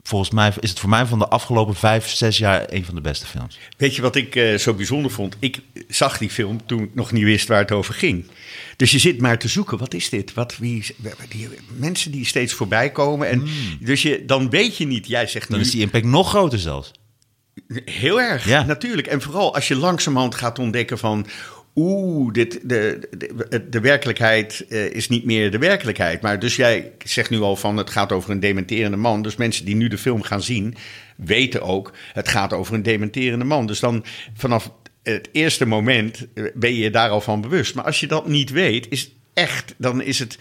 [0.04, 3.02] volgens mij is het voor mij van de afgelopen vijf, zes jaar een van de
[3.02, 3.60] beste films.
[3.78, 5.36] Weet je wat ik eh, zo bijzonder vond?
[5.40, 8.26] Ik zag die film toen ik nog niet wist waar het over ging.
[8.78, 10.34] Dus je zit maar te zoeken, wat is dit?
[10.34, 10.96] Wat, wie,
[11.30, 13.30] die mensen die steeds voorbij komen.
[13.30, 13.48] En,
[13.80, 15.66] Dus je, dan weet je niet, jij zegt Dan nu...
[15.66, 16.92] is die impact nog groter zelfs.
[17.86, 18.64] Heel erg, Ja.
[18.64, 19.08] natuurlijk.
[19.08, 21.26] En vooral als je langzamerhand gaat ontdekken van...
[21.76, 26.22] Oeh, dit, de, de, de werkelijkheid eh, is niet meer de werkelijkheid.
[26.22, 29.22] Maar dus jij zegt nu al van het gaat over een dementerende man.
[29.22, 30.76] Dus mensen die nu de film gaan zien,
[31.16, 31.94] weten ook...
[32.14, 33.66] het gaat over een dementerende man.
[33.68, 34.72] Dus dan vanaf
[35.04, 37.76] het eerste moment eh, ben je je daar al van bewust.
[37.76, 40.38] Maar als je dat niet weet, is echt, dan is het...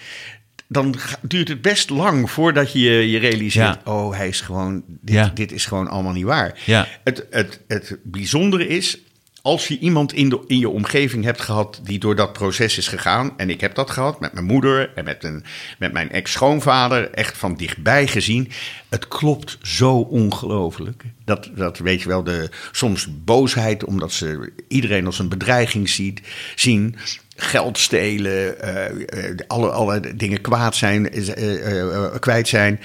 [0.66, 3.78] Dan duurt het best lang voordat je je realiseert...
[3.84, 3.92] Ja.
[3.92, 4.82] oh, hij is gewoon...
[4.86, 5.30] Dit, Ja.
[5.34, 6.60] dit is gewoon allemaal niet waar.
[6.66, 6.88] Ja.
[7.04, 8.98] Het, het, het bijzondere is,
[9.42, 13.32] als je iemand in, in je omgeving hebt gehad die door dat proces is gegaan,
[13.36, 15.44] en ik heb dat gehad met mijn moeder en met, een,
[15.78, 18.50] met mijn ex-schoonvader, echt van dichtbij gezien,
[18.88, 21.04] het klopt zo ongelooflijk.
[21.24, 26.20] Dat, dat weet je wel, de, soms boosheid, omdat ze iedereen als een bedreiging ziet,
[26.54, 26.96] zien.
[27.36, 32.80] Geld stelen, eh, alle, alle dingen kwaad zijn, eh, kwijt zijn.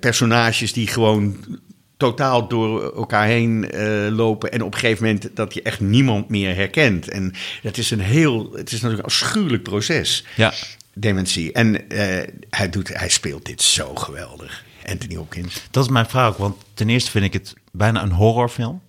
[0.00, 1.36] personages die gewoon
[2.04, 4.52] totaal door elkaar heen eh, lopen.
[4.52, 7.08] En op een gegeven moment dat je echt niemand meer herkent.
[7.08, 7.32] En
[7.62, 10.24] dat is een heel, het is natuurlijk een afschuwelijk proces.
[10.36, 10.52] Ja.
[10.94, 11.52] Dementie.
[11.52, 14.64] En eh, hij, doet, hij speelt dit zo geweldig.
[14.86, 15.62] Anthony Hopkins.
[15.70, 18.80] Dat is mijn vraag want ten eerste vind ik het bijna een horrorfilm.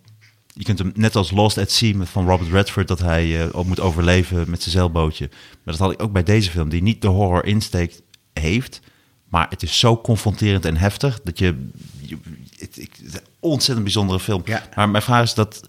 [0.54, 3.48] Je kunt hem net als Lost at Sea met van Robert Redford, dat hij eh,
[3.52, 5.30] ook moet overleven met zijn zeilbootje.
[5.32, 8.00] Maar dat had ik ook bij deze film, die niet de horror insteek
[8.34, 8.82] heeft.
[9.30, 11.70] Maar het is zo confronterend en heftig dat je.
[12.02, 12.18] je
[12.60, 14.42] het, ik- het ontzettend bijzondere film.
[14.46, 14.68] Ja.
[14.76, 15.62] Maar mijn vraag is dat.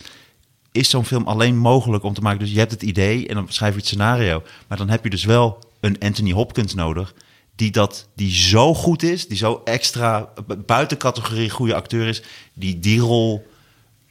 [0.72, 2.38] Is zo'n film alleen mogelijk om te maken?
[2.38, 4.42] Dus je hebt het idee en dan schrijf je het scenario.
[4.68, 7.14] Maar dan heb je dus wel een Anthony Hopkins nodig.
[7.54, 12.22] Die, dat, die zo goed is, die zo extra bu- buiten categorie goede acteur is.
[12.52, 13.46] Die die rol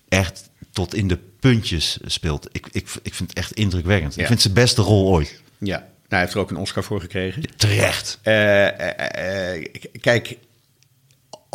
[0.09, 2.47] echt tot in de puntjes speelt.
[2.51, 4.11] Ik, ik, ik vind het echt indrukwekkend.
[4.11, 5.41] Ik vind het zijn beste rol ooit.
[5.57, 7.43] Ja, nou, hij heeft er ook een Oscar voor gekregen.
[7.55, 8.19] Terecht.
[8.21, 9.65] Eh, eh, eh,
[10.01, 10.37] kijk,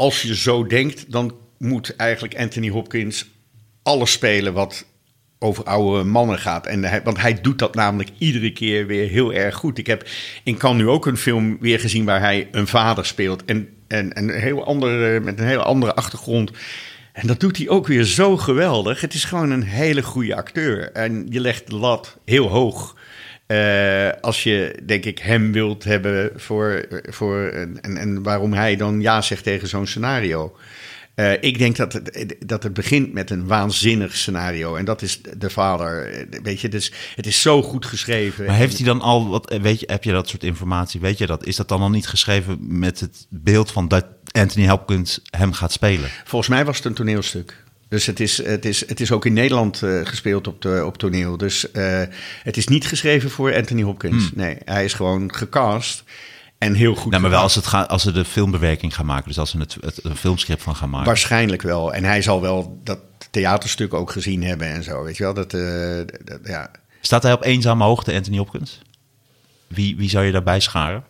[0.01, 3.31] als je zo denkt, dan moet eigenlijk Anthony Hopkins
[3.83, 4.87] alles spelen wat
[5.39, 6.67] over oude mannen gaat.
[6.67, 9.79] En want hij doet dat namelijk iedere keer weer heel erg goed.
[9.79, 10.09] Ik heb
[10.45, 13.45] in Cannes nu ook een film weer gezien waar hij een vader speelt.
[13.45, 16.51] En, en, en een heel andere, met een hele andere achtergrond.
[17.13, 19.01] En dat doet hij ook weer zo geweldig.
[19.01, 20.93] Het is gewoon een hele goede acteur.
[20.93, 22.97] En je legt de lat heel hoog.
[23.51, 29.01] Eh, als je, denk ik, hem wilt hebben voor, voor en, en, waarom hij dan
[29.01, 30.57] ja zegt tegen zo'n scenario.
[31.15, 34.77] Eh, ik denk dat het, dat het begint met een waanzinnig scenario.
[34.77, 36.13] En dat is de vader.
[36.13, 38.47] Eh, Weet je, dus het is zo goed geschreven.
[38.47, 41.01] Maar heeft hij dan al, wat, weet je, heb je dat soort informatie?
[41.01, 41.47] Weet je dat?
[41.47, 45.73] Is dat dan al niet geschreven met het beeld van dat Anthony Hopkins hem gaat
[45.73, 46.11] spelen?
[46.25, 47.65] Volgens mij was het een toneelstuk.
[47.91, 50.99] Dus het is, het is, het is ook in Nederland eh, gespeeld op, de, op
[50.99, 51.37] toneel.
[51.37, 52.03] Dus eh,
[52.43, 54.31] het is niet geschreven voor Anthony Hopkins.
[54.35, 56.05] Nee, hij is gewoon gecast
[56.59, 57.11] en heel goed.
[57.11, 59.29] Nou, maar wel als, het als ze de filmbewerking gaan maken.
[59.29, 61.07] Dus als ze het, het een filmscript van gaan maken.
[61.07, 61.95] Waarschijnlijk wel.
[61.95, 62.99] En hij zal wel dat
[63.31, 65.03] theaterstuk ook gezien hebben en zo.
[65.05, 65.35] Weet je wel?
[65.35, 66.71] Dat, eh, dat- ja.
[67.01, 68.81] Staat hij op eenzame hoogte, Anthony Hopkins?
[69.67, 71.05] Wie, wie zou je daarbij scharen?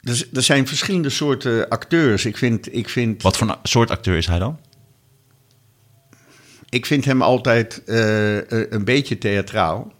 [0.00, 2.24] Dus, er zijn verschillende soorten acteurs.
[2.24, 4.58] Ik vind, ik vind, Wat voor een soort acteur is hij dan?
[6.72, 8.36] Ik vind hem altijd eh,
[8.70, 9.92] een beetje theatraal.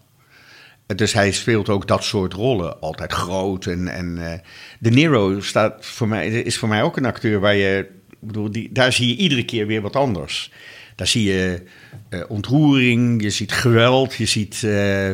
[0.95, 2.81] Dus hij speelt ook dat soort rollen.
[2.81, 3.65] Altijd groot.
[3.65, 4.39] En, en eh,
[4.79, 7.87] De Niro staat voor mij, is voor mij ook een acteur waar je.
[8.19, 10.51] Bedoel, die, daar zie je iedere keer weer wat anders.
[10.95, 11.63] Daar zie je
[12.09, 15.11] eh, ontroering, je ziet geweld, je ziet eh,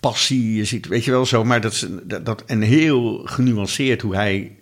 [0.00, 1.44] passie, je ziet, weet je wel zo.
[1.44, 4.56] Maar dat is dat, dat, en heel genuanceerd hoe hij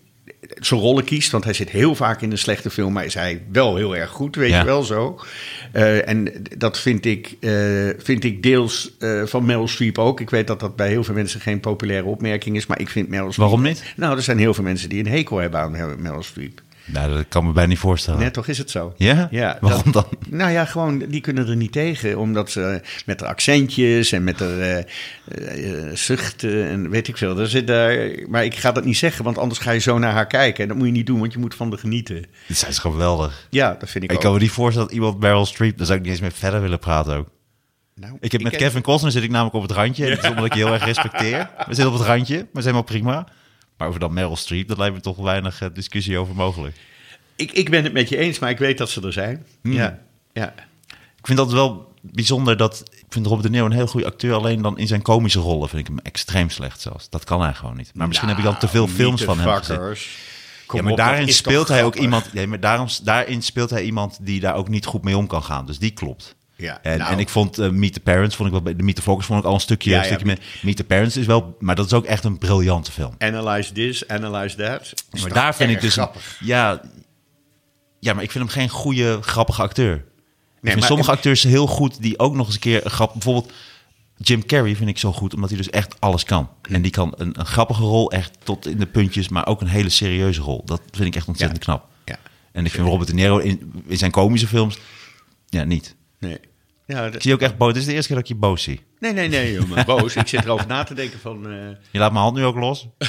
[0.59, 1.31] zijn rollen kiest.
[1.31, 4.11] Want hij zit heel vaak in een slechte film, maar is hij wel heel erg
[4.11, 4.59] goed, weet Ja.
[4.59, 5.20] je wel zo.
[5.72, 7.53] Eh, en dat vind ik, eh,
[7.99, 10.20] vind ik deels eh, van Meryl Streep ook.
[10.20, 13.09] Ik weet dat dat bij heel veel mensen geen populaire opmerking is, maar ik vind
[13.09, 13.49] Meryl Streep...
[13.49, 13.83] Waarom niet?
[13.97, 16.62] Nou, er zijn heel veel mensen die een hekel hebben aan Meryl Streep.
[16.93, 18.20] Nou, dat kan me bijna niet voorstellen.
[18.20, 18.95] Net toch is het zo?
[18.97, 19.28] Ja?
[19.30, 20.38] ja Waarom dat- dan?
[20.38, 22.18] Nou ja, gewoon, die kunnen er niet tegen.
[22.18, 27.38] Omdat ze met haar accentjes en met haar eh, eh, zuchten en weet ik veel.
[27.38, 30.12] Er zit daar, maar ik ga dat niet zeggen, want anders ga je zo naar
[30.12, 30.62] haar kijken.
[30.62, 32.24] En dat moet je niet doen, want je moet van de genieten.
[32.47, 33.47] Dit zijn ze geweldig.
[33.51, 34.22] Ja, dat vind ik, Ik ook.
[34.22, 35.76] kan me niet voorstellen dat iemand Meryl Streep...
[35.78, 37.28] Daar zou ik niet eens mee verder willen praten ook.
[37.95, 40.05] Nou, Ik heb met Kevin Costner zit ik namelijk op het randje.
[40.05, 41.51] En dat is omdat ik je heel erg respecteer.
[41.57, 43.26] We zitten op het randje, maar zijn helemaal prima.
[43.81, 46.76] Maar over dan Meryl Streep, dat lijkt me toch weinig eh, discussie over mogelijk.
[47.37, 49.47] Ik, ik ben het met je eens, maar ik weet dat ze er zijn.
[49.62, 49.72] Hmm.
[49.72, 49.99] Ja,
[50.33, 50.55] ja.
[50.89, 52.85] Ik vind dat wel bijzonder dat...
[52.93, 54.35] Ik vind Robert De Niro een heel goede acteur.
[54.35, 57.11] Alleen dan in zijn komische rollen vind ik hem extreem slecht zelfs.
[57.11, 57.91] Dat kan hij gewoon niet.
[57.95, 59.76] Maar misschien heb ik dan te veel films van hem gezien.
[60.66, 62.33] Kom Ja, maar op, dat daarin speelt hij ook iemand.
[62.33, 65.43] Nee, maar daarom, daarin speelt hij iemand die daar ook niet goed mee om kan
[65.43, 65.66] gaan.
[65.66, 66.37] Dus die klopt.
[66.61, 67.13] Ja, en, nou.
[67.13, 69.27] en ik vond eh, Meet the Parents, vond ik wel, bij- de Meet the Focus
[69.27, 70.39] vond ik al een stukje, Ja, een ja, stukje.
[70.63, 73.15] Meet the Parents is wel, maar dat is ook echt een briljante film.
[73.19, 74.95] Analyze this, analyze that.
[75.21, 76.37] Maar daar vind ik dus, grappig.
[76.41, 76.81] ja,
[78.01, 79.95] ja, maar ik vind hem geen goede, grappige acteur.
[79.95, 80.03] ik
[80.63, 83.53] vind maar- sommige acteurs heel goed die ook nog eens een keer een grap, bijvoorbeeld
[84.17, 86.49] Jim Carrey vind ik zo goed, omdat hij dus echt alles kan.
[86.71, 89.67] En die kan een, een grappige rol echt tot in de puntjes, maar ook een
[89.67, 90.63] hele serieuze rol.
[90.65, 91.87] Dat vind ik echt ontzettend knap.
[92.05, 92.19] Ja.
[92.53, 94.79] En ik vind Robert De Niro in, in zijn komische films,
[95.49, 95.95] ja, niet.
[96.19, 96.39] Nee.
[96.91, 97.72] Ja, Ik dat- zie je ook echt boos.
[97.72, 98.80] Dit is de eerste keer dat ik je boos zie.
[98.99, 99.84] nee, nee, nee, jongen.
[99.86, 100.16] Boos.
[100.16, 101.51] Ik zit erover na te denken van...
[101.51, 101.57] eh,
[101.91, 102.88] Je laat mijn hand nu ook los.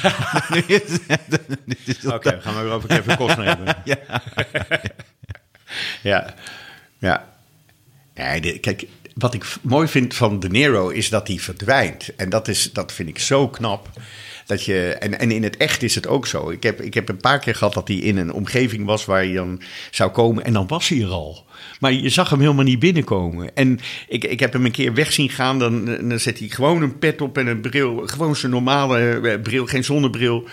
[2.06, 3.76] Oké, gaan we weer over Kevin Costner hebben.
[3.84, 3.96] Ja.
[6.02, 6.34] ja.
[6.98, 7.28] Ja.
[8.14, 12.14] Nee, de- kijk, wat ik mooi vind van De Niro is dat hij verdwijnt.
[12.16, 13.88] En dat, is, dat vind ik zo knap.
[14.46, 16.50] Dat je, en, en in het echt is het ook zo.
[16.50, 19.18] Ik heb, ik heb een paar keer gehad dat hij in een omgeving was waar
[19.18, 20.44] hij dan zou komen.
[20.44, 21.46] En dan was hij er al.
[21.80, 23.56] Maar je zag hem helemaal niet binnenkomen.
[23.56, 23.78] En
[24.08, 25.58] ik, ik heb hem een keer weg zien gaan.
[25.58, 28.02] Dan, dan zet hij gewoon een pet op en een bril.
[28.06, 30.48] Gewoon zijn normale eh, bril, geen zonnebril.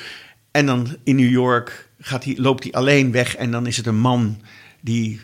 [0.51, 3.35] En dan in New York gaat hij, loopt hij alleen weg.
[3.35, 4.37] En dan is het een man
[4.81, 5.19] die.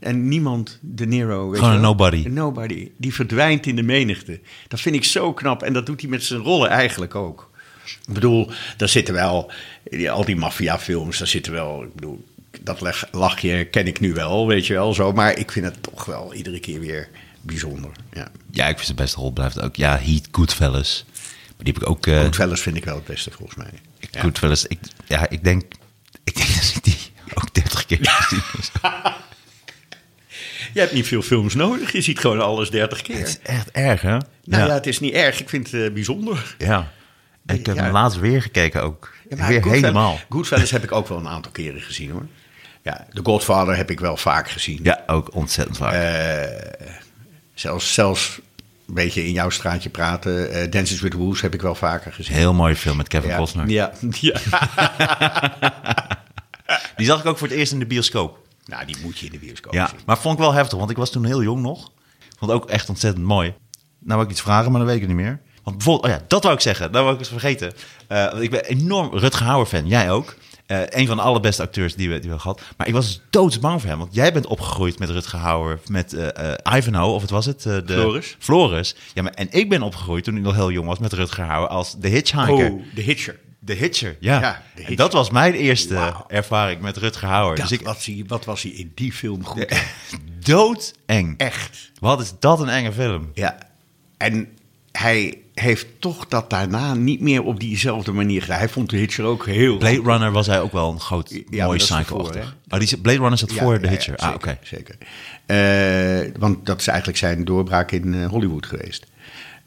[0.00, 1.48] En niemand, De Niro.
[1.48, 2.22] Weet Gewoon je een nobody.
[2.24, 2.90] Een nobody.
[2.96, 4.40] Die verdwijnt in de menigte.
[4.68, 5.62] Dat vind ik zo knap.
[5.62, 7.50] En dat doet hij met zijn rollen eigenlijk ook.
[7.84, 9.50] Ik bedoel, daar zitten wel.
[10.10, 11.82] Al die maffiafilms, daar zitten wel.
[11.82, 12.24] Ik bedoel,
[12.60, 15.12] dat leg- lachje ken ik nu wel, weet je wel zo.
[15.12, 17.08] Maar ik vind het toch wel iedere keer weer
[17.40, 17.90] bijzonder.
[18.12, 18.30] Ja.
[18.50, 19.76] ja, ik vind zijn beste rol blijft ook.
[19.76, 21.04] Ja, Heat Goodfellas.
[21.56, 22.06] Maar die heb ik ook...
[22.06, 23.70] eh Goodfellas vind ik wel het beste volgens mij.
[24.10, 24.20] Ja.
[24.20, 24.66] Goodfellas.
[24.66, 25.62] Ik, ja, ik denk...
[26.24, 26.96] Ik denk dat ik die
[27.34, 28.42] ook 30 keer heb gezien.
[30.72, 31.92] Je hebt niet veel films nodig.
[31.92, 33.18] Je ziet gewoon alles 30 keer.
[33.18, 34.08] Het is echt erg, hè?
[34.10, 34.66] Nou ja.
[34.66, 34.72] ja.
[34.74, 35.40] het is niet erg.
[35.40, 36.54] Ik vind het eh, bijzonder.
[36.58, 36.92] ja.
[37.46, 37.82] Ik heb Ja.
[37.82, 39.12] hem laatst weer gekeken ook.
[39.28, 40.18] Ja, weer Goodfellas- helemaal.
[40.28, 42.26] Goodfellas heb ik ook wel een aantal keren gezien hoor.
[42.82, 44.80] Ja, The Godfather heb ik wel vaak gezien.
[44.82, 45.92] Ja, ook ontzettend vaak.
[45.92, 46.86] Eh,
[47.54, 48.40] zelfs, zelfs
[48.88, 50.50] een beetje in jouw straatje praten.
[50.52, 52.36] eh Dances with Wolves heb ik wel vaker gezien.
[52.36, 53.36] Heel mooie film met Kevin ja.
[53.36, 53.68] Costner.
[53.68, 54.40] Ja, ja.
[56.96, 58.38] Die zag ik ook voor het eerst in de bioscoop.
[58.64, 59.98] nou, die moet je in de bioscoop Ja, zien.
[60.06, 61.90] maar vond ik wel heftig, want ik was toen heel jong nog.
[62.38, 63.54] Vond het ook echt ontzettend mooi.
[63.98, 65.40] Nou wil ik iets vragen, maar dat weet ik niet meer.
[65.62, 66.92] Want bijvoorbeeld, oh ja, dat wou ik zeggen.
[66.92, 67.72] Dat wou ik eens vergeten.
[68.08, 69.86] Want ik ben enorm Rutger Hauer fan.
[69.86, 70.34] Jij ook.
[70.72, 72.60] Eh, een van de allerbeste acteurs die we, die we gehad.
[72.76, 73.98] Maar ik was doodsbang voor hem.
[73.98, 75.80] Want jij bent opgegroeid met Rutger Hauer.
[75.86, 77.62] Met eh, Ivanhoe, of wat was het?
[77.62, 78.36] De, Floris.
[78.38, 78.94] Floris.
[79.14, 81.68] Ja, maar, en ik ben opgegroeid toen ik nog heel jong was met Rutger Hauer
[81.68, 82.70] als de hitchhiker.
[82.70, 83.38] Oh, The Hitcher.
[83.58, 84.40] De Hitcher, ja.
[84.40, 84.96] Ja, de En Hitcher.
[84.96, 87.56] dat was mijn eerste ervaring met Rutger Hauer.
[87.56, 89.82] Dat, dus ik, wat, wat was hij in die film goed?
[90.44, 91.34] doodeng.
[91.36, 91.90] Echt.
[92.00, 93.30] Wat is dat een enge film?
[93.34, 93.58] Ja.
[94.16, 94.48] En
[94.92, 98.58] hij heeft toch dat daarna niet meer op diezelfde manier gedaan.
[98.58, 101.42] Hij vond de Hitcher ook heel Blade Runner was hij ook wel een groot, maar
[101.48, 102.40] mooi dat is cycle ervoor, hè?
[102.40, 102.54] achter.
[102.68, 104.14] Oh, die, Blade Runner zat Ja, voor The ja, Hitcher.
[104.16, 104.66] ja, ah, zeker, oké.
[104.66, 104.96] Zeker.
[105.46, 109.06] Eh, want dat is eigenlijk zijn doorbraak in eh, Hollywood geweest.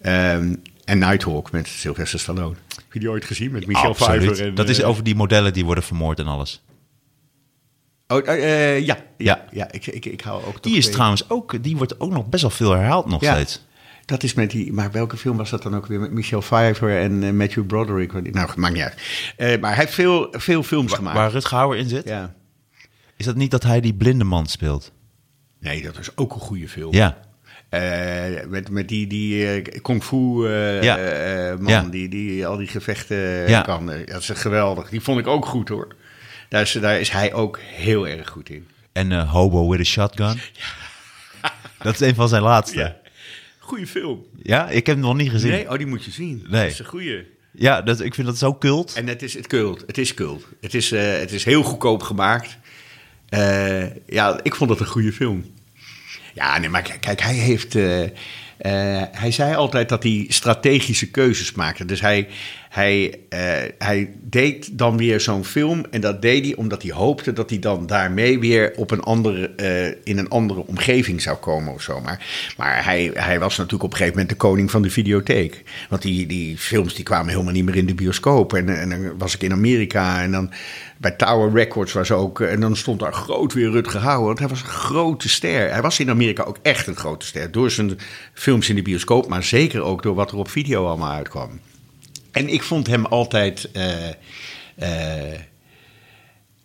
[0.01, 0.55] Ehm,
[0.85, 2.55] en Nighthawk met Sylvester Stallone.
[2.75, 4.21] Heb je die ooit gezien met Michelle Absoluut.
[4.21, 4.45] Pfeiffer?
[4.47, 6.63] En, dat is eh, over die modellen die worden vermoord en alles.
[8.07, 9.45] Oh, ja, ja, Ja.
[9.51, 9.71] ja.
[9.71, 10.63] ik, ik, ik hou ook.
[10.63, 13.33] Die is trouwens ook, die wordt ook nog best wel veel herhaald nog Ja.
[13.33, 13.65] steeds.
[14.05, 14.73] Dat is met die.
[14.73, 15.99] Maar welke film was dat dan ook weer?
[15.99, 18.13] Met Michelle Pfeiffer en eh, Matthew Broderick.
[18.33, 19.01] Nou, maakt niet uit.
[19.37, 21.17] Eh, maar hij heeft veel, veel films gemaakt.
[21.17, 22.07] Waar Rutger Hauer in zit.
[22.07, 22.33] Ja.
[23.17, 24.91] Is dat niet dat hij die blinde man speelt?
[25.59, 26.93] Nee, dat is ook een goede film.
[26.93, 27.17] Ja.
[27.69, 30.47] Eh, met, met die, die kung fu
[30.81, 31.55] Ja.
[31.59, 31.81] man Ja.
[31.81, 33.61] die, die al die gevechten Ja.
[33.61, 33.85] kan.
[34.05, 34.89] Dat is geweldig.
[34.89, 35.95] Die vond ik ook goed hoor.
[36.49, 38.67] Daar is, daar is hij ook heel erg goed in.
[38.91, 40.39] En Hobo with a Shotgun.
[41.83, 42.95] Dat is een van zijn laatste.
[43.65, 43.71] Ja.
[43.71, 44.25] Ja, Goeie film.
[44.69, 45.51] ik heb hem nog niet gezien.
[45.51, 46.45] Nee, oh, die moet je zien.
[46.49, 46.61] Nee.
[46.61, 47.27] Dat is een goeie.
[47.51, 48.93] Ja, dat, ik vind dat zo cult.
[48.93, 49.83] En het is het cult.
[49.87, 50.45] Het is cult.
[50.61, 52.57] Het is, eh, het is heel goedkoop gemaakt.
[53.29, 55.45] Eh, ja, ik vond het een goede film.
[56.33, 57.75] Ja, nee, maar kijk, kijk hij heeft...
[57.75, 61.85] eh, hij zei altijd dat hij strategische keuzes maakte.
[61.85, 62.27] Dus hij,
[62.75, 63.39] hij, eh,
[63.77, 65.85] hij deed dan weer zo'n film.
[65.91, 69.47] En dat deed hij omdat hij hoopte dat hij dan daarmee weer op een andere,
[69.47, 72.01] eh, in een andere omgeving zou komen of zo.
[72.01, 75.63] Maar, maar hij, hij was natuurlijk op een gegeven moment de koning van de videotheek.
[75.89, 78.53] Want die, die films die kwamen helemaal niet meer in de bioscoop.
[78.53, 80.51] En, en dan was ik in Amerika en dan
[80.97, 82.39] bij Tower Records was ook.
[82.39, 84.25] En dan stond daar groot weer Rutger Hauer.
[84.25, 85.71] Want hij was een grote ster.
[85.71, 87.51] Hij was in Amerika ook echt een grote ster.
[87.51, 87.97] Door zijn
[88.33, 91.59] films in de bioscoop, maar zeker ook door wat er op video allemaal uitkwam.
[92.35, 94.09] En ik vond hem altijd eh,
[94.75, 95.39] eh,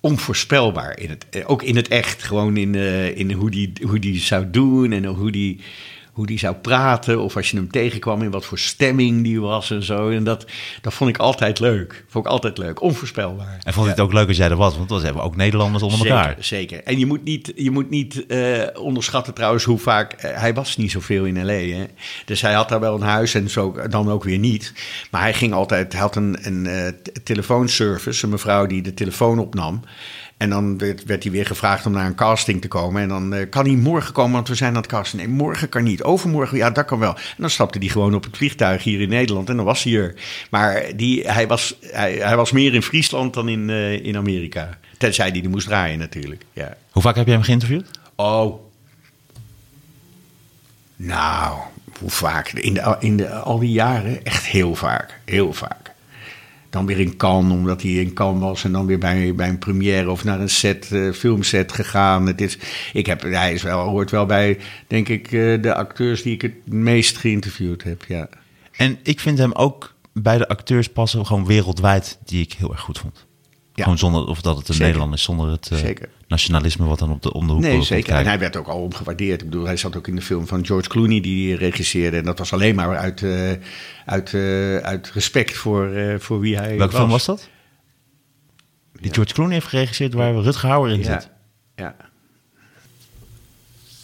[0.01, 0.99] onvoorspelbaar.
[0.99, 2.23] In het, eh, ook in het echt.
[2.23, 2.75] Gewoon in,
[3.15, 5.61] in hoe die, hoe die zou doen en hoe die,
[6.13, 7.21] hoe die zou praten.
[7.21, 10.11] Of als je hem tegenkwam in wat voor stemming die was en zo.
[10.11, 10.47] En dat,
[10.81, 12.05] dat vond ik altijd leuk.
[12.09, 12.83] Vond ik altijd leuk.
[12.83, 13.59] Onvoorspelbaar.
[13.63, 14.77] En vond je het ook leuk als jij er was?
[14.77, 16.27] Want we hebben ook Nederlanders onder elkaar.
[16.29, 16.83] Zeker, zeker.
[16.85, 20.13] En je moet niet, je moet niet eh, onderschatten trouwens hoe vaak...
[20.13, 21.77] eh, hij was niet zoveel in L.A.
[21.77, 21.85] Hè?
[22.25, 24.73] Dus hij had daar wel een huis en zo dan ook weer niet.
[25.11, 25.93] Maar hij ging altijd...
[25.93, 26.93] Hij had een, een eh,
[27.25, 29.83] telefoonservice, een mevrouw die de telefoon opnam...
[30.41, 33.03] En dan werd, werd hij weer gevraagd om naar een casting te komen.
[33.03, 35.19] En dan eh, kan hij morgen komen, want we zijn aan het casten.
[35.19, 36.03] Nee, morgen kan niet.
[36.03, 37.15] Overmorgen, ja, dat kan wel.
[37.15, 39.95] En dan stapte hij gewoon op het vliegtuig hier in Nederland en dan was hij
[39.95, 40.15] er.
[40.51, 44.79] Maar die, hij, was, hij, hij was meer in Friesland dan in, eh, in Amerika.
[44.99, 46.77] Tenzij hij die moest draaien natuurlijk, ja.
[46.91, 47.91] Hoe vaak heb jij hem geïnterviewd?
[48.15, 48.61] Oh.
[50.97, 51.59] Nou,
[51.99, 52.49] hoe vaak?
[52.53, 55.21] In, de, in de, al die jaren echt heel vaak.
[55.25, 55.80] Heel vaak.
[56.71, 58.65] Dan weer in Cannes, omdat hij in Cannes was.
[58.65, 62.27] En dan weer bij, bij een première of naar een set, eh, filmset gegaan.
[62.27, 62.59] Het is,
[62.93, 66.43] ik heb, hij is wel, hoort wel bij, denk ik, eh, de acteurs die ik
[66.43, 68.05] het meest geïnterviewd heb.
[68.09, 68.29] Ja.
[68.77, 72.81] En ik vind hem ook bij de acteurs passen gewoon wereldwijd die ik heel erg
[72.81, 73.29] goed vond.
[73.81, 73.87] Ja.
[73.87, 74.87] Gewoon zonder of dat het een Zeker.
[74.87, 78.15] Nederlander is, zonder het eh, nationalisme wat dan op de onderhoek Nee, zeker.
[78.15, 79.43] En hij werd ook al omgewaardeerd.
[79.43, 82.17] Ik bedoel, hij zat ook in de film van George Clooney die hij regisseerde.
[82.17, 83.51] En dat was alleen maar uit, eh,
[84.05, 87.49] uit, eh, uit respect voor, voor wie hij Welke film was dat?
[89.01, 91.21] Die George Clooney heeft geregisseerd waar Rutger Hauer in Ja.
[91.21, 91.31] zit.
[91.77, 91.97] ja.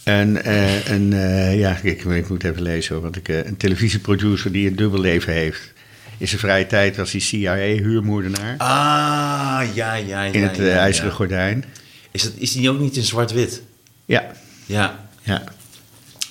[0.07, 4.67] En, eh, en eh, ja, ik, ik moet even lezen want ik, een televisieproducer die
[4.67, 5.73] een dubbel leven heeft.
[6.17, 10.23] In zijn vrije tijd was hij CIA-huurmoordenaar Ah, ja, ja, ja.
[10.23, 11.65] in het eh, IJzeren Gordijn.
[12.11, 13.61] Is, dat, is die ook niet in zwart-wit?
[14.05, 14.25] Ja,
[14.65, 15.07] Ja.
[15.21, 15.43] ja,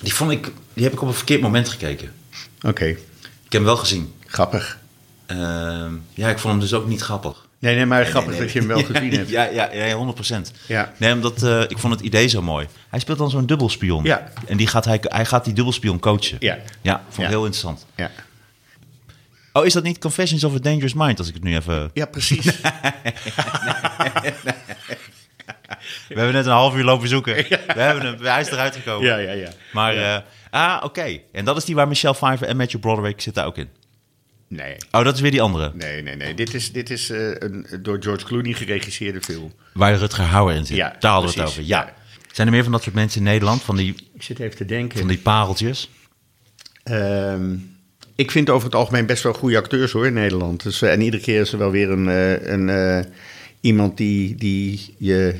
[0.01, 2.11] Die vond ik, die heb ik op een verkeerd moment gekeken.
[2.61, 2.85] oké.
[2.85, 4.13] Ik heb hem wel gezien.
[4.25, 4.79] Grappig.
[5.25, 7.45] Ehm, ja, ik vond hem dus ook niet grappig.
[7.59, 9.29] Nee, nee, maar grappig Nee, nee, dat je hem wel ja, gezien hebt.
[9.29, 10.51] Ja, ja, ja 100 procent.
[10.67, 10.93] Ja.
[10.97, 12.67] Nee, omdat eh, ik vond het idee zo mooi.
[12.89, 14.03] Hij speelt dan zo'n dubbelspion.
[14.03, 14.31] Ja.
[14.47, 16.37] En die gaat, hij, hij gaat die dubbelspion coachen.
[16.39, 16.57] Ja.
[16.81, 17.29] Ja, vond ik Ja.
[17.29, 17.85] heel interessant.
[17.95, 18.11] Ja,
[19.59, 21.89] Oh, is dat niet Confessions of a Dangerous Mind, als ik het nu even...
[21.93, 22.45] ja precies.
[26.07, 27.35] We hebben net een half uur lopen zoeken.
[27.35, 29.07] We hebben hem, hij is eruit gekomen.
[29.07, 29.49] ja, ja, ja.
[29.73, 30.15] Maar, Ja.
[30.15, 31.19] eh, ah, oké.
[31.31, 33.69] En dat is die waar Michelle Pfeiffer en Matthew Broderick zitten ook in.
[34.47, 34.75] Nee.
[34.91, 35.71] Oh, dat is weer die andere.
[35.73, 36.33] Nee, nee, nee.
[36.33, 39.53] Dit is, dit is eh, een door George Clooney geregisseerde film.
[39.73, 40.77] Waar Rutger Hauer in zit.
[40.77, 41.63] Ja, Daar hadden we het over.
[41.63, 41.93] Ja.
[42.31, 43.61] Zijn er meer van dat soort mensen in Nederland?
[43.63, 44.99] Van die, Ik zit even te denken.
[44.99, 45.89] van die pareltjes?
[46.83, 47.55] Ehm,
[48.17, 50.63] ik vind over het algemeen best wel goede acteurs hoor in Nederland.
[50.63, 53.11] Dus, eh, en iedere keer is er wel weer een, eh, een, eh,
[53.61, 55.35] iemand die, die je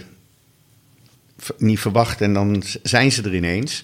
[1.57, 3.83] niet verwacht en dan zijn ze er ineens.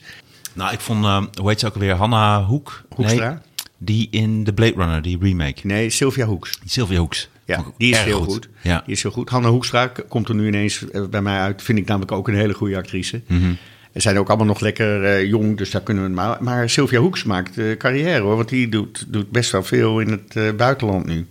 [0.54, 1.94] Nou, ik vond, eh, hoe heet ze ook alweer?
[1.94, 2.84] Hanna Hoek?
[2.90, 3.30] Hoekstra?
[3.30, 3.38] Nee,
[3.78, 5.68] die in The Blade Runner, die remake.
[5.68, 6.60] Nee, Sylvia Hoeks.
[6.66, 7.30] Sylvia Hoeks.
[7.46, 8.50] Ja, die is heel goed.
[8.62, 8.82] Ja.
[8.86, 9.30] Die is heel goed.
[9.30, 11.62] Hanna Hoekstra komt er nu ineens bij mij uit.
[11.62, 13.22] Vind ik namelijk ook een hele goede actrice.
[13.28, 13.54] Mhm.
[13.94, 16.44] Er zijn ook allemaal nog lekker eh, jong, dus daar kunnen we maar.
[16.44, 20.10] Maar Sylvia Hoeks maakt eh, carrière hoor, want die doet, doet best wel veel in
[20.10, 21.28] het eh, buitenland nu.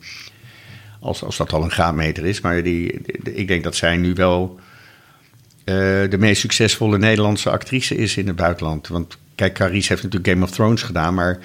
[1.00, 2.40] Als, als dat al een graadmeter is.
[2.40, 4.60] Maar die, ik denk dat zij nu wel
[5.64, 8.88] de meest succesvolle Nederlandse actrice is in het buitenland.
[8.88, 11.38] Want kijk, Carice heeft natuurlijk Game of Thrones gedaan, maar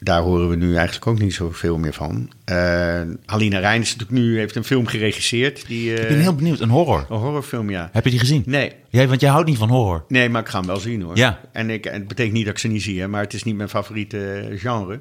[0.00, 2.30] daar horen we nu eigenlijk ook niet zoveel meer van.
[2.44, 5.66] Eh Alina Rijn is natuurlijk nu, heeft een film geregisseerd.
[5.66, 6.60] Die, eh, Ik ben heel benieuwd.
[6.60, 7.06] Een horror.
[7.10, 7.88] Een horrorfilm, ja.
[7.92, 8.42] Heb je die gezien?
[8.46, 10.04] Nee, Ja, want jij houdt niet van horror.
[10.08, 11.16] Nee, maar ik ga hem wel zien hoor.
[11.16, 11.40] Ja.
[11.52, 13.42] En, ik, en het betekent niet dat ik ze niet zie, hè, maar het is
[13.42, 15.00] niet mijn favoriete eh, genre.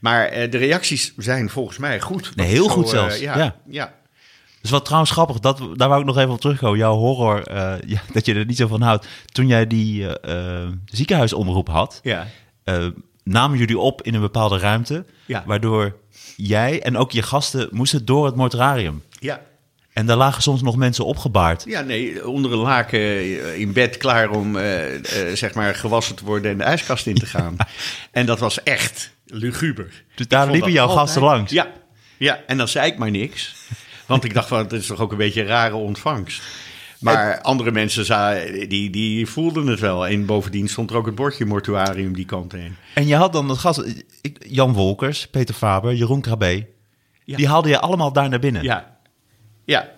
[0.00, 2.36] Maar eh, de reacties zijn volgens mij goed.
[2.36, 3.18] Nee, heel zo, goed eh, zelfs.
[3.20, 3.56] ja, Ja.
[3.68, 3.94] ja.
[4.60, 6.78] Dus wat trouwens grappig, dat, daar wou ik nog even op terugkomen.
[6.78, 9.06] Jouw horror, eh, ja, dat je er niet zo van houdt.
[9.32, 12.26] Toen jij die eh, eh, ziekenhuisomroep had, Ja.
[13.24, 15.04] Namen jullie op in een bepaalde ruimte.
[15.26, 15.42] Ja.
[15.46, 15.96] Waardoor
[16.36, 19.02] jij en ook je gasten moesten door het mortuarium.
[19.18, 19.40] Ja.
[19.92, 21.64] En daar lagen soms nog mensen opgebaard.
[21.66, 26.14] ja, nee, onder een laken eh, in bed klaar om eh, eh, zeg maar gewassen
[26.14, 27.56] te worden en de ijskast in te gaan.
[28.10, 29.10] en dat was echt.
[29.26, 30.04] luguber.
[30.14, 31.52] Dus daar liepen jouw gasten langs?
[31.52, 31.72] Ja,
[32.16, 33.54] ja, en dan zei ik maar niks.
[34.06, 36.42] Want ik dacht van, het is toch ook een beetje een rare ontvangst.
[37.04, 40.06] Maar andere mensen die, die voelden het wel.
[40.06, 42.76] En bovendien stond er ook het bordje mortuarium die kant heen.
[42.94, 43.84] En je had dan dat gast,
[44.38, 46.66] Jan Wolkers, Peter Faber, Jeroen Krabbe.
[47.24, 47.36] Ja.
[47.36, 48.62] Die haalde je allemaal daar naar binnen.
[48.62, 48.96] Ja,
[49.64, 49.90] ja.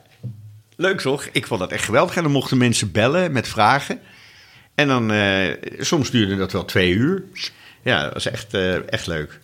[0.77, 1.29] Leuk toch?
[1.33, 2.17] Ik vond dat echt geweldig.
[2.17, 4.01] En dan mochten mensen bellen met vragen.
[4.75, 7.25] En dan, eh, soms duurde dat wel twee uur.
[7.83, 9.41] Ja, dat was echt, eh, echt leuk.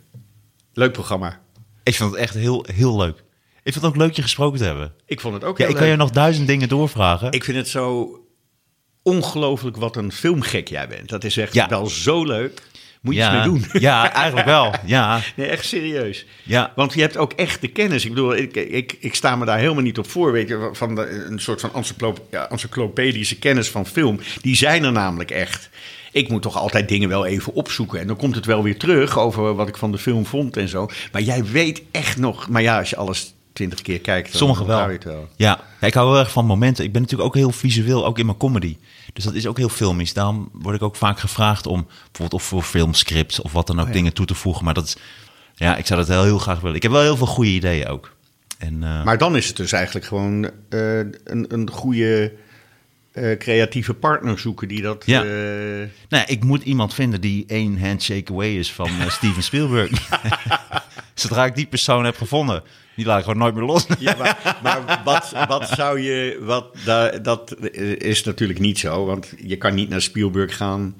[0.72, 1.40] Leuk programma.
[1.82, 3.22] Ik vond het echt heel, heel leuk.
[3.64, 4.92] Ik vond het ook leuk je gesproken te hebben.
[5.06, 5.90] Ik vond het ook Ja, ik kan leuk.
[5.90, 7.32] je nog duizend dingen doorvragen.
[7.32, 8.16] Ik vind het zo
[9.02, 11.08] ongelooflijk wat een filmgek jij bent.
[11.08, 11.68] Dat is echt Ja.
[11.68, 12.62] wel zo leuk.
[13.00, 13.80] Moet je ja, iets mee doen.
[13.80, 14.74] Ja, eigenlijk wel.
[14.86, 16.26] Ja, Nee, echt serieus.
[16.42, 16.72] ja.
[16.76, 18.04] Want je hebt ook echt de kennis.
[18.04, 20.32] Ik bedoel, ik, ik, ik sta me daar helemaal niet op voor.
[20.32, 21.70] Weet je, van de, een soort van
[22.48, 24.20] encyclopedische kennis van film.
[24.40, 25.68] Die zijn er namelijk echt.
[26.12, 28.00] Ik moet toch altijd dingen wel even opzoeken.
[28.00, 30.68] En dan komt het wel weer terug over wat ik van de film vond en
[30.68, 30.88] zo.
[31.12, 32.48] Maar jij weet echt nog.
[32.48, 34.36] Maar ja, als je alles twintig keer kijkt.
[34.36, 34.88] Sommige wel.
[34.88, 35.28] het wel.
[35.36, 35.60] Ja.
[35.80, 36.84] ja, ik hou heel erg van momenten.
[36.84, 38.76] Ik ben natuurlijk ook heel visueel, ook in mijn comedy.
[39.12, 40.12] Dus dat is ook heel filmisch.
[40.12, 43.86] Daarom word ik ook vaak gevraagd om bijvoorbeeld of voor filmscripts of wat dan ook
[43.86, 43.92] ja.
[43.92, 44.64] dingen toe te voegen.
[44.64, 44.96] Maar dat is,
[45.54, 46.76] ja, ik zou dat heel, heel graag willen.
[46.76, 48.14] Ik heb wel heel veel goede ideeën ook.
[48.58, 52.32] En, eh, Maar dan is het dus eigenlijk gewoon eh, een, een goede
[53.12, 55.02] eh, creatieve partner zoeken die dat.
[55.06, 55.22] Ja.
[55.22, 59.90] nou ja, ik moet iemand vinden die één handshake away is van Steven Spielberg.
[61.14, 62.62] Zodra ik die persoon heb gevonden,
[62.96, 63.86] die laat ik gewoon nooit meer los.
[63.98, 66.38] Ja, maar, maar wat, wat zou je.
[66.40, 67.56] Wat, da, dat
[67.98, 70.94] is natuurlijk niet zo, want je kan niet naar Spielberg gaan.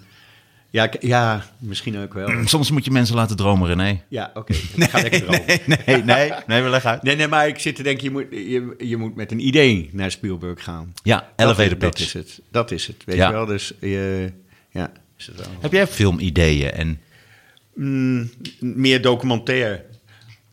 [0.71, 2.29] Ja, ja misschien ook wel.
[2.47, 4.03] Soms moet je mensen laten dromen, René.
[4.09, 4.53] Ja, oké.
[4.55, 5.45] Ga lekker erover.
[5.47, 7.03] Nee, nee, nee, nee, we leggen uit.
[7.03, 9.89] Nee, nee, maar ik zit te denken, je moet, je, je moet met een idee
[9.93, 10.93] naar Spielberg gaan.
[11.03, 12.01] Ja, Dat elevator is- Dat pitch.
[12.05, 12.41] is het.
[12.51, 13.27] Dat is het, weet Ja.
[13.27, 13.47] je wel.
[13.47, 14.33] Dus je,
[14.71, 15.47] ja, is het wel.
[15.61, 16.71] Heb jij filmideeën?
[16.71, 17.01] En
[17.75, 19.85] Mm, meer documentair.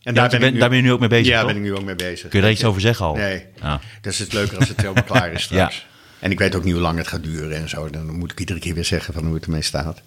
[0.02, 1.46] En daar, ben, daar ben je nu ook mee bezig, Ja, toch?
[1.52, 2.28] ben ik nu ook mee bezig.
[2.28, 3.14] Kun je daar iets over zeggen al?
[3.14, 3.46] Nee.
[3.60, 3.74] Ah.
[4.00, 5.76] Dus het is leuker als het helemaal klaar is straks.
[5.76, 5.82] Ja.
[6.18, 7.90] En ik weet ook niet hoe lang het gaat duren en zo.
[7.90, 10.02] Dan moet ik iedere keer weer zeggen van hoe het ermee staat.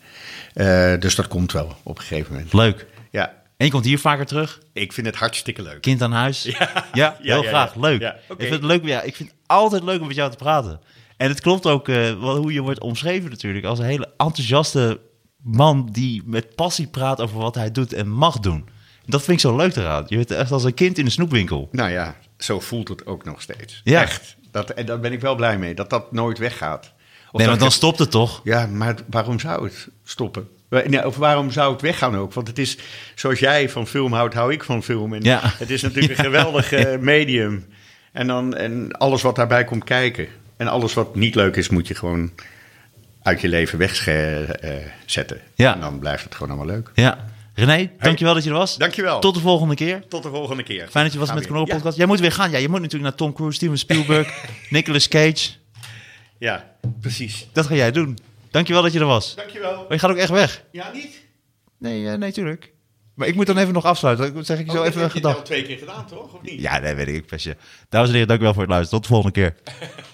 [0.54, 2.54] Eh, dus dat komt wel op een gegeven moment.
[2.54, 2.86] Leuk.
[3.12, 4.60] Ja, En je komt hier vaker terug?
[4.74, 5.82] ik vind het hartstikke leuk.
[5.82, 6.44] Kind aan huis?
[6.60, 7.74] Ja, Ja, heel ja, graag.
[7.74, 7.80] ja.
[7.82, 8.02] Leuk.
[8.02, 8.42] Ja, oké.
[8.44, 10.80] ik, vind het leuk ja, ik vind het altijd leuk om met jou te praten.
[11.18, 13.66] En het klopt ook eh, wel hoe je wordt omschreven natuurlijk.
[13.66, 15.00] Als een hele enthousiaste
[15.38, 18.66] man die met passie praat over wat hij doet en mag doen.
[19.06, 20.04] Dat vind ik zo leuk eraan.
[20.08, 21.70] Je bent echt als een kind in een snoepwinkel.
[21.72, 23.82] Nou ja, zo voelt het ook nog steeds.
[23.84, 24.02] Ja.
[24.02, 24.36] Echt.
[24.52, 26.92] Dat, en daar ben ik wel blij mee, dat dat nooit weggaat.
[27.32, 28.42] Of nee, ik dan het- stopt het toch?
[28.44, 30.48] Ja, maar waarom zou het stoppen?
[31.04, 32.34] Of waarom zou het weggaan ook?
[32.34, 32.78] Want het is,
[33.16, 35.14] zoals jij van film houdt, hou ik van film.
[35.14, 35.40] En Ja.
[35.44, 37.66] Het is natuurlijk een geweldig eh, medium.
[38.12, 40.28] En, dan, en alles wat daarbij komt kijken.
[40.58, 42.32] En alles wat niet leuk is, moet je gewoon
[43.24, 45.40] uit je leven wegzetten.
[45.56, 45.74] Ja.
[45.74, 46.92] En dan blijft het gewoon allemaal leuk.
[46.94, 47.26] Ja.
[47.56, 48.78] René, dankjewel dat je er was.
[48.78, 49.20] Dankjewel.
[49.20, 50.08] Tot de volgende keer.
[50.08, 50.88] Tot de volgende keer.
[50.88, 51.98] Fijn dat je was Gaan met Knollen Podcast.
[51.98, 52.52] Jij moet weer gaan.
[52.52, 55.50] Ja, je moet natuurlijk naar Tom Cruise, Steven Spielberg, Nicolas Cage.
[56.38, 57.48] Ja, precies.
[57.52, 58.18] Dat ga jij doen.
[58.52, 59.36] Dankjewel dat je er was.
[59.36, 59.76] Dankjewel.
[59.76, 60.64] Maar je gaat ook echt weg.
[60.72, 61.22] Ja, niet?
[61.80, 62.72] Nee, eh, nee, tuurlijk.
[63.14, 64.34] Maar ik moet dan even nog afsluiten.
[64.34, 66.34] Dan zeg ik zo Oh, even dat heb je al twee keer gedaan, toch?
[66.34, 66.62] Of niet?
[66.62, 67.30] Ja, nee, weet ik.
[67.90, 69.02] Dames en heren, dankjewel voor het luisteren.
[69.02, 69.56] Tot de volgende keer.